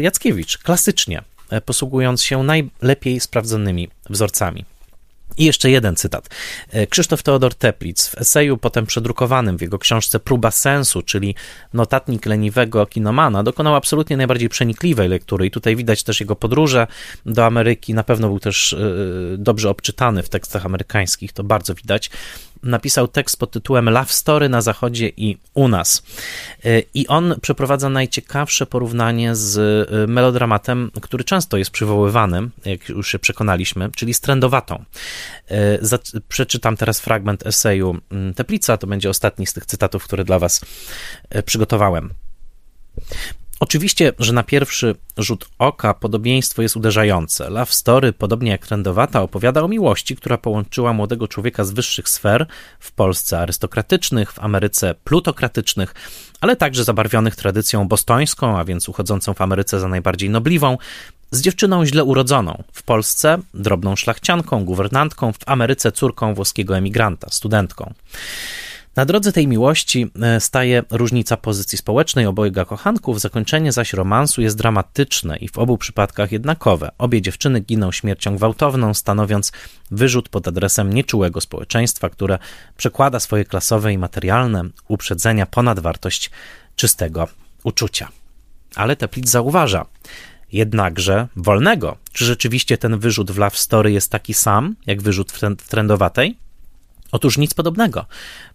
[0.00, 4.64] Jackiewicz, klasycznie, e, posługując się najlepiej sprawdzonymi wzorcami.
[5.38, 6.28] I jeszcze jeden cytat.
[6.70, 11.34] E, Krzysztof Teodor Teplic w eseju potem przedrukowanym w jego książce Próba sensu, czyli
[11.74, 16.86] notatnik leniwego kinomana, dokonał absolutnie najbardziej przenikliwej lektury i tutaj widać też jego podróże
[17.26, 17.94] do Ameryki.
[17.94, 18.76] Na pewno był też
[19.38, 22.10] dobrze obczytany w tekstach amerykańskich, to bardzo widać
[22.62, 26.02] napisał tekst pod tytułem Love Story na Zachodzie i u nas.
[26.64, 33.08] Y, I on przeprowadza najciekawsze porównanie z y, melodramatem, który często jest przywoływany, jak już
[33.08, 34.84] się przekonaliśmy, czyli z trendowatą.
[35.50, 40.38] Y, przeczytam teraz fragment eseju mm, Teplica, to będzie ostatni z tych cytatów, które dla
[40.38, 40.60] Was
[41.44, 42.14] przygotowałem.
[43.60, 47.50] Oczywiście, że na pierwszy rzut oka podobieństwo jest uderzające.
[47.50, 52.46] Love Story, podobnie jak Trendowata, opowiada o miłości, która połączyła młodego człowieka z wyższych sfer
[52.80, 55.94] w Polsce arystokratycznych, w Ameryce plutokratycznych,
[56.40, 60.78] ale także zabarwionych tradycją bostońską, a więc uchodzącą w Ameryce za najbardziej nobliwą,
[61.30, 67.94] z dziewczyną źle urodzoną, w Polsce drobną szlachcianką, guwernantką, w Ameryce córką włoskiego emigranta, studentką.
[69.00, 74.56] Na drodze tej miłości e, staje różnica pozycji społecznej obojga kochanków, zakończenie zaś romansu jest
[74.56, 76.90] dramatyczne i w obu przypadkach jednakowe.
[76.98, 79.52] Obie dziewczyny giną śmiercią gwałtowną, stanowiąc
[79.90, 82.38] wyrzut pod adresem nieczułego społeczeństwa, które
[82.76, 86.30] przekłada swoje klasowe i materialne uprzedzenia ponad wartość
[86.76, 87.28] czystego
[87.64, 88.08] uczucia.
[88.74, 89.86] Ale Teplic zauważa,
[90.52, 91.96] jednakże wolnego.
[92.12, 96.49] Czy rzeczywiście ten wyrzut w Love Story jest taki sam, jak wyrzut w trendowatej?
[97.12, 98.06] Otóż nic podobnego.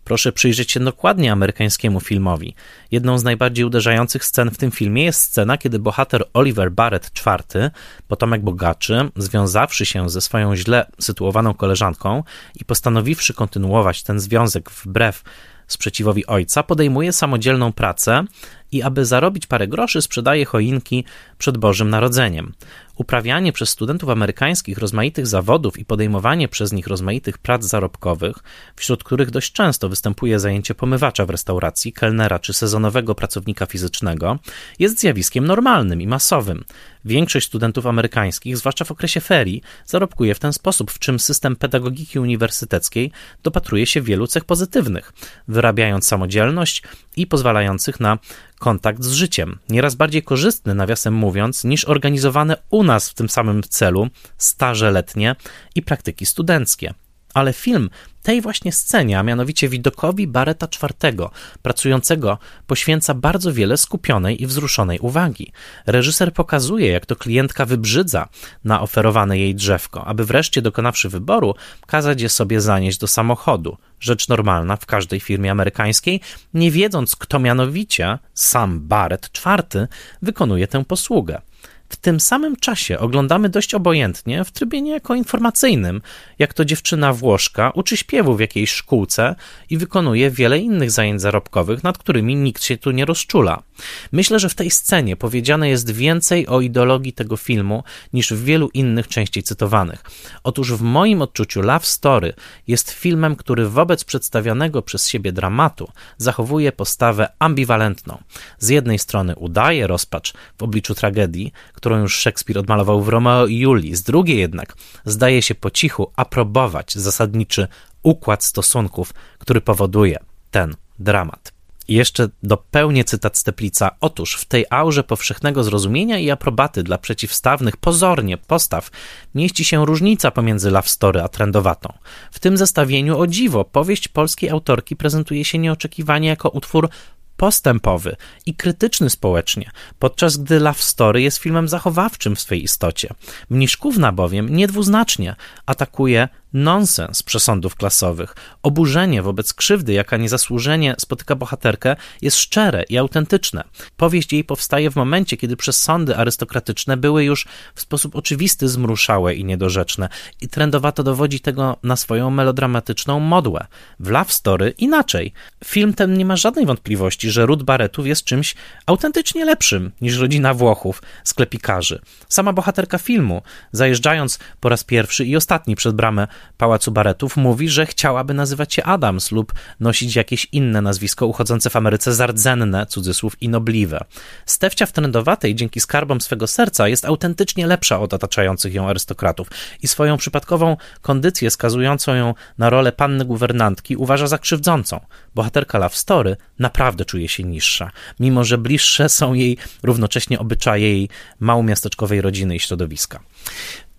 [0.03, 2.56] Proszę przyjrzeć się dokładnie amerykańskiemu filmowi.
[2.91, 7.72] Jedną z najbardziej uderzających scen w tym filmie jest scena, kiedy bohater Oliver Barrett IV,
[8.07, 12.23] potomek bogaczy, związawszy się ze swoją źle sytuowaną koleżanką
[12.56, 15.23] i postanowiwszy kontynuować ten związek wbrew
[15.68, 18.23] sprzeciwowi ojca, podejmuje samodzielną pracę
[18.72, 21.06] i aby zarobić parę groszy, sprzedaje choinki
[21.38, 22.53] przed Bożym Narodzeniem.
[22.98, 28.36] Uprawianie przez studentów amerykańskich rozmaitych zawodów i podejmowanie przez nich rozmaitych prac zarobkowych,
[28.76, 34.40] wśród których dość często występuje zajęcie pomywacza w restauracji, kelnera czy sezonowego pracownika fizycznego,
[34.80, 36.64] jest zjawiskiem normalnym i masowym.
[37.06, 42.20] Większość studentów amerykańskich, zwłaszcza w okresie ferii, zarobkuje w ten sposób, w czym system pedagogiki
[42.20, 43.12] uniwersyteckiej
[43.44, 45.14] dopatruje się wielu cech pozytywnych,
[45.48, 46.84] wyrabiając samodzielność
[47.18, 48.18] i pozwalających na
[48.60, 53.64] kontakt z życiem, nieraz bardziej korzystny, nawiasem mówiąc, niż organizowane u nas w tym samym
[53.64, 54.07] celu
[54.38, 55.36] staże letnie
[55.76, 56.94] i praktyki studenckie.
[57.34, 57.90] Ale film
[58.24, 61.30] tej właśnie scenie, a mianowicie widokowi Bareta IV,
[61.62, 62.38] pracującego,
[62.68, 65.52] poświęca bardzo wiele skupionej i wzruszonej uwagi.
[65.86, 68.28] Reżyser pokazuje, jak to klientka wybrzydza
[68.64, 71.56] na oferowane jej drzewko, aby wreszcie dokonawszy wyboru,
[71.88, 73.78] kazać je sobie zanieść do samochodu.
[73.99, 76.22] Rzecz normalna w każdej firmie amerykańskiej,
[76.53, 79.88] nie wiedząc, kto mianowicie, sam Barrett IV,
[80.22, 81.41] wykonuje tę posługę.
[81.90, 86.02] W tym samym czasie oglądamy dość obojętnie, w trybie niejako informacyjnym,
[86.40, 89.36] jak to dziewczyna Włoszka uczy śpiewu w jakiejś szkółce
[89.70, 93.64] i wykonuje wiele innych zajęć zarobkowych, nad którymi nikt się tu nie rozczula.
[94.12, 97.84] Myślę, że w tej scenie powiedziane jest więcej o ideologii tego filmu
[98.14, 100.03] niż w wielu innych częściej cytowanych.
[100.44, 102.34] Otóż w moim odczuciu Love Story
[102.68, 108.18] jest filmem, który wobec przedstawianego przez siebie dramatu zachowuje postawę ambiwalentną.
[108.60, 113.57] Z jednej strony udaje rozpacz w obliczu tragedii, którą już Szekspir odmalował w Romeo i
[113.57, 113.95] Julii.
[113.95, 114.76] Z drugiej jednak
[115.06, 117.68] zdaje się po cichu aprobować zasadniczy
[118.03, 120.19] układ stosunków, który powoduje
[120.52, 121.56] ten dramat.
[121.88, 123.91] I jeszcze dopełnię cytat z Teplica.
[123.99, 128.91] Otóż w tej aurze powszechnego zrozumienia i aprobaty dla przeciwstawnych, pozornie, postaw
[129.35, 131.93] mieści się różnica pomiędzy love story a trendowatą.
[132.31, 136.89] W tym zestawieniu, o dziwo, powieść polskiej autorki prezentuje się nieoczekiwanie jako utwór
[137.38, 143.10] postępowy i krytyczny społecznie, podczas gdy Love Story jest filmem zachowawczym w swej istocie.
[143.49, 145.36] Mniszkówna bowiem niedwuznacznie
[145.66, 148.36] atakuje nonsens przesądów klasowych.
[148.64, 153.64] Oburzenie wobec krzywdy, jaka niezasłużenie spotyka bohaterkę, jest szczere i autentyczne.
[153.98, 159.46] Powieść jej powstaje w momencie, kiedy przesądy arystokratyczne były już w sposób oczywisty zmruszałe i
[159.46, 160.10] niedorzeczne.
[160.42, 163.66] I trendowato dowodzi tego na swoją melodramatyczną modłę.
[164.00, 165.34] W Love Story inaczej.
[165.66, 168.56] Film ten nie ma żadnej wątpliwości, że ród Baretów jest czymś
[168.86, 172.02] autentycznie lepszym niż rodzina Włochów, sklepikarzy.
[172.30, 173.42] Sama bohaterka filmu,
[173.72, 176.28] zajeżdżając po raz pierwszy i ostatni przed bramę
[176.58, 181.76] Pałacu Baretów mówi, że chciałaby nazywać się Adams lub nosić jakieś inne nazwisko uchodzące w
[181.76, 184.00] Ameryce za rdzenne, cudzysłów, i nobliwe.
[184.46, 189.48] Stefcia w trendowatej dzięki skarbom swego serca jest autentycznie lepsza od otaczających ją arystokratów
[189.82, 195.00] i swoją przypadkową kondycję skazującą ją na rolę panny guwernantki uważa za krzywdzącą.
[195.36, 201.10] Bohaterka Love Story naprawdę czuje się niższa, mimo że bliższe są jej równocześnie obyczaje jej
[201.40, 203.20] małomiasteczkowej rodziny i środowiska.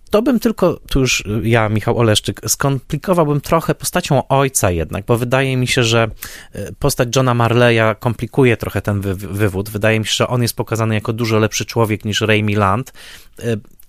[0.09, 5.57] To bym tylko, tu już ja, Michał Oleszczyk, skomplikowałbym trochę postacią ojca jednak, bo wydaje
[5.57, 6.07] mi się, że
[6.53, 9.69] e, postać Johna Marleya komplikuje trochę ten wy wywód.
[9.69, 12.93] Wydaje mi się, że on jest pokazany jako dużo lepszy człowiek niż Ray Milland.
[13.39, 13.43] E,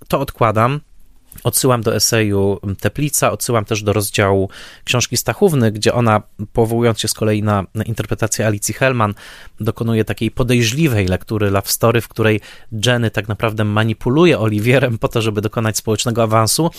[0.09, 0.81] to odkładam.
[1.45, 4.49] Odsyłam do eseju Teplica, odsyłam też do rozdziału
[4.85, 9.15] książki Stachówny, gdzie ona, powołując się z kolei na, interpretację Alicji Hellman,
[9.61, 12.41] dokonuje takiej podejrzliwej lektury love story, w której
[12.87, 16.71] Jenny tak naprawdę manipuluje Oliwierem po to, żeby dokonać społecznego awansu,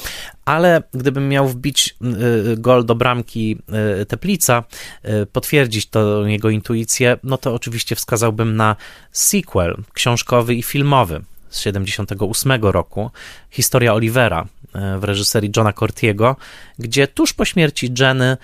[0.46, 1.96] ale gdybym miał wbić
[2.54, 3.58] y, gol do bramki
[4.02, 4.64] y, Teplica,
[5.06, 8.76] y, potwierdzić to jego intuicję, no to oczywiście wskazałbym na
[9.12, 13.12] sequel książkowy i filmowy z 78 roku,
[13.50, 16.36] historia Olivera e, w reżyserii Johna Cortiego,
[16.80, 18.38] gdzie tuż po śmierci Jenny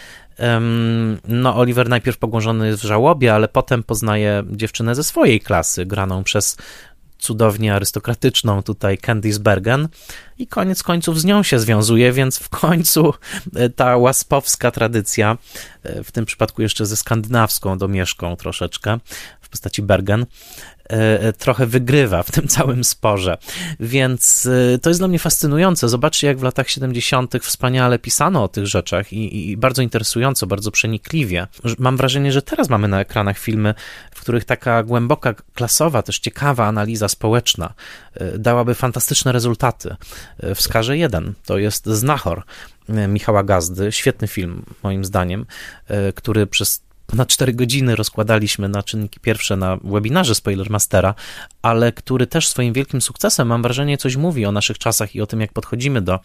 [1.27, 6.23] no, Oliver najpierw pogłążony jest w żałobie, ale potem poznaje dziewczynę ze swojej klasy, graną
[6.23, 6.57] przez
[7.17, 9.87] cudownie arystokratyczną tutaj Candice Bergen
[10.37, 13.13] i koniec końców z nią się związuje, więc w końcu
[13.55, 15.37] e, ta łaspowska tradycja,
[15.83, 18.99] e, w tym przypadku jeszcze ze skandynawską domieszką troszeczkę,
[19.55, 20.25] postaci Bergen,
[20.89, 23.37] E, e, trochę wygrywa w tym całym sporze.
[23.79, 25.89] Więc e, to jest dla mnie fascynujące.
[25.89, 27.33] Zobaczcie, jak w latach 70.
[27.41, 31.47] wspaniale pisano o tych rzeczach i, i, bardzo interesująco, bardzo przenikliwie.
[31.79, 33.73] Mam wrażenie, że teraz mamy na ekranach filmy,
[34.11, 37.73] w których taka głęboka, klasowa, też ciekawa analiza społeczna
[38.37, 39.95] dałaby fantastyczne rezultaty.
[40.55, 42.43] Wskażę jeden, to jest Znachor.
[43.07, 45.45] Michała Gazdy, świetny film moim zdaniem,
[46.15, 51.15] który przez ponad 4 godziny rozkładaliśmy na czynniki pierwsze na webinarze Spoilermastera,
[51.61, 55.27] ale który też swoim wielkim sukcesem, mam wrażenie, coś mówi o naszych czasach i o
[55.27, 56.19] tym, jak podchodzimy do,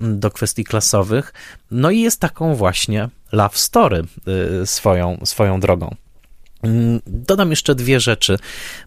[0.00, 1.32] do kwestii klasowych.
[1.70, 4.04] No i jest taką właśnie love story
[4.62, 5.96] y, swoją, swoją drogą.
[6.62, 8.38] Mm, dodam jeszcze dwie rzeczy,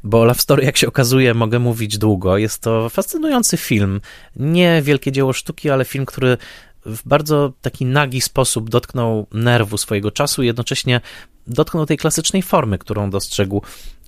[0.03, 2.37] bo Love Story, jak się okazuje, mogę mówić długo.
[2.37, 4.01] Jest to fascynujący film.
[4.35, 6.37] Nie wielkie dzieło sztuki, ale film, który
[6.85, 11.01] w bardzo taki nagi sposób dotknął nerwu swojego czasu i jednocześnie
[11.47, 13.61] dotknął tej klasycznej formy, którą dostrzegł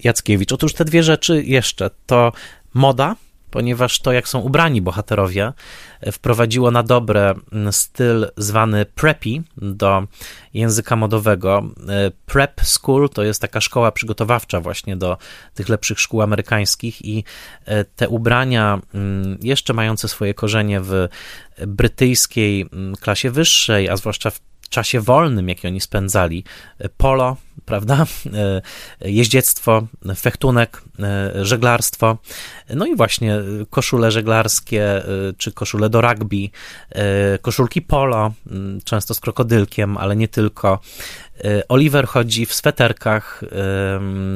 [0.04, 0.52] Jackiewicz.
[0.52, 2.32] Otóż te dwie rzeczy jeszcze to
[2.74, 3.16] moda,
[3.52, 5.54] ponieważ to, jak są ubrani bohaterowie,
[6.12, 7.34] wprowadziło na dobre
[7.72, 10.04] styl zwany preppy do
[10.54, 11.64] języka modowego.
[12.26, 15.18] Prep School to jest taka szkoła przygotowawcza właśnie do
[15.54, 17.24] tych lepszych szkół amerykańskich i
[17.96, 21.08] te ubrania mm, jeszcze mające swoje korzenie w
[21.68, 26.44] brytyjskiej mm, klasie wyższej, a zwłaszcza w czasie wolnym, jaki oni spędzali,
[26.98, 27.38] polo,
[27.68, 28.06] prawda,
[29.02, 29.88] jeździectwo,
[30.18, 30.82] fechtunek,
[31.42, 32.18] żeglarstwo,
[32.70, 33.36] no i właśnie
[33.70, 35.04] koszule żeglarskie,
[35.38, 36.50] czy koszule do rugby,
[37.42, 38.32] koszulki polo,
[38.84, 40.80] często z krokodylkiem, ale nie tylko.
[41.70, 43.44] Oliver chodzi w sweterkach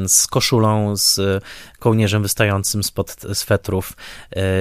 [0.08, 1.44] z koszulą, z
[1.80, 3.94] kołnierzem wystającym spod swetrów,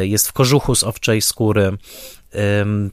[0.03, 1.79] jest w kożuchu z owczej skóry,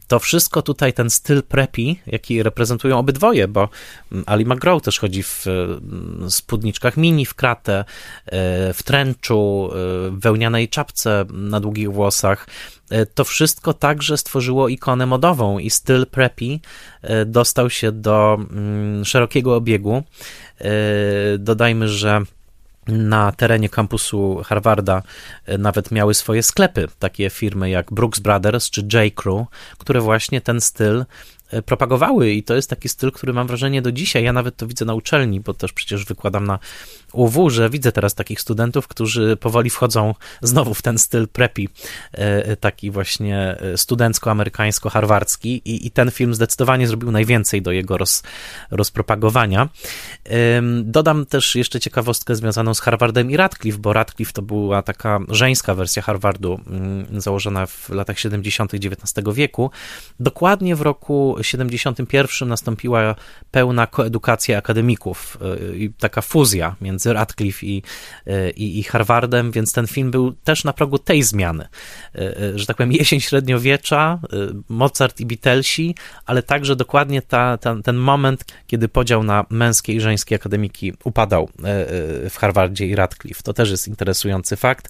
[0.08, 3.70] to wszystko tutaj, ten styl preppy, jaki reprezentują obydwoje, bo
[4.12, 7.86] mm, Ali McGraw też chodzi w mm, spódniczkach mini, w kratę,
[8.26, 9.76] e, w trenczu, e,
[10.10, 12.48] w wełnianej czapce na długich włosach.
[12.90, 16.60] E, to wszystko także stworzyło ikonę modową i styl preppy
[17.26, 20.04] dostał się do mm, szerokiego obiegu.
[21.40, 22.22] Dodajmy, że
[22.88, 25.04] na terenie kampusu Harvarda
[25.60, 29.14] nawet miały swoje sklepy, takie firmy jak Brooks Brothers czy J.
[29.16, 29.48] Crew,
[29.78, 31.06] które właśnie ten styl
[31.52, 34.68] E, propagowały i to jest taki styl, który mam wrażenie do dzisiaj, ja nawet to
[34.68, 36.60] widzę na uczelni, bo też przecież wykładam na
[37.14, 41.66] UW, że widzę teraz takich studentów, którzy powoli wchodzą znowu w ten styl preppy,
[42.12, 48.24] e, taki właśnie e, studencko-amerykańsko-harwardzki i, i ten film zdecydowanie zrobił najwięcej do jego roz,
[48.72, 49.70] rozpropagowania.
[50.84, 55.76] Dodam też jeszcze ciekawostkę związaną z Harvardem i Radcliffe, bo Radcliffe to była taka żeńska
[55.76, 58.74] wersja Harvardu mm, założona w latach 70.
[58.74, 59.72] XIX wieku.
[60.20, 63.16] Dokładnie w roku 71 nastąpiła
[63.52, 65.38] pełna koedukacja akademików
[65.76, 67.84] i taka fuzja między Radcliffe i,
[68.56, 71.68] i, i Harvardem, więc ten film był też na progu tej zmiany,
[72.16, 74.20] y, że tak powiem jesień średniowiecza,
[74.70, 75.96] Mozart i Beatlesi,
[76.26, 81.50] ale także dokładnie ta, ta, ten moment, kiedy podział na męskie i żeńskie akademiki upadał
[82.30, 83.44] w Harvardzie i Radcliffe.
[83.44, 84.90] To też jest interesujący fakt.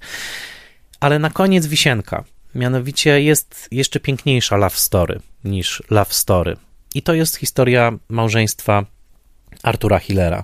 [1.00, 2.24] Ale na koniec wisienka.
[2.56, 6.58] Mianowicie jest jeszcze piękniejsza love story niż love story.
[6.96, 8.86] I to jest historia małżeństwa
[9.64, 10.44] Artura Hillera,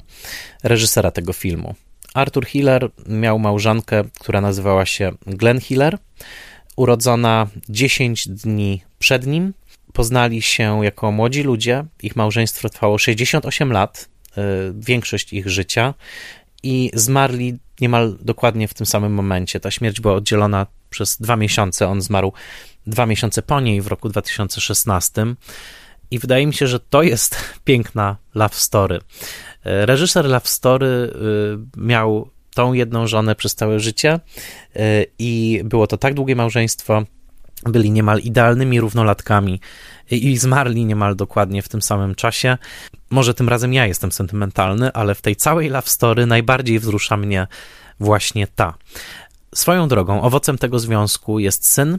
[0.64, 1.76] reżysera tego filmu.
[2.14, 5.98] Arthur Hiller miał małżonkę, która nazywała się Glenn Hiller,
[6.76, 9.54] urodzona 10 dni przed nim.
[9.94, 11.86] Poznali się jako młodzi ludzie.
[12.04, 14.42] Ich małżeństwo trwało 68 lat, y,
[14.76, 15.94] większość ich życia,
[16.64, 19.60] i zmarli niemal dokładnie w tym samym momencie.
[19.60, 21.88] Ta śmierć była oddzielona przez dwa miesiące.
[21.88, 22.34] On zmarł
[22.88, 25.26] dwa miesiące po niej w roku 2016.
[26.14, 27.36] I wydaje mi się, że to jest
[27.66, 29.00] piękna love story.
[29.66, 31.18] E, reżyser love story e,
[31.82, 34.20] miał tą jedną żonę przez całe życie
[34.76, 37.04] e, i było to tak długie małżeństwo,
[37.66, 39.60] byli niemal idealnymi równolatkami
[40.12, 42.58] i zmarli niemal dokładnie w tym samym czasie.
[43.10, 47.48] Może tym razem ja jestem sentymentalny, ale w tej całej love story najbardziej wzrusza mnie
[48.00, 48.74] właśnie ta.
[49.56, 51.98] Swoją drogą, owocem tego związku jest syn,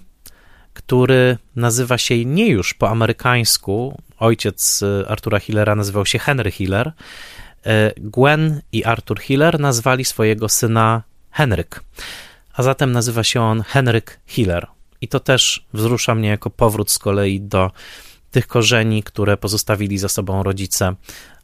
[0.74, 6.88] który nazywa się nie już po amerykańsku, ojciec y, Artura Hillera nazywał się Henry Hiller.
[6.88, 11.84] Y, Gwen i Arthur Hiller nazwali swojego syna Henryk,
[12.54, 14.66] a zatem nazywa się on Henryk Hiller.
[15.00, 17.70] I to też wzrusza mnie jako powrót z kolei do
[18.30, 20.94] tych korzeni, które pozostawili za sobą rodzice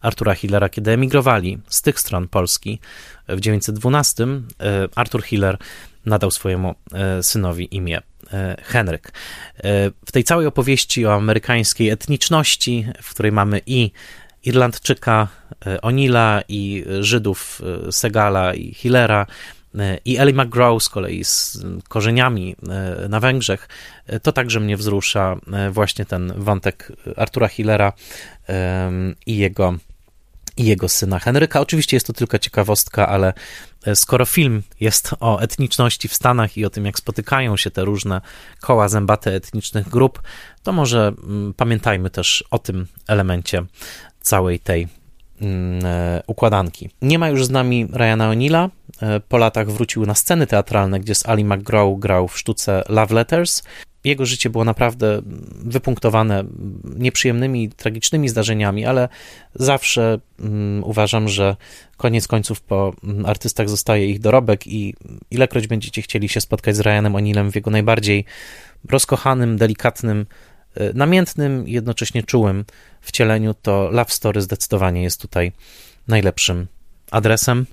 [0.01, 2.81] Artura Hillera, kiedy emigrowali z tych stron Polski
[3.29, 4.25] w 1912.
[4.25, 4.39] Y,
[4.95, 5.59] Arthur Hiller
[6.07, 6.75] nadał swojemu
[7.23, 8.01] synowi imię
[8.63, 9.09] Henryk.
[9.09, 13.91] E, w tej całej opowieści o amerykańskiej etniczności, w której mamy i
[14.45, 15.29] Irlandczyka
[15.83, 19.27] Onila, i Żydów Segala i Hillera,
[20.05, 21.59] i Ellie McGraw z kolei z
[21.89, 22.57] korzeniami
[23.09, 23.69] na Węgrzech,
[24.23, 25.37] to także mnie wzrusza
[25.71, 27.93] właśnie ten wątek Artura Hillera
[29.27, 29.75] i jego
[30.61, 31.61] i jego syna Henryka.
[31.61, 33.33] Oczywiście jest to tylko ciekawostka, ale e,
[33.95, 38.21] skoro film jest o etniczności w Stanach i o tym, jak spotykają się te różne
[38.61, 40.23] koła zębate etnicznych grup,
[40.63, 43.65] to może mm, pamiętajmy też o tym elemencie
[44.21, 44.89] całej tej
[45.41, 46.91] mm, e, układanki.
[47.03, 48.69] Nie ma już z nami Ryana O'Neilla.
[49.03, 53.15] E, po latach wrócił na sceny teatralne, gdzie z Ali McGraw grał w sztuce Love
[53.15, 53.63] Letters.
[54.05, 55.23] Jego życie było naprawdę
[55.65, 56.45] wypunktowane
[56.85, 59.09] nieprzyjemnymi, tragicznymi zdarzeniami, ale
[59.55, 61.57] zawsze um, uważam, że
[61.97, 64.95] koniec końców po um, artystach zostaje ich dorobek i
[65.31, 68.25] ilekroć będziecie chcieli się spotkać z Ryanem O'Neillem w jego najbardziej
[68.89, 70.27] rozkochanym, delikatnym,
[70.81, 72.65] y, namiętnym jednocześnie czułym
[73.01, 75.53] wcieleniu, to Love Story zdecydowanie jest tutaj
[76.09, 76.67] najlepszym
[77.11, 77.67] adresem.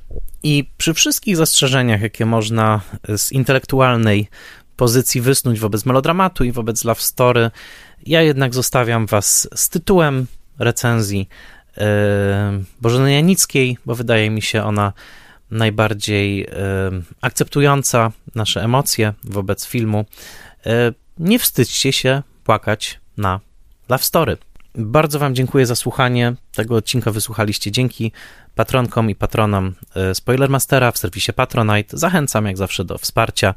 [0.43, 2.81] I przy wszystkich zastrzeżeniach, jakie można
[3.17, 4.27] z intelektualnej
[4.75, 7.51] pozycji wysnuć wobec melodramatu i wobec love story.
[8.05, 10.27] Ja jednak zostawiam was z tytułem
[10.59, 11.29] recenzji
[11.77, 11.83] yy,
[12.81, 14.93] Bożeny Janickiej, bo wydaje mi się ona
[15.51, 16.47] najbardziej yy,
[17.21, 20.05] akceptująca nasze emocje wobec filmu.
[20.65, 20.71] Yy,
[21.19, 23.39] nie wstydźcie się płakać na
[23.89, 24.37] love story.
[24.79, 26.33] Bardzo Wam dziękuję za słuchanie.
[26.55, 28.11] Tego odcinka wysłuchaliście dzięki
[28.55, 31.97] patronkom i patronom e, Spoilermastera w serwisie Patronite.
[31.97, 33.53] Zachęcam jak zawsze do wsparcia.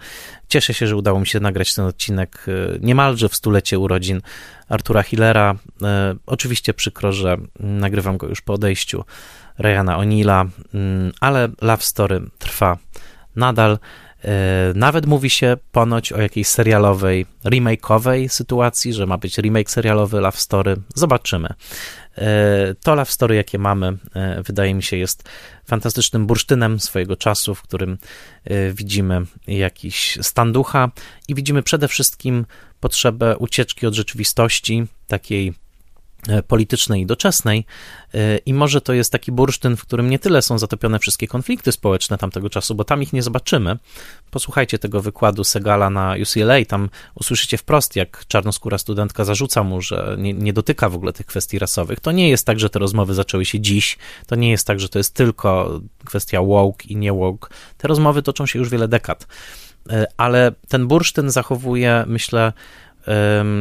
[0.48, 4.20] Cieszę się, że udało mi się nagrać ten odcinek e, niemalże w stulecie urodzin
[4.68, 5.54] Artura Hillera.
[5.82, 9.04] E, oczywiście przykro, że nagrywam go już po odejściu
[9.58, 12.78] Ryana O'Neilla, mm, ale Love Story trwa
[13.36, 13.78] nadal.
[14.74, 20.36] Nawet mówi się ponoć o jakiejś serialowej, remake'owej sytuacji, że ma być remake serialowy Love
[20.36, 20.76] Story.
[20.94, 21.54] Zobaczymy.
[22.18, 25.28] E, to love story, jakie mamy, e, wydaje mi się, jest
[25.64, 27.98] fantastycznym bursztynem swojego czasu, w którym
[28.44, 30.90] e, widzimy jakiś stan ducha
[31.28, 32.46] i widzimy przede wszystkim
[32.80, 35.69] potrzebę ucieczki od rzeczywistości, takiej E,
[36.48, 37.64] politycznej i doczesnej
[38.14, 41.72] e, i może to jest taki bursztyn, w którym nie tyle są zatopione wszystkie konflikty
[41.72, 43.78] społeczne tamtego czasu, bo tam ich nie zobaczymy.
[44.30, 50.16] Posłuchajcie tego wykładu Segala na UCLA, tam usłyszycie wprost, jak czarnoskóra studentka zarzuca mu, że
[50.18, 52.00] nie, nie dotyka w ogóle tych kwestii rasowych.
[52.00, 54.88] To nie jest tak, że te rozmowy zaczęły się dziś, to nie jest tak, że
[54.88, 57.48] to jest tylko kwestia woke i nie woke.
[57.78, 59.26] Te rozmowy toczą się już wiele dekad,
[59.90, 62.52] e, ale ten bursztyn zachowuje, myślę,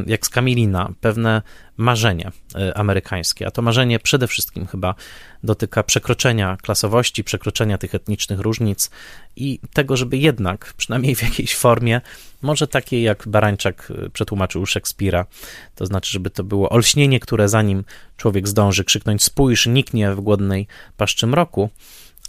[0.07, 1.41] jak z Kamilina, pewne
[1.77, 4.95] marzenie e, amerykańskie, a to marzenie przede wszystkim chyba
[5.43, 8.89] dotyka przekroczenia klasowości, przekroczenia tych etnicznych różnic
[9.35, 12.01] i tego, żeby jednak, przynajmniej w jakiejś formie,
[12.41, 15.25] może takiej jak Barańczak e, przetłumaczył Szekspira,
[15.75, 17.83] to znaczy, żeby to było olśnienie, które zanim
[18.17, 20.67] człowiek zdąży krzyknąć spójrz, niknie w głodnej
[20.97, 21.69] paszczy mroku,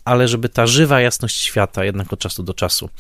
[0.05, 2.91] ale żeby ta żywa jasność świata jednak od czasu do czasu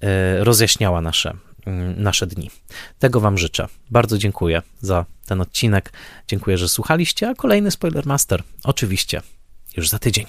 [0.00, 1.47] e, rozjaśniała nasze
[1.96, 2.50] nasze dni.
[2.98, 3.68] Tego Wam życzę.
[3.90, 5.92] Bardzo dziękuję za ten odcinek.
[6.28, 9.22] Dziękuję, że słuchaliście, a kolejny Spoiler Master oczywiście
[9.76, 10.26] już za tydzień.